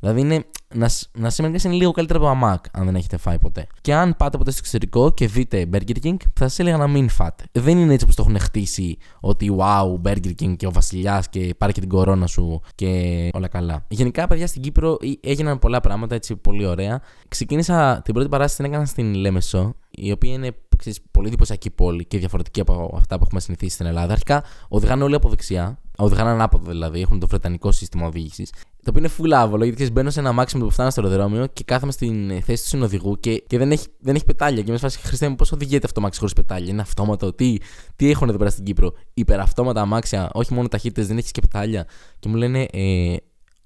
Δηλαδή 0.00 0.20
είναι, 0.20 0.44
να, 0.74 0.90
να 1.18 1.30
σημαίνει 1.30 1.58
είναι 1.64 1.74
λίγο 1.74 1.90
καλύτερα 1.90 2.30
από 2.30 2.40
το 2.40 2.46
Mac, 2.46 2.68
αν 2.72 2.84
δεν 2.84 2.94
έχετε 2.94 3.16
φάει 3.16 3.38
ποτέ. 3.38 3.66
Και 3.80 3.94
αν 3.94 4.16
πάτε 4.16 4.38
ποτέ 4.38 4.50
στο 4.50 4.58
εξωτερικό 4.62 5.12
και 5.12 5.26
δείτε 5.26 5.66
Burger 5.72 5.96
King, 6.02 6.16
θα 6.34 6.48
σας 6.48 6.58
έλεγα 6.58 6.76
να 6.76 6.86
μην 6.86 7.08
φάτε. 7.08 7.44
Δεν 7.52 7.78
είναι 7.78 7.92
έτσι 7.92 8.04
όπως 8.04 8.16
το 8.16 8.24
έχουν 8.26 8.38
χτίσει 8.38 8.96
ότι 9.20 9.56
wow, 9.58 10.08
Burger 10.08 10.32
King 10.42 10.56
και 10.56 10.66
ο 10.66 10.70
Βασιλιάς 10.70 11.28
και 11.28 11.54
πάρε 11.58 11.72
και 11.72 11.80
την 11.80 11.88
κορώνα 11.88 12.26
σου 12.26 12.60
και 12.74 13.30
όλα 13.32 13.48
καλά. 13.48 13.84
Γενικά, 13.88 14.26
παιδιά 14.26 14.46
στην 14.46 14.62
Κύπρο 14.62 14.96
έγιναν 15.20 15.58
πολλά 15.58 15.80
πράγματα 15.80 16.14
έτσι 16.14 16.36
πολύ 16.36 16.66
ωραία. 16.66 17.00
Ξεκίνησα 17.28 18.00
την 18.04 18.14
πρώτη 18.14 18.28
παράσταση 18.28 18.62
την 18.62 18.72
έκανα 18.72 18.86
στην 18.86 19.14
Λέμεσο, 19.14 19.74
η 20.00 20.12
οποία 20.12 20.32
είναι 20.32 20.52
ξέρεις, 20.78 21.00
πολύ 21.10 21.26
εντυπωσιακή 21.26 21.70
πόλη 21.70 22.04
και 22.04 22.18
διαφορετική 22.18 22.60
από 22.60 22.94
αυτά 22.96 23.16
που 23.16 23.22
έχουμε 23.24 23.40
συνηθίσει 23.40 23.74
στην 23.74 23.86
Ελλάδα. 23.86 24.12
Αρχικά 24.12 24.44
οδηγάνε 24.68 25.04
όλοι 25.04 25.14
από 25.14 25.28
δεξιά, 25.28 25.78
οδηγάνε 25.96 26.30
ανάποδα 26.30 26.70
δηλαδή, 26.70 27.00
έχουν 27.00 27.18
το 27.18 27.26
βρετανικό 27.26 27.72
σύστημα 27.72 28.06
οδήγησης. 28.06 28.50
Το 28.82 28.90
οποίο 28.90 29.00
είναι 29.00 29.10
full 29.18 29.32
άβολο, 29.36 29.62
γιατί 29.62 29.74
ξέρεις, 29.74 29.92
μπαίνω 29.92 30.10
σε 30.10 30.20
ένα 30.20 30.32
μάξιμο 30.32 30.64
που 30.64 30.70
φτάνω 30.70 30.90
στο 30.90 31.02
αεροδρόμιο 31.02 31.46
και 31.46 31.64
κάθομαι 31.64 31.92
στην 31.92 32.42
θέση 32.42 32.62
του 32.62 32.68
συνοδηγού 32.68 33.20
και, 33.20 33.44
και 33.46 33.58
δεν, 33.58 33.72
έχει, 33.72 33.86
δεν 34.00 34.14
έχει 34.14 34.24
πετάλια. 34.24 34.62
Και 34.62 34.70
με 34.70 34.76
σφάσει 34.76 34.98
Χριστέ 34.98 35.28
μου, 35.28 35.34
πώς 35.34 35.52
οδηγείται 35.52 35.84
αυτό 35.84 35.92
το 35.92 36.00
μάξι 36.00 36.18
χωρίς 36.18 36.34
πετάλια; 36.34 36.72
Είναι 36.72 36.80
αυτόματο; 36.80 37.32
Τι, 37.32 37.56
τι 37.96 38.10
έχουν 38.10 38.28
εδώ 38.28 38.38
πέρα 38.38 38.50
στην 38.50 38.64
Κύπρο; 38.64 38.92
Υπεραυτόματα 39.14 39.80
αμάξια, 39.80 40.30
όχι 40.32 40.54
μόνο 40.54 40.68
ταχύτητες, 40.68 41.06
δεν 41.06 41.18
έχεις 41.18 41.30
και 41.30 41.40
πετάλια; 41.40 41.86
Και 42.18 42.28
μου 42.28 42.36
λένε, 42.36 42.66
ε, 42.72 43.16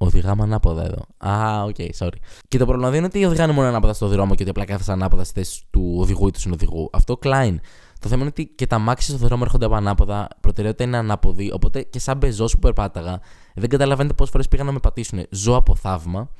οδηγάμε 0.07 0.43
ανάποδα 0.43 0.85
εδώ. 0.85 1.31
Α, 1.31 1.63
οκ, 1.63 1.75
okay, 1.79 1.89
sorry. 1.99 2.17
Και 2.49 2.59
το 2.59 2.65
πρόβλημα 2.65 2.89
δεν 2.91 2.99
είναι 2.99 3.07
ότι 3.07 3.25
οδηγάνε 3.25 3.53
μόνο 3.53 3.69
ανάποδα 3.69 3.93
στο 3.93 4.09
δρόμο 4.09 4.35
και 4.35 4.43
ότι 4.43 4.51
απλά 4.51 4.65
κάθεσαι 4.65 4.93
ανάποδα 4.93 5.25
στη 5.25 5.33
θέση 5.35 5.63
του 5.71 5.97
οδηγού 5.99 6.27
ή 6.27 6.31
του 6.31 6.41
συνοδηγού. 6.41 6.91
Αυτό 6.93 7.19
κλάιν. 7.23 7.55
Το 7.99 8.09
θέμα 8.09 8.21
είναι 8.21 8.31
ότι 8.31 8.47
και 8.47 8.67
τα 8.67 8.79
αμάξι 8.79 9.11
στο 9.11 9.27
δρόμο 9.27 9.43
έρχονται 9.45 9.65
από 9.65 9.75
ανάποδα, 9.75 10.29
προτεραιότητα 10.41 10.85
είναι 10.85 10.97
ανάποδη. 10.97 11.53
Οπότε 11.53 11.83
και 11.83 11.99
σαν 11.99 12.19
πεζό 12.19 12.45
που 12.45 12.59
περπάταγα, 12.59 13.21
δεν 13.55 13.69
καταλαβαίνετε 13.69 14.15
πόσες 14.15 14.33
φορές 14.33 14.49
πήγαν 14.49 14.67
να 14.67 14.73
με 14.73 14.79
πατήσουν. 14.79 15.27
Ζω 15.31 15.57
από 15.57 15.77
θαύμα. 15.77 16.31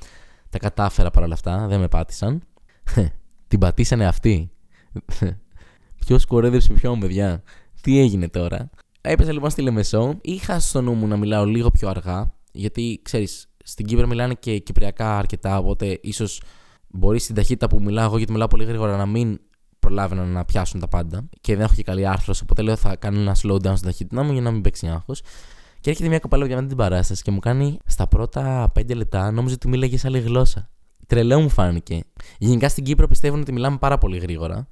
Τα 0.49 0.59
κατάφερα 0.59 1.11
παρόλα 1.11 1.35
αυτά, 1.35 1.67
δεν 1.69 1.81
με 1.81 1.89
πάτησαν. 1.89 2.43
Την 3.49 3.59
πατήσανε 3.59 4.07
αυτοί. 4.07 4.51
Ποιος 6.07 6.27
κορόιδεψε 6.27 6.73
ποιον, 6.73 7.01
παιδιά; 7.01 7.43
Τι 7.81 7.99
έγινε 7.99 8.29
τώρα; 8.29 8.71
Έπεσα 9.01 9.33
λοιπόν 9.33 9.51
στη 9.51 9.63
Λεμεσό. 9.63 10.19
Είχα 10.21 10.61
στο 10.61 10.83
νου 10.83 10.93
μου 10.93 11.07
να 11.07 11.17
μιλάω 11.17 11.45
λίγο 11.45 11.71
πιο 11.71 11.89
αργά. 11.89 12.33
Γιατί 12.53 13.01
ξέρεις, 13.03 13.51
στην 13.63 13.87
Κύπρο 13.87 14.07
μιλάνε 14.07 14.35
και 14.35 14.59
κυπριακά 14.59 15.19
αρκετά. 15.19 15.59
Οπότε 15.59 15.99
ίσως 16.03 16.43
μπορεί 16.89 17.19
στην 17.19 17.35
ταχύτητα 17.35 17.67
που 17.67 17.83
μιλάω 17.83 18.05
εγώ, 18.05 18.17
γιατί 18.17 18.33
μιλάω 18.33 18.49
πολύ 18.49 18.65
γρήγορα, 18.65 18.97
να 18.97 19.07
μην 19.07 19.41
προλάβαιναν 19.79 20.29
να 20.29 20.45
πιάσουν 20.45 20.81
τα 20.81 20.89
πάντα. 20.89 21.29
Και 21.41 21.55
δεν 21.55 21.65
έχω 21.65 21.75
και 21.75 21.83
καλή 21.83 22.07
άρθρωση, 22.07 22.43
οπότε 22.43 22.63
λέω 22.63 22.77
θα 22.77 22.97
κάνω 22.97 23.21
ένα 23.21 23.37
slow 23.43 23.55
down 23.55 23.73
στην 23.77 23.83
ταχύτητά 23.83 24.23
μου 24.23 24.33
για 24.33 24.41
να 24.41 24.51
μην 24.51 24.61
παίξει 24.61 24.89
άγχος. 24.89 25.23
Και 25.81 25.91
έρχεται 25.91 26.09
μια 26.09 26.19
κοπέλα 26.19 26.47
για 26.47 26.67
την 26.67 26.77
παράσταση 26.77 27.23
και 27.23 27.31
μου 27.31 27.39
κάνει 27.39 27.79
στα 27.87 28.07
πρώτα 28.07 28.73
5 28.79 28.95
λεπτά, 28.95 29.31
νόμιζα 29.31 29.55
ότι 29.55 29.69
μίλαγες 29.69 30.01
σε 30.01 30.07
άλλη 30.07 30.21
γλώσσα. 30.21 30.71
Τρελό 31.07 31.41
μου 31.41 31.49
φάνηκε. 31.49 32.05
Γενικά 32.39 32.69
στην 32.69 32.85
Κύπρο 32.85 33.07
πιστεύουν 33.07 33.41
ότι 33.41 33.53
μιλάμε 33.53 33.77
πάρα 33.77 33.99
πολύ 33.99 34.19
γρήγορα. 34.19 34.67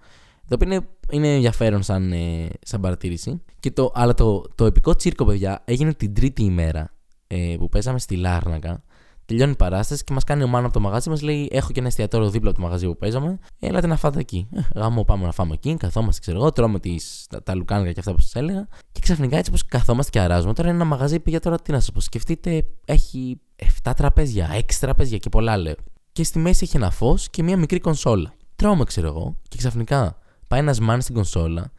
Το 0.49 0.55
οποίο 0.55 0.73
είναι, 0.73 0.89
είναι 1.11 1.35
ενδιαφέρον 1.35 1.83
σαν, 1.83 2.13
ε, 2.13 2.49
σαν 2.63 2.81
παρατήρηση. 2.81 3.43
Και 3.61 3.71
το, 3.71 3.91
αλλά 3.95 4.15
το, 4.15 4.45
το 4.55 4.65
επικό 4.65 4.97
τσίρκο, 4.97 5.25
παιδιά, 5.25 5.63
έγινε 5.65 5.95
την 5.95 6.15
τρίτη 6.15 6.43
ημέρα 6.43 6.91
ε, 7.33 7.55
που 7.59 7.69
παίζαμε 7.69 7.99
στη 7.99 8.17
Λάρνακα. 8.17 8.83
Τελειώνει 9.25 9.53
η 9.53 9.57
παράσταση 9.57 10.05
και 10.05 10.13
μας 10.13 10.25
κάνει 10.25 10.43
ο 10.43 10.47
Μάνο 10.47 10.65
από 10.65 10.75
το 10.75 10.81
μαγαζί 10.81 11.11
μας. 11.11 11.23
Λέει: 11.23 11.49
Έχω 11.53 11.73
και 11.73 11.79
ένα 11.79 11.89
εστιατόριο 11.89 12.31
δίπλα 12.31 12.51
από 12.51 12.59
το 12.59 12.65
μαγαζί 12.65 12.87
που 12.87 12.97
παίζαμε. 12.97 13.39
Έλατε 13.59 13.87
να 13.87 13.97
φάτε 13.97 14.19
εκεί. 14.19 14.49
Ε, 14.53 14.61
γάμο, 14.75 15.05
πάμε 15.05 15.25
να 15.25 15.33
φάμε 15.33 15.55
εκεί. 15.55 15.77
Καθόμαστε, 15.77 16.21
ξέρω 16.21 16.39
εγώ, 16.39 16.53
τρώμε 16.53 16.79
τις, 16.81 17.27
τα, 17.29 17.43
τα 17.43 17.55
λουκάνικα 17.55 17.93
και 17.93 17.99
αυτά 17.99 18.15
που 18.15 18.21
σας 18.21 18.35
έλεγα. 18.35 18.69
Και 18.93 19.01
ξαφνικά 19.01 19.37
έτσι 19.37 19.51
όπως 19.51 19.67
καθόμαστε 19.67 20.11
και 20.11 20.21
αράζουμε. 20.21 20.55
Τώρα 20.55 20.69
είναι 20.69 20.77
ένα 20.77 20.87
μαγαζί 20.87 21.21
που 21.21 21.31
για 21.31 21.41
τώρα 21.41 21.61
τι 21.61 21.73
να 21.73 21.81
σας 21.81 21.93
πω. 21.93 22.01
Σκεφτείτε, 22.01 22.65
έχει 22.85 23.41
7 23.85 23.93
τραπέζια, 23.97 24.49
6 24.55 24.61
τραπέζια 24.81 25.19
και 25.19 25.29
πολλά 25.29 25.57
λέω. 25.57 25.75
Και 26.13 26.25
στη 26.25 26.39
μέση 26.39 26.65
έχει 26.65 26.77
ένα 26.77 26.91
φως 26.91 27.31
και 27.31 27.43
μια 27.43 27.57
μικρή 27.57 27.81
κονσόλα. 27.81 28.33
Τρώμε, 28.57 28.85
ξέρω 28.85 29.07
εγώ, 29.07 29.37
και 29.49 29.57
ξαφνικά 29.57 30.19
πάει 30.49 30.61
ένας 30.61 30.81
μάνι 30.81 31.03
στην 31.03 31.15
κονσόλα, 31.15 31.73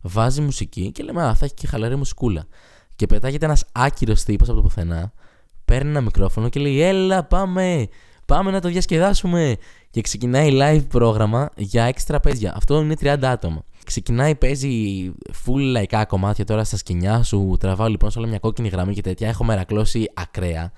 βάζει 0.00 0.40
μουσική 0.40 0.92
και 0.92 1.02
λέμε 1.02 1.22
Α, 1.22 1.34
θα 1.34 1.44
έχει 1.44 1.54
και 1.54 1.66
χαλαρή 1.66 1.96
μουσικούλα. 1.96 2.46
Και 2.96 3.06
πετάγεται 3.06 3.44
ένας 3.44 3.64
άκυρος 3.72 4.22
τύπος 4.22 4.48
από 4.48 4.56
το 4.56 4.62
πουθενά 4.62 5.12
παίρνει 5.64 5.90
ένα 5.90 6.00
μικρόφωνο 6.00 6.48
και 6.48 6.60
λέει 6.60 6.80
Έλα, 6.80 7.24
πάμε! 7.24 7.88
Πάμε 8.26 8.50
να 8.50 8.60
το 8.60 8.68
διασκεδάσουμε! 8.68 9.56
Και 9.90 10.00
ξεκινάει 10.00 10.50
live 10.52 10.84
πρόγραμμα 10.88 11.50
για 11.56 11.84
έξτρα 11.84 12.20
τραπέζια. 12.20 12.52
Αυτό 12.56 12.80
είναι 12.80 12.94
30 13.00 13.18
άτομα. 13.22 13.64
Ξεκινάει, 13.84 14.34
παίζει 14.34 15.12
full 15.46 15.60
λαϊκά 15.60 16.04
κομμάτια 16.04 16.44
τώρα 16.44 16.64
στα 16.64 16.76
σκηνιά 16.76 17.22
σου. 17.22 17.56
Τραβάω 17.60 17.88
λοιπόν 17.88 18.10
σε 18.10 18.18
όλα 18.18 18.28
μια 18.28 18.38
κόκκινη 18.38 18.68
γραμμή 18.68 18.94
και 18.94 19.00
τέτοια. 19.00 19.28
Έχω 19.28 19.44
μερακλώσει 19.44 20.10
ακραία. 20.14 20.72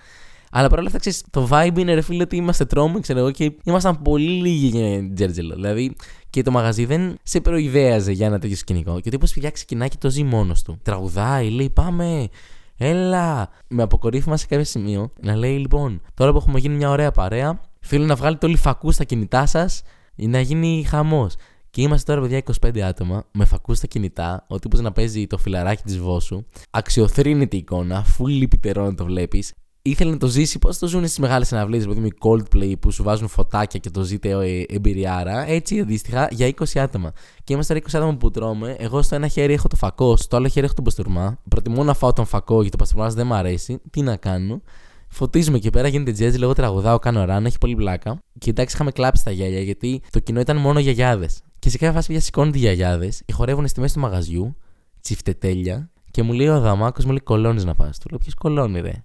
Αλλά 0.59 0.69
παρόλα 0.69 0.87
αυτά, 0.87 0.99
ξέρεις, 0.99 1.25
το 1.31 1.49
vibe 1.51 1.79
είναι 1.79 1.95
ρε 1.95 2.01
φίλε 2.01 2.23
ότι 2.23 2.37
είμαστε 2.37 2.65
τρόμοι, 2.65 3.01
ξέρω 3.01 3.19
εγώ, 3.19 3.31
και 3.31 3.53
ήμασταν 3.65 4.03
πολύ 4.03 4.31
λίγοι 4.31 4.67
για 4.67 5.13
Τζέρτζελο. 5.15 5.55
Δηλαδή, 5.55 5.97
και 6.31 6.43
το 6.43 6.51
μαγαζί 6.51 6.85
δεν 6.85 7.19
σε 7.23 7.41
προειδέαζε 7.41 8.13
για 8.13 8.27
ένα 8.27 8.39
τέτοιο 8.39 8.57
σκηνικό. 8.57 9.01
Και 9.01 9.09
ο 9.09 9.11
τύπος 9.11 9.33
πια 9.33 9.51
ξεκινάει 9.51 9.89
και 9.89 9.97
το 10.01 10.11
ζει 10.11 10.23
μόνος 10.23 10.63
του. 10.63 10.79
Τραγουδάει, 10.83 11.51
λέει, 11.51 11.71
πάμε, 11.71 12.29
Έλα! 12.77 13.49
Με 13.69 13.83
αποκορύφημα 13.83 14.37
σε 14.37 14.47
κάποιο 14.47 14.65
σημείο 14.65 15.13
να 15.21 15.37
λέει 15.37 15.59
λοιπόν, 15.59 16.01
τώρα 16.15 16.33
που 16.33 16.37
έχουμε 16.37 16.59
γίνει 16.59 16.75
μια 16.75 16.91
ωραία 16.91 17.11
παρέα, 17.11 17.61
θέλω 17.81 18.05
να 18.05 18.15
βγάλετε 18.15 18.47
όλοι 18.47 18.57
φακούς 18.57 18.95
στα 18.95 19.05
κινητά 19.05 19.47
σας 19.47 19.83
για 20.15 20.29
να 20.29 20.41
γίνει 20.41 20.85
χαμός. 20.89 21.35
Και 21.71 21.83
είμαστε 21.83 22.13
τώρα, 22.13 22.27
παιδιά, 22.27 22.43
25 22.67 22.79
άτομα 22.79 23.25
με 23.33 23.45
φακούς 23.45 23.77
στα 23.77 23.87
κινητά. 23.87 24.45
Ο 24.49 24.59
τύπος 24.59 24.81
να 24.81 24.93
παίζει 24.93 25.27
το 25.27 25.39
φιλαράκι 25.39 25.83
της 25.83 25.99
Βόσου. 25.99 26.45
Αξιοθρύνεται 26.71 27.57
η 27.57 27.59
εικόνα, 27.59 27.97
αφού 27.97 28.27
λυπητερό 28.27 28.85
να 28.85 28.95
το 28.95 29.05
βλέπεις 29.05 29.53
ήθελε 29.89 30.11
να 30.11 30.17
το 30.17 30.27
ζήσει 30.27 30.59
πώς 30.59 30.79
το 30.79 30.87
ζουν 30.87 31.05
στις 31.05 31.19
μεγάλες 31.19 31.47
συναυλίες, 31.47 31.83
δηλαδή 31.83 32.01
με 32.01 32.09
Coldplay 32.21 32.73
που 32.81 32.91
σου 32.91 33.03
βάζουν 33.03 33.29
φωτάκια 33.29 33.81
και 33.81 33.91
το 33.91 34.03
ζείτε 34.03 34.31
ε, 34.31 34.65
εμπειριάρα. 34.69 35.49
Έτσι 35.49 35.81
αντίστοιχα 35.81 36.29
για 36.31 36.55
20 36.59 36.65
άτομα. 36.75 37.13
Και 37.45 37.53
είμαστε 37.53 37.75
20 37.75 37.79
άτομα 37.93 38.17
που 38.17 38.31
τρώμε. 38.31 38.77
Εγώ 38.79 39.03
στο 39.03 39.15
ένα 39.15 39.29
χέρι 39.29 39.53
έχω 39.53 39.69
το 39.69 39.77
φακό, 39.77 40.17
στο 40.17 40.37
άλλο 40.37 40.49
χέρι 40.49 40.65
έχω 40.65 40.75
τον 40.75 40.85
παστούρμα. 40.85 41.39
Προτιμώ 41.49 41.85
να 41.85 41.95
φάω 41.95 42.13
τον 42.13 42.25
φακό 42.25 42.55
γιατί 42.55 42.71
το 42.71 42.77
παστούρμας 42.77 43.15
δεν 43.15 43.27
μου 43.27 43.35
αρέσει. 43.35 43.81
Τι 43.91 44.03
να 44.03 44.17
κάνω. 44.17 44.61
Φωτίζουμε 45.09 45.57
εκεί 45.57 45.71
πέρα, 45.71 45.89
γίνεται 45.89 46.11
jazz, 46.11 46.39
λέγω 46.39 46.53
τραγουδάω, 46.53 46.99
κάνω 46.99 47.25
ράνο, 47.25 47.47
έχει 47.47 47.59
πολύ 47.59 47.75
πλάκα. 47.75 48.23
Και 48.39 48.51
εντάξει, 48.51 48.75
είχαμε 48.75 48.91
κλάψει 48.91 49.25
τα 49.25 49.31
γέλια 49.31 49.61
γιατί 49.61 50.03
το 50.11 50.19
κοινό 50.19 50.41
ήταν 50.41 50.57
μόνο 50.57 50.79
γιαγιάδες. 50.79 51.41
Και 51.59 51.71
σε 51.71 51.79
κάποια 51.79 51.95
φάση 51.95 52.09
πια 52.09 52.21
σηκώνονται 52.21 52.59
οι 52.59 52.61
γιαγιάδες 52.61 53.23
και 53.25 53.33
χορεύουν 53.33 53.69
στη 53.69 53.81
μέση 53.81 53.95
του 53.95 54.01
μαγαζιού, 54.01 54.57
τσιφτετέλια, 55.01 55.91
και 56.11 56.23
μου 56.23 56.33
λέει 56.33 56.49
ο 56.49 56.61
Δαμάκο, 56.61 57.01
μου 57.05 57.11
λέει 57.11 57.21
κολώνεις 57.21 57.65
να 57.65 57.75
πας. 57.75 57.99
Του 57.99 58.09
λέω 58.11 58.19
ποιος 58.19 58.35
κολώνει, 58.35 58.81
ρε. 58.81 59.05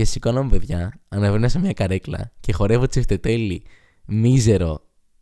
Και 0.00 0.06
σηκώνομαι, 0.06 0.48
παιδιά, 0.50 0.92
ανεβαίνω 1.08 1.48
σε 1.48 1.58
μια 1.58 1.72
καρέκλα 1.72 2.32
και 2.40 2.52
χορεύω 2.52 2.86
τσιφτετέλη 2.86 3.62
μίζερο 4.06 4.80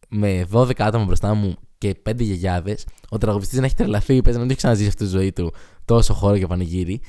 με 0.08 0.46
12 0.52 0.70
άτομα 0.78 1.04
μπροστά 1.04 1.34
μου 1.34 1.54
και 1.78 1.94
5 2.08 2.14
γιαγιάδες. 2.18 2.86
Ο 3.08 3.18
τραγουδιστής 3.18 3.58
να 3.58 3.64
έχει 3.64 3.74
τρελαθεί, 3.74 4.22
παίζει 4.22 4.32
να 4.32 4.38
μην 4.38 4.48
έχει 4.48 4.56
ξαναζήσει 4.56 4.88
αυτή 4.88 5.04
τη 5.04 5.10
ζωή 5.10 5.32
του 5.32 5.52
τόσο 5.84 6.14
χώρο 6.14 6.38
και 6.38 6.46
πανηγύρι. 6.46 7.00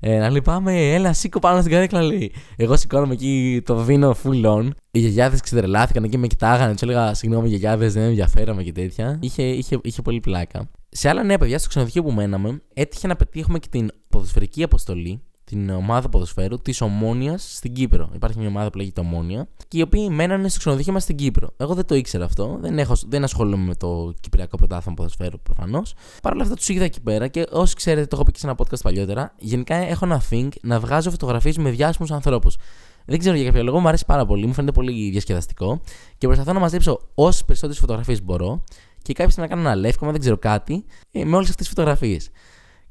Ε, 0.00 0.18
να 0.18 0.30
λυπάμαι, 0.30 0.92
έλα, 0.92 1.12
σήκω 1.12 1.38
πάνω 1.38 1.60
στην 1.60 1.72
καρέκλα, 1.72 2.02
λέει. 2.02 2.32
Εγώ 2.56 2.76
σηκώνομαι 2.76 3.12
εκεί 3.12 3.62
το 3.64 3.76
βίνο 3.76 4.16
full 4.24 4.44
on. 4.44 4.70
Οι 4.90 4.98
γιαγιάδες 4.98 5.40
ξεδρελάθηκαν 5.40 6.04
εκεί, 6.04 6.18
με 6.18 6.26
κοιτάγανε. 6.26 6.72
Τους 6.72 6.82
έλεγα, 6.82 7.14
Συγγνώμη, 7.14 7.48
γιαγιάδες, 7.48 7.92
δεν 7.92 8.02
ενδιαφέραμε 8.02 8.62
και 8.62 8.72
τέτοια. 8.72 9.18
Είχε, 9.22 9.42
είχε, 9.42 9.78
είχε 9.82 10.02
πολύ 10.02 10.20
πλάκα. 10.20 10.70
Σε 10.88 11.08
άλλα 11.08 11.22
νέα 11.22 11.38
παιδιά, 11.38 11.58
στο 11.58 11.68
ξενοδοχείο 11.68 12.02
που 12.02 12.12
μέναμε, 12.12 12.62
έτυχε 12.74 13.06
να 13.06 13.16
πετύχουμε 13.16 13.58
και 13.58 13.68
την 13.70 13.90
ποδοσφαιρική 14.08 14.62
αποστολή 14.62 15.22
την 15.50 15.70
ομάδα 15.70 16.08
ποδοσφαίρου 16.08 16.58
της 16.58 16.80
Ομόνιας 16.80 17.54
στην 17.56 17.72
Κύπρο. 17.72 18.10
Υπάρχει 18.14 18.38
μια 18.38 18.48
ομάδα 18.48 18.70
που 18.70 18.78
λέγεται 18.78 19.00
Ομόνια 19.00 19.48
και 19.68 19.78
οι 19.78 19.82
οποίοι 19.82 20.08
μένανε 20.10 20.48
στο 20.48 20.58
ξενοδοχείο 20.58 20.92
μας 20.92 21.02
στην 21.02 21.16
Κύπρο. 21.16 21.48
Εγώ 21.56 21.74
δεν 21.74 21.86
το 21.86 21.94
ήξερα 21.94 22.24
αυτό, 22.24 22.58
δεν, 22.60 22.78
έχω, 22.78 22.94
δεν 23.08 23.24
ασχολούμαι 23.24 23.64
με 23.64 23.74
το 23.74 24.14
Κυπριακό 24.20 24.56
Πρωτάθλημα 24.56 24.96
Ποδοσφαίρου 24.96 25.40
προφανώς. 25.40 25.94
Παρ' 26.22 26.32
όλα 26.32 26.42
αυτά 26.42 26.54
τους 26.54 26.68
είδα 26.68 26.84
εκεί 26.84 27.00
πέρα 27.00 27.28
και 27.28 27.46
όσοι 27.50 27.74
ξέρετε, 27.74 28.06
το 28.06 28.16
έχω 28.16 28.24
πει 28.24 28.32
και 28.32 28.38
σε 28.38 28.46
ένα 28.46 28.56
podcast 28.58 28.80
παλιότερα. 28.82 29.34
Γενικά 29.38 29.74
έχω 29.74 30.04
ένα 30.04 30.22
thing 30.30 30.48
να 30.62 30.80
βγάζω 30.80 31.10
φωτογραφίες 31.10 31.56
με 31.56 31.70
διάσημους 31.70 32.10
ανθρώπους. 32.10 32.56
Δεν 33.04 33.18
ξέρω 33.18 33.36
για 33.36 33.44
κάποιο 33.44 33.62
λόγο, 33.62 33.80
μου 33.80 33.88
αρέσει 33.88 34.04
πάρα 34.06 34.26
πολύ, 34.26 34.46
μου 34.46 34.52
φαίνεται 34.52 34.72
πολύ 34.72 35.10
διασκεδαστικό 35.10 35.80
και 36.18 36.26
προσπαθώ 36.26 36.52
να 36.52 36.58
μαζέψω 36.58 37.00
όσες 37.14 37.44
περισσότερες 37.44 37.80
φωτογραφίες 37.80 38.22
μπορώ 38.22 38.64
και 39.02 39.12
κάποια 39.12 39.30
στιγμή 39.30 39.48
να 39.48 39.54
κάνω 39.54 39.68
ένα 39.68 39.78
λεύκομα, 39.78 40.10
δεν 40.10 40.20
ξέρω 40.20 40.38
κάτι, 40.38 40.84
ε, 41.10 41.24
με 41.24 41.36
όλες 41.36 41.48
αυτές 41.48 41.66
τις 41.66 41.68
φωτογραφίες. 41.68 42.30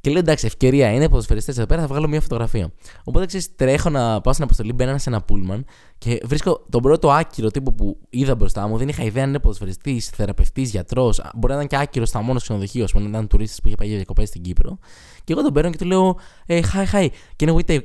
Και 0.06 0.12
λέω 0.12 0.20
εντάξει, 0.20 0.46
ευκαιρία 0.46 0.92
είναι, 0.92 1.10
ποδοσφαιριστές 1.10 1.58
εδώ 1.58 1.66
πέρα, 1.66 1.82
θα 1.82 1.88
βγάλω 1.88 2.08
μια 2.08 2.22
φωτογραφία. 2.22 2.72
Οπότε 3.04 3.26
ξέρεις, 3.26 3.56
τρέχω 3.56 3.90
να 3.90 4.22
πάω 4.22 4.34
στην 4.34 4.46
αποστολή, 4.46 4.74
μπαίνω 4.74 4.98
σε 4.98 5.10
ένα 5.10 5.22
πούλμαν 5.22 5.66
και 5.98 6.22
βρίσκω 6.24 6.66
τον 6.70 6.82
πρώτο 6.82 7.12
άκυρο 7.12 7.52
τύπο 7.52 7.74
που 7.74 7.98
είδα 8.10 8.36
μπροστά 8.36 8.68
μου. 8.68 8.78
Δεν 8.78 8.88
είχα 8.88 9.04
ιδέα 9.04 9.24
αν 9.24 9.30
είναι 9.30 9.40
ποδοσφαιριστής, 9.40 10.10
θεραπευτής, 10.10 10.70
γιατρός. 10.70 11.22
Μπορεί 11.36 11.54
να 11.54 11.60
ήταν 11.60 11.68
και 11.68 11.78
άκυρος 11.78 12.10
στα 12.10 12.22
μόνος 12.22 12.42
ξενοδοχείο, 12.42 12.84
ας 12.84 12.92
πούμε, 12.92 13.04
να 13.04 13.10
ήταν 13.10 13.28
τουρίστε 13.28 13.62
που 13.62 13.68
είχε 13.68 13.76
πάει 13.76 13.88
για 13.88 13.98
διακοπές 13.98 14.28
στην 14.28 14.42
Κύπρο. 14.42 14.78
Και 15.24 15.34
εγώ 15.34 15.42
τον 15.42 15.54
παίρνω 15.54 15.70
και 15.70 15.78
του 15.78 15.86
λέω, 15.86 16.18
hey, 16.48 16.62
hi, 16.62 16.86
hi, 16.94 17.08
can 17.36 17.56
we 17.56 17.60
take, 17.68 17.82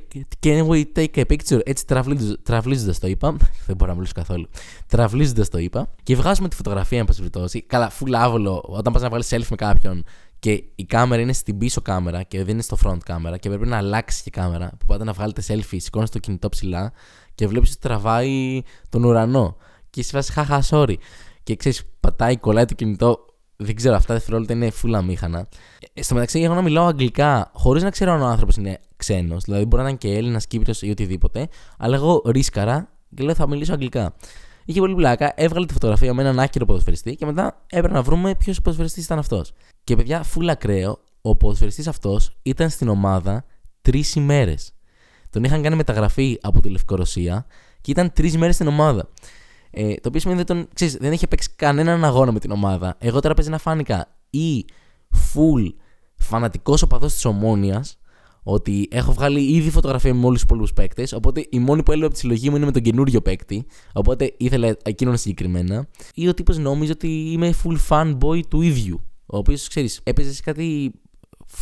can 0.46 0.68
we 0.68 0.82
take 0.94 1.14
a 1.14 1.24
picture? 1.32 1.60
Έτσι 1.64 1.84
τραυλίζοντα 2.42 2.94
το 3.00 3.06
είπα. 3.06 3.36
Δεν 3.66 3.76
μπορώ 3.76 3.90
να 3.90 3.94
μιλήσω 3.94 4.12
καθόλου. 4.14 4.48
Τραυλίζοντα 4.86 5.48
το 5.48 5.58
είπα. 5.58 5.90
Και 6.02 6.16
βγάζουμε 6.16 6.48
τη 6.48 6.56
φωτογραφία, 6.56 6.98
εν 6.98 7.04
πάση 7.04 7.18
περιπτώσει. 7.18 7.62
Καλά, 7.62 7.90
φουλάβολο, 7.90 8.64
όταν 8.66 8.92
πας 8.92 9.02
να 9.02 9.08
βγάλεις 9.08 9.28
selfie 9.30 9.46
με 9.50 9.56
κάποιον 9.56 10.04
και 10.40 10.64
η 10.74 10.84
κάμερα 10.84 11.22
είναι 11.22 11.32
στην 11.32 11.58
πίσω 11.58 11.80
κάμερα 11.80 12.22
και 12.22 12.38
δεν 12.38 12.48
είναι 12.48 12.62
στο 12.62 12.76
front 12.84 12.98
κάμερα 13.04 13.36
και 13.36 13.48
πρέπει 13.48 13.66
να 13.66 13.76
αλλάξει 13.76 14.22
και 14.22 14.30
κάμερα. 14.30 14.70
Που 14.78 14.86
πάτε 14.86 15.04
να 15.04 15.12
βγάλετε 15.12 15.42
selfie, 15.48 15.76
σηκώνει 15.76 16.08
το 16.08 16.18
κινητό 16.18 16.48
ψηλά 16.48 16.92
και 17.34 17.46
βλέπεις 17.46 17.70
ότι 17.70 17.78
τραβάει 17.78 18.62
τον 18.88 19.04
ουρανό. 19.04 19.56
Και 19.90 20.00
είσαι 20.00 20.10
βάση 20.14 20.32
χαχα, 20.32 20.62
sorry. 20.70 20.94
Και 21.42 21.56
ξέρεις, 21.56 21.84
πατάει, 22.00 22.36
κολλάει 22.36 22.64
το 22.64 22.74
κινητό. 22.74 23.24
Δεν 23.56 23.74
ξέρω, 23.74 23.94
αυτά 23.94 24.14
δευτερόλεπτα 24.14 24.52
είναι 24.52 24.70
φούλα 24.70 25.02
μήχανα. 25.02 25.48
Ε, 25.94 26.02
στο 26.02 26.14
μεταξύ, 26.14 26.40
εγώ 26.40 26.54
να 26.54 26.62
μιλάω 26.62 26.86
αγγλικά 26.86 27.50
χωρίς 27.54 27.82
να 27.82 27.90
ξέρω 27.90 28.12
αν 28.12 28.20
ο 28.22 28.26
άνθρωπος 28.26 28.56
είναι 28.56 28.80
ξένος. 28.96 29.44
Δηλαδή, 29.44 29.64
μπορεί 29.64 29.82
να 29.82 29.88
είναι 29.88 29.98
και 29.98 30.14
Έλληνας, 30.14 30.46
Κύπριος 30.46 30.82
ή 30.82 30.90
οτιδήποτε. 30.90 31.48
Αλλά 31.78 31.94
εγώ 31.94 32.22
ρίσκαρα 32.26 32.88
και 33.14 33.22
λέω 33.22 33.34
θα 33.34 33.48
μιλήσω 33.48 33.72
αγγλικά. 33.72 34.14
Είχε 34.70 34.80
πολύ 34.80 34.94
πλάκα, 34.94 35.32
έβγαλε 35.36 35.66
τη 35.66 35.72
φωτογραφία 35.72 36.14
με 36.14 36.22
έναν 36.22 36.38
άκυρο 36.38 36.64
ποδοσφαιριστή 36.64 37.16
και 37.16 37.26
μετά 37.26 37.64
έπρεπε 37.66 37.94
να 37.94 38.02
βρούμε 38.02 38.34
ποιος 38.34 38.60
ποδοσφαιριστής 38.60 39.04
ήταν 39.04 39.18
αυτός. 39.18 39.52
Και 39.84 39.96
παιδιά, 39.96 40.22
φούλα 40.22 40.52
ακραίο, 40.52 40.98
ο 41.20 41.36
ποδοσφαιριστής 41.36 41.86
αυτός 41.86 42.36
ήταν 42.42 42.70
στην 42.70 42.88
ομάδα 42.88 43.44
τρεις 43.82 44.14
ημέρες. 44.14 44.72
Τον 45.30 45.44
είχαν 45.44 45.62
κάνει 45.62 45.76
μεταγραφή 45.76 46.38
από 46.42 46.60
τη 46.60 46.68
Λευκορωσία 46.68 47.46
και 47.80 47.90
ήταν 47.90 48.12
τρεις 48.12 48.36
μέρε 48.36 48.52
στην 48.52 48.66
ομάδα. 48.66 49.08
Ε, 49.70 49.94
το 49.94 50.08
οποίο 50.08 50.20
σημαίνει 50.20 50.40
ότι 50.40 50.54
τον, 50.54 50.68
ξέρεις, 50.74 50.96
δεν 50.96 51.12
είχε 51.12 51.26
παίξει 51.26 51.50
κανέναν 51.56 52.04
αγώνα 52.04 52.32
με 52.32 52.38
την 52.38 52.50
ομάδα. 52.50 52.96
Εγώ 52.98 53.20
τώρα 53.20 53.34
παίζει 53.34 53.50
να 53.50 53.58
φάνηκα 53.58 54.06
ή 54.30 54.64
full 55.34 55.72
φανατικός 56.14 56.82
οπαδός 56.82 57.12
της 57.12 57.24
Ομόνοια, 57.24 57.84
ότι 58.42 58.88
έχω 58.90 59.12
βγάλει 59.12 59.40
ήδη 59.40 59.70
φωτογραφία 59.70 60.14
με 60.14 60.26
όλου 60.26 60.36
του 60.36 60.46
πολλούς 60.46 60.72
παίκτες. 60.72 61.12
Οπότε 61.12 61.46
η 61.50 61.58
μόνη 61.58 61.82
που 61.82 61.90
έλεγα 61.90 62.06
από 62.06 62.14
τη 62.14 62.20
συλλογή 62.20 62.50
μου 62.50 62.56
είναι 62.56 62.64
με 62.64 62.72
τον 62.72 62.82
καινούριο 62.82 63.20
παίκτη. 63.20 63.66
Οπότε 63.92 64.34
ήθελα 64.36 64.76
εκείνον 64.82 65.16
συγκεκριμένα. 65.16 65.88
Ή 66.14 66.28
ο 66.28 66.34
τύπος 66.34 66.58
νόμιζε 66.58 66.92
ότι 66.92 67.08
είμαι 67.08 67.54
full 67.64 67.76
fanboy 67.88 68.40
του 68.48 68.60
ίδιου. 68.60 69.00
Ο 69.26 69.36
οποίος 69.36 69.68
ξέρεις, 69.68 70.00
έπαιζε 70.02 70.32
σε 70.32 70.42
κάτι 70.42 70.92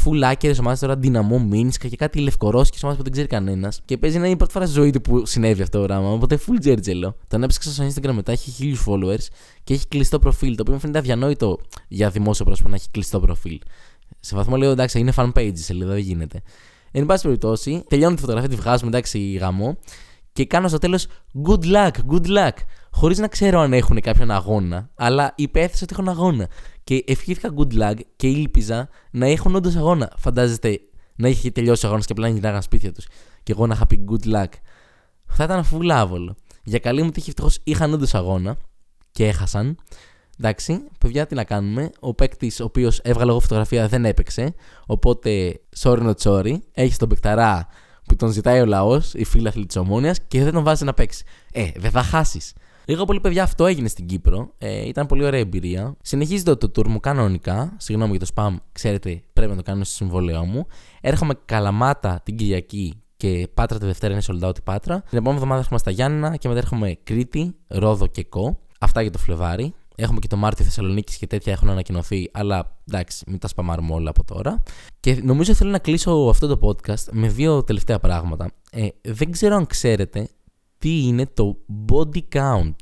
full 0.04 0.22
άκερε 0.22 0.54
ομάδες 0.60 0.78
τώρα, 0.78 0.96
δυναμό 0.96 1.38
Μίνσκα 1.38 1.88
και 1.88 1.96
κάτι 1.96 2.18
λευκορώσικες 2.20 2.82
ομάδες 2.82 2.98
που 2.98 3.04
δεν 3.04 3.12
ξέρει 3.12 3.28
κανένας. 3.28 3.80
Και 3.84 3.98
παίζει 3.98 4.18
να 4.18 4.24
είναι 4.24 4.32
η 4.32 4.36
πρώτη 4.36 4.52
φορά 4.52 4.66
στη 4.66 4.74
ζωή 4.74 4.90
του 4.90 5.00
που 5.00 5.26
συνέβη 5.26 5.62
αυτό 5.62 5.80
το 5.80 5.86
πράγμα. 5.86 6.12
Οπότε 6.12 6.38
full 6.46 6.56
τζέρτζελο. 6.60 7.16
Τον 7.28 7.42
έψαξα 7.42 7.70
στο 7.70 7.86
Instagram 7.86 8.12
μετά, 8.12 8.32
έχει 8.32 8.50
χίλιους 8.50 8.84
followers 8.86 9.26
και 9.64 9.74
έχει 9.74 9.88
κλειστό 9.88 10.18
προφίλ. 10.18 10.54
Το 10.54 10.60
οποίο 10.60 10.74
μου 10.74 10.80
φαίνεται 10.80 10.98
αδιανόητο 10.98 11.58
για 11.88 12.10
δημόσιο 12.10 12.44
πρόσωπο 12.44 12.68
να 12.68 12.74
έχει 12.74 12.90
κλειστό 12.90 13.20
προφίλ. 13.20 13.58
Σε 14.28 14.36
βαθμό 14.36 14.56
λέω 14.56 14.70
εντάξει, 14.70 14.98
είναι 14.98 15.12
fan 15.16 15.32
page 15.32 15.52
σελίδα, 15.54 15.92
δεν 15.92 16.02
γίνεται. 16.02 16.42
Εν 16.90 17.06
πάση 17.06 17.22
περιπτώσει, 17.22 17.84
τελειώνω 17.88 18.14
τη 18.14 18.20
φωτογραφία, 18.20 18.50
τη 18.50 18.56
βγάζουμε 18.56 18.88
εντάξει 18.88 19.32
γαμό 19.32 19.78
και 20.32 20.46
κάνω 20.46 20.68
στο 20.68 20.78
τέλος 20.78 21.06
good 21.46 21.64
luck, 21.64 21.90
good 22.10 22.26
luck. 22.26 22.52
Χωρίς 22.90 23.18
να 23.18 23.28
ξέρω 23.28 23.60
αν 23.60 23.72
έχουν 23.72 24.00
κάποιον 24.00 24.30
αγώνα, 24.30 24.90
αλλά 24.94 25.32
υπέθεσα 25.36 25.80
ότι 25.82 25.92
έχουν 25.92 26.08
αγώνα. 26.08 26.48
Και 26.84 27.04
ευχήθηκα 27.06 27.54
good 27.56 27.82
luck 27.82 27.94
και 28.16 28.26
ήλπιζα 28.26 28.88
να 29.10 29.26
έχουν 29.26 29.54
όντως 29.54 29.76
αγώνα. 29.76 30.12
Φαντάζεστε 30.16 30.80
να 31.16 31.28
είχε 31.28 31.50
τελειώσει 31.50 31.84
ο 31.84 31.88
αγώνας 31.88 32.06
και 32.06 32.12
απλά 32.12 32.26
να 32.26 32.32
γυρνάγαν 32.32 32.62
σπίτια 32.62 32.92
τους. 32.92 33.06
Και 33.42 33.52
εγώ 33.52 33.66
να 33.66 33.74
είχα 33.74 33.86
πει 33.86 34.04
good 34.10 34.34
luck. 34.34 34.52
Θα 35.26 35.44
ήταν 35.44 35.64
φουλάβολο. 35.64 36.36
Για 36.64 36.78
καλή 36.78 37.02
μου 37.02 37.10
τύχη 37.10 37.28
ευτυχώς 37.28 37.58
είχαν 37.64 37.92
όντως 37.92 38.14
αγώνα 38.14 38.56
και 39.10 39.26
έχασαν. 39.26 39.76
Εντάξει, 40.40 40.80
παιδιά, 40.98 41.26
τι 41.26 41.34
να 41.34 41.44
κάνουμε. 41.44 41.90
Ο 42.00 42.14
παίκτης, 42.14 42.60
ο 42.60 42.64
οποίος 42.64 42.98
έβγαλε 42.98 43.30
εγώ 43.30 43.40
φωτογραφία, 43.40 43.88
δεν 43.88 44.04
έπαιξε. 44.04 44.54
Οπότε, 44.86 45.60
sorry 45.78 46.06
not 46.06 46.14
sorry. 46.22 46.54
Έχει 46.72 46.96
τον 46.96 47.08
παικταρά 47.08 47.66
που 48.04 48.16
τον 48.16 48.30
ζητάει 48.30 48.60
ο 48.60 48.66
λαός, 48.66 49.14
η 49.14 49.24
φίλη 49.24 49.66
τη 49.66 49.78
Ομόνιας, 49.78 50.20
και 50.28 50.44
δεν 50.44 50.52
τον 50.52 50.64
βάζει 50.64 50.84
να 50.84 50.94
παίξει. 50.94 51.24
Ε, 51.52 51.70
δεν 51.76 51.90
θα 51.90 52.02
χάσεις. 52.02 52.52
Λίγο 52.84 53.04
πολύ, 53.04 53.20
παιδιά, 53.20 53.42
αυτό 53.42 53.66
έγινε 53.66 53.88
στην 53.88 54.06
Κύπρο. 54.06 54.52
Ε, 54.58 54.88
ήταν 54.88 55.06
πολύ 55.06 55.24
ωραία 55.24 55.40
εμπειρία. 55.40 55.96
Συνεχίζεται 56.02 56.54
το 56.54 56.70
tour 56.76 56.86
μου 56.86 57.00
κανονικά. 57.00 57.74
Συγγνώμη 57.76 58.16
για 58.16 58.26
το 58.26 58.32
spam, 58.34 58.56
ξέρετε, 58.72 59.22
πρέπει 59.32 59.50
να 59.50 59.56
το 59.56 59.62
κάνω 59.62 59.84
στο 59.84 59.94
συμβόλαιό 59.94 60.44
μου. 60.44 60.66
Έρχομαι 61.00 61.34
καλαμάτα 61.44 62.20
την 62.24 62.36
Κυριακή 62.36 63.02
και 63.16 63.48
Πάτρα 63.54 63.78
τη 63.78 63.86
Δευτέρα 63.86 64.12
είναι 64.12 64.22
sold 64.26 64.48
out 64.48 64.58
η 64.58 64.60
Πάτρα. 64.64 65.00
Την 65.00 65.18
επόμενη 65.18 65.34
εβδομάδα 65.34 65.60
έχουμε 65.60 65.78
στα 65.78 65.90
Γιάννα 65.90 66.36
και 66.36 66.48
μετά 66.48 66.60
έρχομαι 66.60 66.98
Κρήτη, 67.04 67.54
Ρόδο 67.66 68.06
και 68.06 68.24
Κο. 68.24 68.58
Αυτά 68.80 69.02
για 69.02 69.10
το 69.10 69.18
Φλεβάρι. 69.18 69.74
Έχουμε 70.00 70.18
και 70.18 70.26
το 70.26 70.36
Μάρτιο 70.36 70.64
Θεσσαλονίκης 70.64 71.16
και 71.16 71.26
τέτοια 71.26 71.52
έχουν 71.52 71.68
ανακοινωθεί, 71.68 72.30
αλλά 72.32 72.76
εντάξει, 72.88 73.24
μην 73.26 73.38
τα 73.38 73.48
σπαμάρουμε 73.48 73.94
όλα 73.94 74.10
από 74.10 74.24
τώρα. 74.24 74.62
Και 75.00 75.20
νομίζω 75.22 75.54
θέλω 75.54 75.70
να 75.70 75.78
κλείσω 75.78 76.10
αυτό 76.10 76.56
το 76.56 76.68
podcast 76.68 77.04
με 77.10 77.28
δύο 77.28 77.64
τελευταία 77.64 77.98
πράγματα. 77.98 78.50
Ε, 78.70 78.88
δεν 79.02 79.30
ξέρω 79.30 79.56
αν 79.56 79.66
ξέρετε 79.66 80.28
τι 80.78 81.06
είναι 81.06 81.26
το 81.26 81.56
body 81.88 82.20
count. 82.32 82.74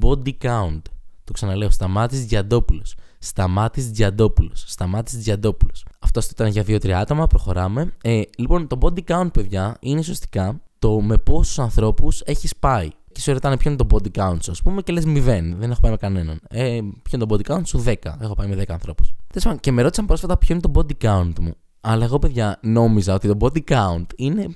Body 0.00 0.32
count. 0.42 0.82
Το 1.24 1.32
ξαναλέω, 1.32 1.70
Σταμάτης 1.70 2.24
Διαντόπουλος. 2.24 2.94
Σταμάτης 3.18 3.90
Διαντόπουλος. 3.90 4.64
Σταμάτης 4.66 5.16
Διαντόπουλος. 5.16 5.84
Αυτό 5.98 6.20
ήταν 6.30 6.46
για 6.48 6.62
δύο-τρία 6.62 6.98
άτομα, 6.98 7.26
προχωράμε. 7.26 7.92
Ε, 8.02 8.22
λοιπόν, 8.36 8.66
το 8.66 8.78
body 8.80 9.00
count, 9.06 9.28
παιδιά, 9.32 9.76
είναι 9.80 9.98
ουσιαστικά 9.98 10.60
το 10.78 11.00
με 11.00 11.18
πόσους 11.18 11.58
ανθρώπους 11.58 12.20
έχεις 12.24 12.56
πάει. 12.56 12.88
Και 13.18 13.24
σου 13.24 13.32
ρωτάνε 13.32 13.56
ποιο 13.56 13.70
είναι 13.70 13.84
το 13.84 13.86
body 13.90 14.20
count 14.20 14.36
σου, 14.40 14.50
ας 14.50 14.62
πούμε, 14.62 14.82
και 14.82 14.92
λες 14.92 15.04
0. 15.06 15.56
Δεν 15.58 15.70
έχω 15.70 15.80
πάει 15.80 15.90
με 15.90 15.96
κανέναν. 15.96 16.40
Ε, 16.48 16.78
ποιο 17.02 17.18
είναι 17.18 17.26
το 17.26 17.34
body 17.34 17.52
count 17.52 17.62
σου, 17.64 17.84
10. 17.86 17.94
Έχω 18.20 18.34
πάει 18.34 18.48
με 18.48 18.54
10 18.54 18.64
ανθρώπους. 18.68 19.14
Και 19.60 19.72
με 19.72 19.82
ρώτησαν 19.82 20.06
πρόσφατα 20.06 20.38
ποιο 20.38 20.54
είναι 20.54 20.68
το 20.70 20.70
body 20.74 21.06
count 21.06 21.32
μου. 21.40 21.54
Αλλά 21.80 22.04
εγώ, 22.04 22.18
παιδιά, 22.18 22.58
νόμιζα 22.62 23.14
ότι 23.14 23.28
το 23.28 23.36
body 23.40 23.60
count 23.68 24.06
είναι 24.16 24.46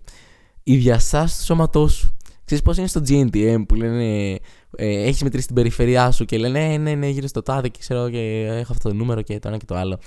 η 0.62 0.76
διαστάση 0.76 1.38
του 1.38 1.44
σώματό 1.44 1.88
σου. 1.88 2.16
Ξέρεις 2.44 2.64
πώς 2.64 2.76
είναι 2.76 2.86
στο 2.86 3.00
GNTM 3.08 3.64
που 3.68 3.74
λένε 3.74 4.32
ε, 4.76 5.02
έχεις 5.02 5.22
μετρήσει 5.22 5.46
την 5.46 5.54
περιφερειά 5.54 6.10
σου 6.10 6.24
και 6.24 6.38
λένε 6.38 6.66
ναι, 6.66 6.76
ναι, 6.76 6.94
ναι, 6.94 7.06
γύρω 7.06 7.26
στο 7.26 7.42
τάδε 7.42 7.68
και 7.68 7.78
ξέρω 7.80 8.10
και 8.10 8.46
έχω 8.46 8.72
αυτό 8.72 8.88
το 8.88 8.94
νούμερο 8.94 9.22
και 9.22 9.38
το 9.38 9.48
ένα 9.48 9.56
και 9.56 9.64
το 9.64 9.74
άλλο. 9.74 9.98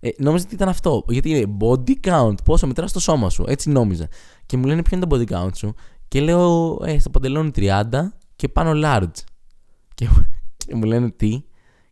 Ε, 0.00 0.08
νόμιζα 0.18 0.44
ότι 0.44 0.54
ήταν 0.54 0.68
αυτό. 0.68 1.04
Γιατί 1.08 1.30
είναι 1.30 1.56
body 1.60 2.10
count, 2.10 2.34
πόσο 2.44 2.66
μετράς 2.66 2.92
το 2.92 3.00
σώμα 3.00 3.30
σου. 3.30 3.44
Έτσι 3.48 3.70
νόμιζα. 3.70 4.08
Και 4.46 4.56
μου 4.56 4.64
λένε 4.66 4.82
ποιο 4.82 4.96
είναι 4.96 5.06
το 5.06 5.16
body 5.16 5.34
count 5.34 5.56
σου. 5.56 5.74
Και 6.14 6.20
λέω, 6.20 6.78
ε, 6.84 6.98
στο 6.98 7.10
παντελόνι 7.10 7.50
30 7.54 7.82
και 8.36 8.48
πάνω 8.48 8.72
large. 8.84 9.22
Και, 9.94 10.08
και 10.56 10.74
μου 10.74 10.84
λένε 10.84 11.10
τι; 11.10 11.44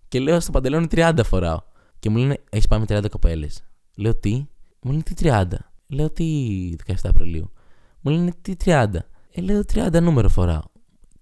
Και 0.09 0.21
λέω, 0.21 0.41
στο 0.41 0.51
παντελόνι 0.51 0.87
30 0.91 1.19
φοράω. 1.25 1.59
Και 1.99 2.11
μου 2.11 2.17
λένε, 2.17 2.39
έχεις 2.51 2.67
πάει 2.67 2.79
με 2.79 2.85
30 2.89 3.05
κοπέλες. 3.11 3.65
Λέω 3.97 4.15
τι; 4.15 4.47
Μου 4.83 4.91
λένε 4.91 5.03
τι 5.03 5.15
30. 5.19 5.45
Λέω 5.87 6.11
τι 6.11 6.25
17 6.87 6.95
Απριλίου. 7.03 7.53
Μου 8.01 8.13
λένε 8.13 8.33
τι 8.43 8.55
30. 8.65 8.87
Ε, 9.33 9.41
λέω 9.41 9.61
30 9.73 10.03
νούμερο 10.03 10.29
φοράω. 10.29 10.63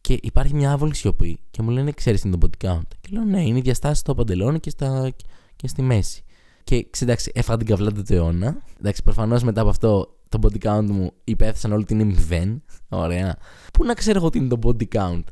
Και 0.00 0.18
υπάρχει 0.22 0.54
μια 0.54 0.72
άβολη 0.72 0.94
σιωπή 0.94 1.40
και 1.50 1.62
μου 1.62 1.70
λένε, 1.70 1.92
ξέρεις 1.92 2.22
είναι 2.22 2.36
το 2.36 2.46
body 2.46 2.66
count; 2.66 2.88
Και 3.00 3.08
λέω, 3.10 3.24
ναι, 3.24 3.42
είναι 3.42 3.58
η 3.58 3.62
διαστάση 3.62 4.00
στο 4.00 4.14
παντελόνι 4.14 4.60
και, 4.60 4.70
στα, 4.70 5.12
και 5.56 5.68
στη 5.68 5.82
μέση. 5.82 6.24
Και 6.64 6.90
εντάξει, 6.98 7.30
έφαγα 7.34 7.58
την 7.58 7.66
καβλάντα 7.66 8.02
του 8.02 8.14
αιώνα. 8.14 8.62
Εντάξει, 8.78 9.02
προφανώς 9.02 9.42
μετά 9.42 9.60
από 9.60 9.70
αυτό 9.70 10.19
το 10.30 10.38
body 10.42 10.66
count 10.68 10.86
μου 10.86 11.12
υπέθεσαν 11.24 11.72
όλοι 11.72 11.82
ότι 11.82 11.94
είναι 11.94 12.14
0. 12.30 12.58
Ωραία. 12.88 13.36
Πού 13.72 13.84
να 13.84 13.94
ξέρω 13.94 14.18
εγώ 14.18 14.30
τι 14.30 14.38
είναι 14.38 14.48
το 14.48 14.58
body 14.62 14.98
count; 14.98 15.22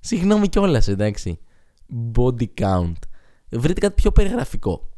Συγγνώμη 0.00 0.48
κιόλας, 0.48 0.88
εντάξει. 0.88 1.38
Body 2.14 2.46
count. 2.60 2.98
Βρείτε 3.50 3.80
κάτι 3.80 3.94
πιο 3.94 4.10
περιγραφικό. 4.10 4.88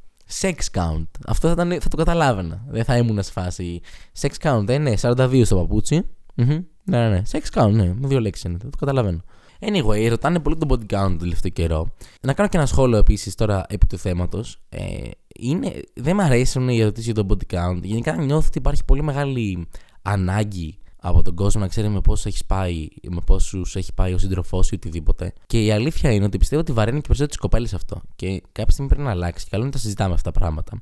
Sex 0.40 0.54
count. 0.72 1.06
Αυτό 1.26 1.46
θα, 1.46 1.52
ήταν, 1.52 1.80
θα 1.80 1.88
το 1.88 1.96
καταλάβαινα. 1.96 2.64
Δεν 2.68 2.84
θα 2.84 2.96
ήμουν 2.96 3.22
σε 3.22 3.32
φάση. 3.32 3.80
Sex 4.20 4.30
count, 4.42 4.68
ε, 4.68 4.78
ναι, 4.78 4.92
42 5.00 5.42
στο 5.44 5.56
παπούτσι. 5.56 6.06
Mm-hmm. 6.36 6.64
Ναι, 6.84 6.98
ναι, 6.98 7.08
ναι. 7.08 7.22
Sex 7.30 7.60
count, 7.60 7.72
ναι. 7.72 7.94
Με 7.94 8.08
δύο 8.08 8.20
λέξεις 8.20 8.44
είναι. 8.44 8.58
Το 8.58 8.76
καταλαβαίνω. 8.78 9.20
Anyway, 9.60 10.06
ρωτάνε 10.08 10.38
πολύ 10.38 10.56
τον 10.56 10.68
body 10.68 10.94
count 10.94 11.10
το 11.10 11.16
τελευταίο 11.16 11.50
καιρό. 11.50 11.92
Να 12.20 12.32
κάνω 12.32 12.48
και 12.48 12.56
ένα 12.56 12.66
σχόλιο 12.66 12.98
επίσης 12.98 13.34
τώρα 13.34 13.64
επί 13.68 13.86
του 13.86 13.98
θέματος. 13.98 14.60
Ε, 14.68 15.08
είναι, 15.38 15.72
δεν 15.94 16.16
μου 16.16 16.22
αρέσουν 16.22 16.68
οι 16.68 16.80
ερωτήσεις 16.80 17.12
για 17.12 17.24
τον 17.24 17.26
body 17.28 17.54
count. 17.54 17.80
Γενικά 17.82 18.16
νιώθω 18.16 18.46
ότι 18.46 18.58
υπάρχει 18.58 18.84
πολύ 18.84 19.02
μεγάλη 19.02 19.68
ανάγκη 20.02 20.78
από 21.02 21.22
τον 21.22 21.34
κόσμο 21.34 21.60
να 21.60 21.68
ξέρει 21.68 21.88
με 21.88 22.00
πόσους 22.00 22.26
έχεις 22.26 22.44
πάει, 22.44 22.88
με 23.02 23.20
πόσους 23.26 23.76
έχει 23.76 23.94
πάει 23.94 24.12
ο 24.12 24.18
σύντροφός 24.18 24.70
ή 24.70 24.74
οτιδήποτε. 24.74 25.32
Και 25.46 25.64
η 25.64 25.70
αλήθεια 25.70 26.12
είναι 26.12 26.24
ότι 26.24 26.38
πιστεύω 26.38 26.60
ότι 26.60 26.72
βαραίνει 26.72 27.00
και 27.00 27.06
περισσότερο 27.06 27.28
τις 27.28 27.38
κοπέλες 27.38 27.74
αυτό. 27.74 28.00
Και 28.16 28.42
κάποια 28.52 28.72
στιγμή 28.72 28.90
πρέπει 28.90 29.04
να 29.04 29.10
αλλάξει. 29.10 29.44
Και 29.44 29.50
καλό 29.50 29.62
είναι 29.62 29.72
να 29.72 29.76
τα 29.76 29.82
συζητάμε 29.82 30.14
αυτά 30.14 30.30
τα 30.30 30.38
πράγματα. 30.38 30.80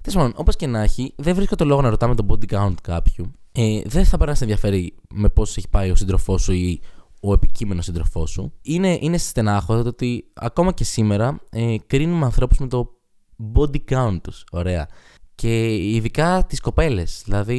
Τέλος 0.00 0.18
πάντων, 0.18 0.32
όπως 0.36 0.56
και 0.56 0.66
να 0.66 0.82
έχει, 0.82 1.12
δεν 1.16 1.34
βρίσκω 1.34 1.56
το 1.56 1.64
λόγο 1.64 1.80
να 1.80 1.88
ρωτάμε 1.88 2.14
τον 2.14 2.26
body 2.28 2.54
count 2.54 2.74
κάποιου. 2.82 3.32
Ε, 3.52 3.80
δεν 3.84 4.04
θα 4.04 4.16
πρέπει 4.16 4.30
να 4.30 4.36
σε 4.36 4.44
ενδιαφέρει 4.44 4.94
με 5.14 5.28
πόσους 5.28 5.56
έχει 5.56 5.68
πάει 5.68 5.90
ο 5.90 5.94
σύντροφός 5.94 6.42
σου 6.42 6.52
ή 6.52 6.80
ο 7.26 7.32
επικείμενος 7.32 7.84
σύντροφός 7.84 8.30
σου. 8.30 8.52
Είναι, 8.62 8.98
είναι 9.00 9.18
στενάχο 9.18 9.82
το 9.82 9.88
ότι 9.88 10.24
ακόμα 10.34 10.72
και 10.72 10.84
σήμερα 10.84 11.40
ε, 11.50 11.76
κρίνουμε 11.86 12.24
ανθρώπους 12.24 12.58
με 12.58 12.66
το 12.66 12.90
body 13.54 13.78
count 13.90 14.18
τους. 14.22 14.44
Ωραία. 14.50 14.88
Και 15.34 15.74
ειδικά 15.76 16.44
τις 16.46 16.60
κοπέλες. 16.60 17.22
Δηλαδή, 17.24 17.58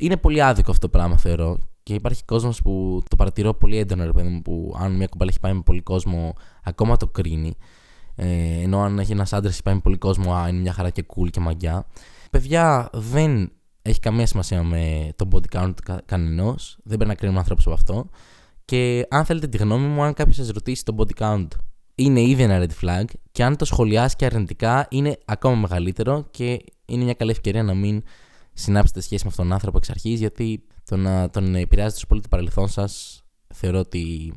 είναι 0.00 0.16
πολύ 0.16 0.42
άδικο 0.42 0.70
αυτό 0.70 0.88
το 0.88 0.98
πράγμα, 0.98 1.18
θεωρώ. 1.18 1.58
Και 1.82 1.94
υπάρχει 1.94 2.24
κόσμος 2.24 2.62
που 2.62 3.02
το 3.08 3.16
παρατηρώ 3.16 3.54
πολύ 3.54 3.76
έντονα, 3.76 4.04
ρε 4.04 4.12
παιδί 4.12 4.28
μου, 4.28 4.42
που 4.42 4.74
αν 4.78 4.96
μια 4.96 5.06
κοπέλα 5.06 5.30
έχει 5.30 5.40
πάει 5.40 5.52
με 5.52 5.62
πολύ 5.64 5.82
κόσμο, 5.82 6.32
ακόμα 6.62 6.96
το 6.96 7.06
κρίνει. 7.06 7.56
Ε, 8.14 8.62
ενώ 8.62 8.80
αν 8.80 8.98
έχει 8.98 9.12
ένας 9.12 9.32
άντρας 9.32 9.52
έχει 9.52 9.62
πάει 9.62 9.74
με 9.74 9.80
πολύ 9.80 9.98
κόσμο, 9.98 10.34
α, 10.34 10.48
είναι 10.48 10.60
μια 10.60 10.72
χαρά 10.72 10.90
και 10.90 11.06
cool 11.16 11.30
και 11.30 11.40
μαγιά. 11.40 11.86
Παιδιά, 12.30 12.90
δεν 12.92 13.52
έχει 13.82 14.00
καμία 14.00 14.26
σημασία 14.26 14.62
με 14.62 15.12
τον 15.16 15.28
body 15.32 15.58
count 15.58 15.74
κα, 15.82 16.02
κανενός. 16.06 16.78
Δεν 16.82 16.96
πρέπει 16.96 17.10
να 17.10 17.16
κρίνουμε 17.16 17.38
ανθρώπους 17.38 17.66
από 17.66 17.74
αυτό. 17.74 18.08
Και 18.64 19.06
αν 19.10 19.24
θέλετε 19.24 19.46
τη 19.46 19.56
γνώμη 19.56 19.86
μου, 19.86 20.02
αν 20.02 20.14
κάποιος 20.14 20.36
σας 20.36 20.48
ρωτήσει 20.48 20.84
το 20.84 20.94
body 20.98 21.22
count, 21.22 21.48
είναι 21.94 22.20
ήδη 22.20 22.42
ένα 22.42 22.66
red 22.66 22.84
flag. 22.84 23.04
Και 23.32 23.44
αν 23.44 23.56
το 23.56 23.64
σχολιάσει 23.64 24.16
και 24.16 24.24
αρνητικά, 24.24 24.86
είναι 24.90 25.18
ακόμα 25.24 25.56
μεγαλύτερο 25.56 26.26
και 26.30 26.58
είναι 26.84 27.04
μια 27.04 27.14
καλή 27.14 27.30
ευκαιρία 27.30 27.62
να 27.62 27.74
μην 27.74 28.02
συνάψετε 28.52 29.00
σχέση 29.00 29.24
με 29.24 29.30
αυτόν 29.30 29.44
τον 29.44 29.54
άνθρωπο 29.54 29.76
εξ 29.76 29.90
αρχής, 29.90 30.18
γιατί 30.18 30.66
το 30.84 30.96
να 30.96 31.30
τον 31.30 31.54
επηρεάζει 31.54 31.94
τόσο 31.94 32.06
πολύ 32.06 32.20
το 32.20 32.28
παρελθόν 32.28 32.68
σας, 32.68 33.22
θεωρώ 33.54 33.78
ότι 33.78 34.32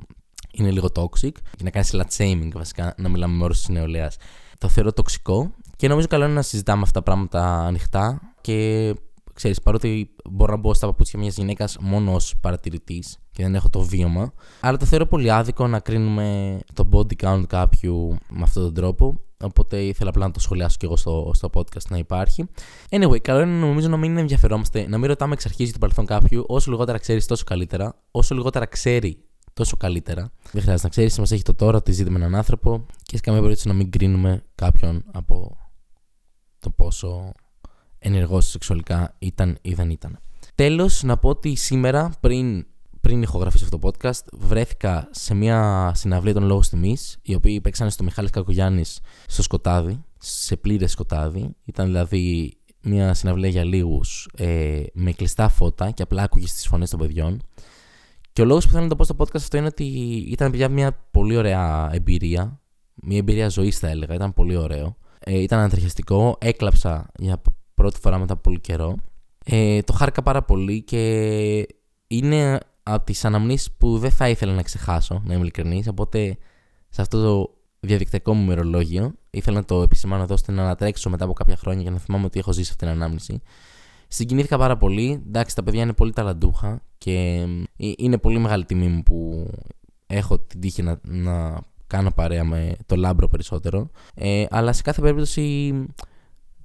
είναι 0.52 0.72
λίγο 0.72 0.88
toxic. 0.96 1.32
Και 1.32 1.64
να 1.64 1.70
κάνεις 1.70 1.94
slut 1.94 2.18
shaming, 2.18 2.50
βασικά, 2.54 2.94
να 2.98 3.10
μιλάμε 3.10 3.38
με 3.38 3.44
όρους 3.44 3.58
της 3.58 3.70
νεολαίας. 3.70 4.18
Το 4.58 4.70
θεωρώ 4.70 4.94
τοξικό 4.94 5.52
και 5.76 5.88
νομίζω 5.88 6.08
καλό 6.08 6.26
είναι 6.26 6.34
να 6.34 6.42
συζητάμε 6.42 6.82
αυτά 6.82 6.94
τα 6.94 7.04
πράγματα 7.04 7.60
ανοιχτά 7.60 8.22
και 8.42 8.94
ξέρεις, 9.38 9.62
παρότι 9.62 10.16
μπορώ 10.30 10.52
να 10.52 10.58
μπω 10.58 10.74
στα 10.74 10.88
παπούτσια 10.88 11.20
μιας 11.20 11.36
γυναίκας 11.36 11.78
μόνο 11.80 12.14
ως 12.14 12.34
παρατηρητής 12.42 13.18
και 13.32 13.44
δεν 13.44 13.56
έχω 13.56 13.70
το 13.70 13.82
βίωμα, 13.82 14.34
αλλά 14.60 14.78
το 14.78 14.86
θεωρώ 14.86 15.06
πολύ 15.06 15.32
άδικο 15.32 15.68
να 15.68 15.80
κρίνουμε 15.80 16.60
το 16.74 16.90
body 16.92 17.14
count 17.24 17.44
κάποιου 17.48 18.18
με 18.30 18.42
αυτόν 18.42 18.64
τον 18.64 18.74
τρόπο. 18.74 19.20
Οπότε 19.44 19.78
ήθελα 19.82 20.10
απλά 20.10 20.26
να 20.26 20.32
το 20.32 20.40
σχολιάσω 20.40 20.78
και 20.80 20.86
εγώ 20.86 20.96
στο, 20.96 21.32
στο 21.34 21.50
podcast 21.54 21.88
να 21.90 21.98
υπάρχει. 21.98 22.46
Anyway, 22.90 23.22
καλό 23.22 23.42
είναι 23.42 23.60
νομίζω 23.60 23.88
να 23.88 23.98
μην 23.98 24.18
ενδιαφερόμαστε, 24.18 24.88
να 24.88 24.98
μην 24.98 25.08
ρωτάμε 25.08 25.34
εξ 25.34 25.46
αρχής 25.46 25.64
για 25.64 25.74
το 25.74 25.80
παρελθόν 25.80 26.06
κάποιου. 26.06 26.44
Όσο 26.48 26.72
λιγότερα 26.72 26.98
ξέρεις, 26.98 27.26
τόσο 27.26 27.44
καλύτερα. 27.44 27.96
Όσο 28.12 28.36
λιγότερα 28.36 28.66
ξέρει, 28.66 29.18
τόσο 29.54 29.78
καλύτερα. 29.78 30.32
Δεν 30.52 30.62
χρειάζεται 30.62 30.84
να 30.84 30.90
ξέρεις, 30.90 31.20
μας 31.20 31.32
έχει 31.32 31.42
το 31.42 31.54
τώρα 31.54 31.78
ότι 31.78 31.92
ζείτε 31.92 32.10
με 32.10 32.18
έναν 32.18 32.36
άνθρωπο 32.36 32.86
και 33.04 33.16
σε 33.16 33.22
καμία 33.22 33.42
περίπτωση 33.42 33.68
να 33.68 33.74
μην 33.74 33.92
κρίνουμε 33.92 34.44
κάποιον 34.56 35.04
από 35.12 35.58
το 36.60 36.70
πόσο 36.70 37.34
ενεργός 38.08 38.50
σεξουαλικά 38.50 39.16
ήταν 39.20 39.58
ή 39.62 39.74
δεν 39.74 39.90
ήταν. 39.90 40.20
Τέλος, 40.56 41.04
να 41.04 41.18
πω 41.18 41.30
ότι 41.30 41.56
σήμερα, 41.56 42.12
πριν, 42.20 42.66
πριν 43.02 43.22
ηχογραφήσω 43.22 43.66
αυτό 43.66 43.78
το 43.78 43.90
podcast, 43.90 44.24
βρέθηκα 44.34 45.10
σε 45.12 45.34
μια 45.34 45.92
συναυλία 45.96 46.34
των 46.34 46.44
Λόγων 46.44 46.64
Τιμής, 46.70 47.18
οι 47.22 47.36
οποίοι 47.36 47.62
παίξαν 47.62 47.90
στο 47.90 48.04
Μιχάλης 48.04 48.32
Κακογιάννης 48.32 49.00
στο 49.28 49.42
σκοτάδι, 49.42 50.04
σε 50.18 50.56
πλήρες 50.56 50.92
σκοτάδι. 50.92 51.56
Ήταν 51.66 51.86
δηλαδή 51.86 52.58
μια 52.82 53.14
συναυλία 53.14 53.50
για 53.50 53.64
λίγους 53.64 54.30
ε, 54.36 54.84
με 54.94 55.12
κλειστά 55.12 55.50
φώτα 55.50 55.92
και 55.92 56.02
απλά 56.02 56.24
άκουγες 56.24 56.54
τις 56.54 56.68
φωνές 56.68 56.90
των 56.90 57.00
παιδιών. 57.00 57.42
Και 58.34 58.42
ο 58.42 58.46
λόγος 58.46 58.66
που 58.66 58.72
θέλω 58.72 58.84
να 58.84 58.90
το 58.90 58.96
πω 58.96 59.04
στο 59.04 59.16
podcast 59.18 59.36
αυτό 59.36 59.58
είναι 59.58 59.68
ότι 59.68 59.84
ήταν 60.30 60.52
πια 60.52 60.70
μια 60.70 61.08
πολύ 61.12 61.36
ωραία 61.36 61.90
εμπειρία. 61.92 62.62
Μια 62.94 63.18
εμπειρία 63.18 63.50
ζωής, 63.50 63.80
θα 63.80 63.88
έλεγα. 63.88 64.14
Ήταν 64.14 64.34
πολύ 64.34 64.56
ωραίο. 64.56 64.98
Ε, 65.20 65.42
ήταν 65.42 65.60
ανατριχιαστικό. 65.60 66.38
Έκλαψα 66.40 67.10
για 67.20 67.42
πρώτη 67.78 68.00
φορά 68.00 68.18
μετά 68.18 68.34
από 68.34 68.42
πολύ 68.42 68.60
καιρό. 68.60 68.96
Ε, 69.46 69.82
το 69.82 69.94
χάρηκα 69.94 70.22
πάρα 70.22 70.44
πολύ 70.44 70.82
και 70.82 71.68
είναι 72.08 72.60
από 72.84 73.06
τις 73.06 73.26
αναμνήσεις 73.26 73.72
που 73.72 73.98
δεν 73.98 74.12
θα 74.12 74.30
ήθελα 74.30 74.54
να 74.54 74.62
ξεχάσω, 74.62 75.22
να 75.26 75.34
είμαι 75.34 75.42
ειλικρινής. 75.42 75.88
Οπότε 75.88 76.38
σε 76.90 77.02
αυτό 77.02 77.22
το 77.22 77.54
διαδικτυακό 77.80 78.34
μου 78.34 78.46
μερολόγιο 78.46 79.14
ήθελα 79.30 79.58
να 79.58 79.66
το 79.66 79.82
επισημάνω 79.82 80.24
εδώ 80.24 80.34
ώστε 80.34 80.52
να 80.52 80.64
ανατρέξω 80.64 81.10
μετά 81.10 81.24
από 81.24 81.34
κάποια 81.34 81.56
χρόνια 81.56 81.82
για 81.82 81.92
να 81.92 81.98
θυμάμαι 81.98 82.26
ότι 82.26 82.40
έχω 82.40 82.52
ζήσει 82.52 82.70
αυτή 82.72 82.86
την 82.86 82.94
ανάμνηση. 82.96 83.42
Συγκινήθηκα 84.08 84.58
πάρα 84.58 84.78
πολύ. 84.78 85.24
Εντάξει, 85.28 85.56
τα 85.56 85.64
παιδιά 85.64 85.82
είναι 85.82 85.94
πολύ 85.94 86.14
ταλαντούχα 86.14 86.82
και 86.98 87.46
ε, 87.78 87.92
είναι 87.98 88.18
πολύ 88.18 88.40
μεγάλη 88.40 88.66
τιμή 88.66 88.88
μου 88.88 89.04
που 89.04 89.50
έχω 90.08 90.40
την 90.40 90.60
τύχη 90.60 90.82
να, 90.82 91.00
να 91.04 91.60
κάνω 91.88 92.12
παρέα 92.12 92.44
με 92.44 92.76
το 92.86 92.96
λάμπρο 92.96 93.28
περισσότερο. 93.28 93.90
Ε, 94.14 94.46
αλλά 94.50 94.74
σε 94.74 94.82
κάθε 94.82 95.02
περίπτωση 95.02 95.74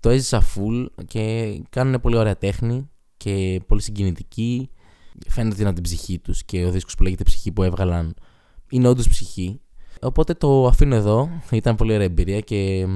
το 0.03 0.11
έζησα 0.11 0.43
full 0.55 0.87
και 1.07 1.55
κάνουν 1.71 2.01
πολύ 2.01 2.17
ωραία 2.17 2.37
τέχνη 2.37 2.91
και 3.17 3.61
πολύ 3.67 3.83
συγκινητική. 3.83 4.71
Φαίνεται 5.29 5.55
ότι 5.55 5.62
είναι 5.62 5.73
την 5.73 5.83
ψυχή 5.83 6.19
τους 6.19 6.45
και 6.45 6.65
ο 6.65 6.71
δίσκος 6.71 6.95
που 6.95 7.03
λέγεται 7.03 7.23
ψυχή 7.23 7.53
που 7.53 7.62
έβγαλαν 7.62 8.15
είναι 8.71 8.88
όντως 8.88 9.09
ψυχή. 9.09 9.61
Οπότε 10.01 10.35
το 10.35 10.67
αφήνω 10.67 10.95
εδώ. 10.95 11.31
Ήταν 11.51 11.77
πολύ 11.77 11.93
ωραία 11.93 12.07
εμπειρία 12.07 12.41
και 12.41 12.87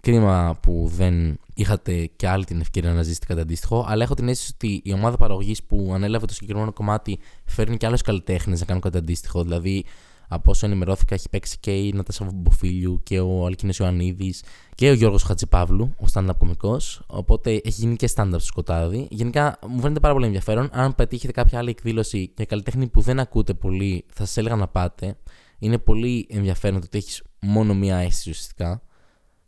κρίμα 0.00 0.58
που 0.62 0.90
δεν 0.96 1.38
είχατε 1.54 2.06
και 2.16 2.28
άλλη 2.28 2.44
την 2.44 2.60
ευκαιρία 2.60 2.92
να 2.92 3.02
ζήσετε 3.02 3.26
κάτι 3.26 3.40
αντίστοιχο. 3.40 3.84
Αλλά 3.88 4.02
έχω 4.02 4.14
την 4.14 4.28
αίσθηση 4.28 4.52
ότι 4.54 4.80
η 4.84 4.92
ομάδα 4.92 5.16
παραγωγής 5.16 5.62
που 5.62 5.90
ανέλαβε 5.94 6.26
το 6.26 6.32
συγκεκριμένο 6.34 6.72
κομμάτι 6.72 7.18
φέρνει 7.44 7.76
και 7.76 7.86
άλλου 7.86 7.96
καλλιτέχνες 8.04 8.60
να 8.60 8.66
κάνουν 8.66 8.82
κάτι 8.82 8.98
αντίστοιχο. 8.98 9.42
Δηλαδή, 9.42 9.84
από 10.28 10.50
όσο 10.50 10.66
ενημερώθηκα, 10.66 11.14
έχει 11.14 11.28
παίξει 11.28 11.58
και 11.60 11.76
η 11.76 11.92
Νατάσα 11.92 12.30
Μποφίλιου 12.34 13.00
και 13.02 13.20
ο 13.20 13.46
Αλκίνες 13.46 13.78
Ιωαννίδης 13.78 14.42
και 14.74 14.90
ο 14.90 14.92
Γιώργος 14.92 15.22
Χατζηπαύλου, 15.22 15.94
ο 15.98 16.04
stand-up 16.12 16.36
κωμικό. 16.38 16.80
Οπότε 17.06 17.50
έχει 17.50 17.80
γίνει 17.80 17.96
και 17.96 18.10
stand-up 18.14 18.28
στο 18.28 18.38
σκοτάδι. 18.38 19.06
Γενικά 19.10 19.58
μου 19.68 19.80
φαίνεται 19.80 20.00
πάρα 20.00 20.14
πολύ 20.14 20.26
ενδιαφέρον. 20.26 20.68
Αν 20.72 20.94
πετύχετε 20.94 21.32
κάποια 21.32 21.58
άλλη 21.58 21.70
εκδήλωση 21.70 22.32
για 22.36 22.44
καλλιτέχνη 22.44 22.88
που 22.88 23.00
δεν 23.00 23.20
ακούτε 23.20 23.54
πολύ, 23.54 24.04
θα 24.12 24.24
σας 24.24 24.36
έλεγα 24.36 24.56
να 24.56 24.68
πάτε. 24.68 25.16
Είναι 25.58 25.78
πολύ 25.78 26.26
ενδιαφέρον 26.30 26.80
το 26.80 26.86
ότι 26.86 26.98
έχεις 26.98 27.22
μόνο 27.40 27.74
μία 27.74 27.96
αίσθηση 27.96 28.30
ουσιαστικά, 28.30 28.82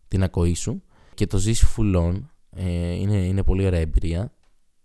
την 0.08 0.22
ακοή 0.22 0.54
σου, 0.54 0.82
και 1.14 1.26
το 1.26 1.38
ζεις 1.38 1.64
full 1.76 1.96
on. 1.96 2.22
Ε, 2.50 2.92
είναι, 2.92 3.16
είναι 3.16 3.42
πολύ 3.42 3.66
ωραία 3.66 3.80
εμπειρία. 3.80 4.32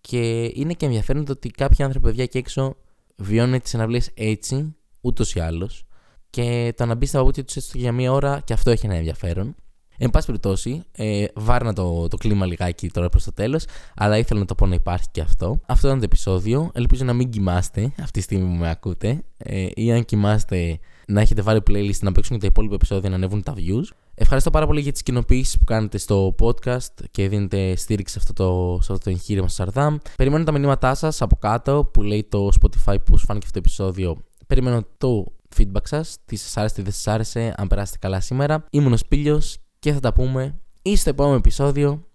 Και 0.02 0.52
είναι 0.54 0.74
και 0.74 0.86
ενδιαφέρον 0.86 1.26
το 1.26 1.32
ότι 1.32 1.50
κάποιοι 1.50 1.86
άνθρωποι, 1.86 2.08
παιδιά, 2.08 2.26
και 2.26 2.38
έξω 2.38 2.76
βιώνουν 3.16 3.60
τις 3.62 3.70
συναυλίε 3.70 4.02
έτσι, 4.14 4.76
ούτως 5.04 5.34
ή 5.34 5.40
άλλως. 5.40 5.84
Και 6.30 6.74
το 6.78 6.86
να 6.86 6.96
μπεις 6.96 7.10
στα 7.10 7.18
παπούτσια 7.18 7.44
τους 7.44 7.56
έτσι 7.56 7.78
για 7.78 7.92
μία 7.92 8.12
ώρα 8.12 8.42
και 8.46 8.54
αυτό 8.54 8.72
έχει 8.72 8.86
ένα 8.86 8.96
ενδιαφέρον. 8.96 9.56
Εν 9.98 10.10
πάση 10.10 10.26
περιπτώσει, 10.26 10.84
ε, 10.92 11.26
βάρνα 11.36 11.74
το, 11.74 12.08
το 12.08 12.18
κλίμα 12.18 12.46
λιγάκι 12.46 12.90
τώρα 12.90 13.10
προς 13.10 13.24
το 13.24 13.34
τέλος, 13.34 13.66
αλλά 13.96 14.18
ήθελα 14.18 14.40
να 14.40 14.46
το 14.46 14.56
πω 14.56 14.66
να 14.66 14.76
υπάρχει 14.76 15.08
και 15.12 15.22
αυτό. 15.22 15.60
Αυτό 15.66 15.88
ήταν 15.88 16.00
το 16.00 16.06
επεισόδιο. 16.06 16.72
Ελπίζω 16.74 17.04
να 17.04 17.14
μην 17.14 17.30
κοιμάστε 17.30 17.82
αυτή 18.00 18.12
τη 18.12 18.22
στιγμή 18.22 18.46
που 18.48 18.60
με 18.60 18.70
ακούτε. 18.70 19.24
Ε, 19.38 19.68
ή 19.74 19.92
αν 19.92 20.06
κοιμάστε, 20.06 20.80
να 21.08 21.22
έχετε 21.22 21.42
βάλει 21.42 21.62
playlist 21.68 22.00
να 22.02 22.12
παίξουν 22.12 22.36
και 22.36 22.42
τα 22.42 22.48
υπόλοιπα 22.48 22.76
επεισόδια 22.76 23.10
να 23.10 23.16
ανέβουν 23.16 23.44
τα 23.44 23.54
views. 23.58 23.96
Ευχαριστώ 24.16 24.50
πάρα 24.50 24.66
πολύ 24.68 24.82
για 24.82 24.92
τις 24.92 25.04
κοινοποιήσει 25.04 25.58
που 25.58 25.64
κάνετε 25.64 25.98
στο 25.98 26.36
podcast 26.40 27.06
και 27.12 27.30
δίνετε 27.30 27.76
στήριξη 27.76 28.14
σε 28.14 28.20
αυτό 28.20 28.34
το, 28.34 28.80
σε 28.82 28.92
αυτό 28.92 29.04
το 29.04 29.10
εγχείρημα 29.10 29.48
στο 29.48 29.64
Σαρδάμ. 29.64 29.98
Περιμένω 30.18 30.44
τα 30.44 30.52
μηνύματά 30.52 30.96
σας 30.96 31.22
από 31.22 31.36
κάτω 31.36 31.90
που 31.94 32.02
λέει 32.02 32.24
το 32.30 32.50
Spotify 32.62 32.96
πώ 33.04 33.18
φάνηκε 33.18 33.46
αυτό 33.46 33.52
το 33.52 33.60
επεισόδιο. 33.60 34.18
Περιμένω 34.54 34.84
το 34.98 35.26
feedback 35.58 35.88
σας, 35.88 36.18
τι 36.26 36.36
σας 36.36 36.58
άρεσε, 36.58 36.76
τι 36.76 36.82
δεν 36.82 36.92
σας 36.92 37.08
άρεσε, 37.08 37.54
αν 37.58 37.68
περάσετε 37.68 37.98
καλά 37.98 38.20
σήμερα. 38.20 38.66
Ήμουν 38.70 38.94
ο 38.94 38.98
Σπίλιος 38.98 39.58
και 39.80 39.94
θα 39.94 40.00
τα 40.00 40.14
πούμε 40.14 40.60
ή 40.82 40.96
στο 40.96 41.10
επόμενο 41.10 41.36
επεισόδιο 41.36 42.08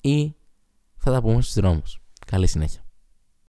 ή 0.00 0.34
θα 0.96 1.12
τα 1.12 1.20
πούμε 1.20 1.42
στους 1.42 1.54
δρόμους. 1.54 2.00
Καλή 2.26 2.46
συνέχεια. 2.46 2.83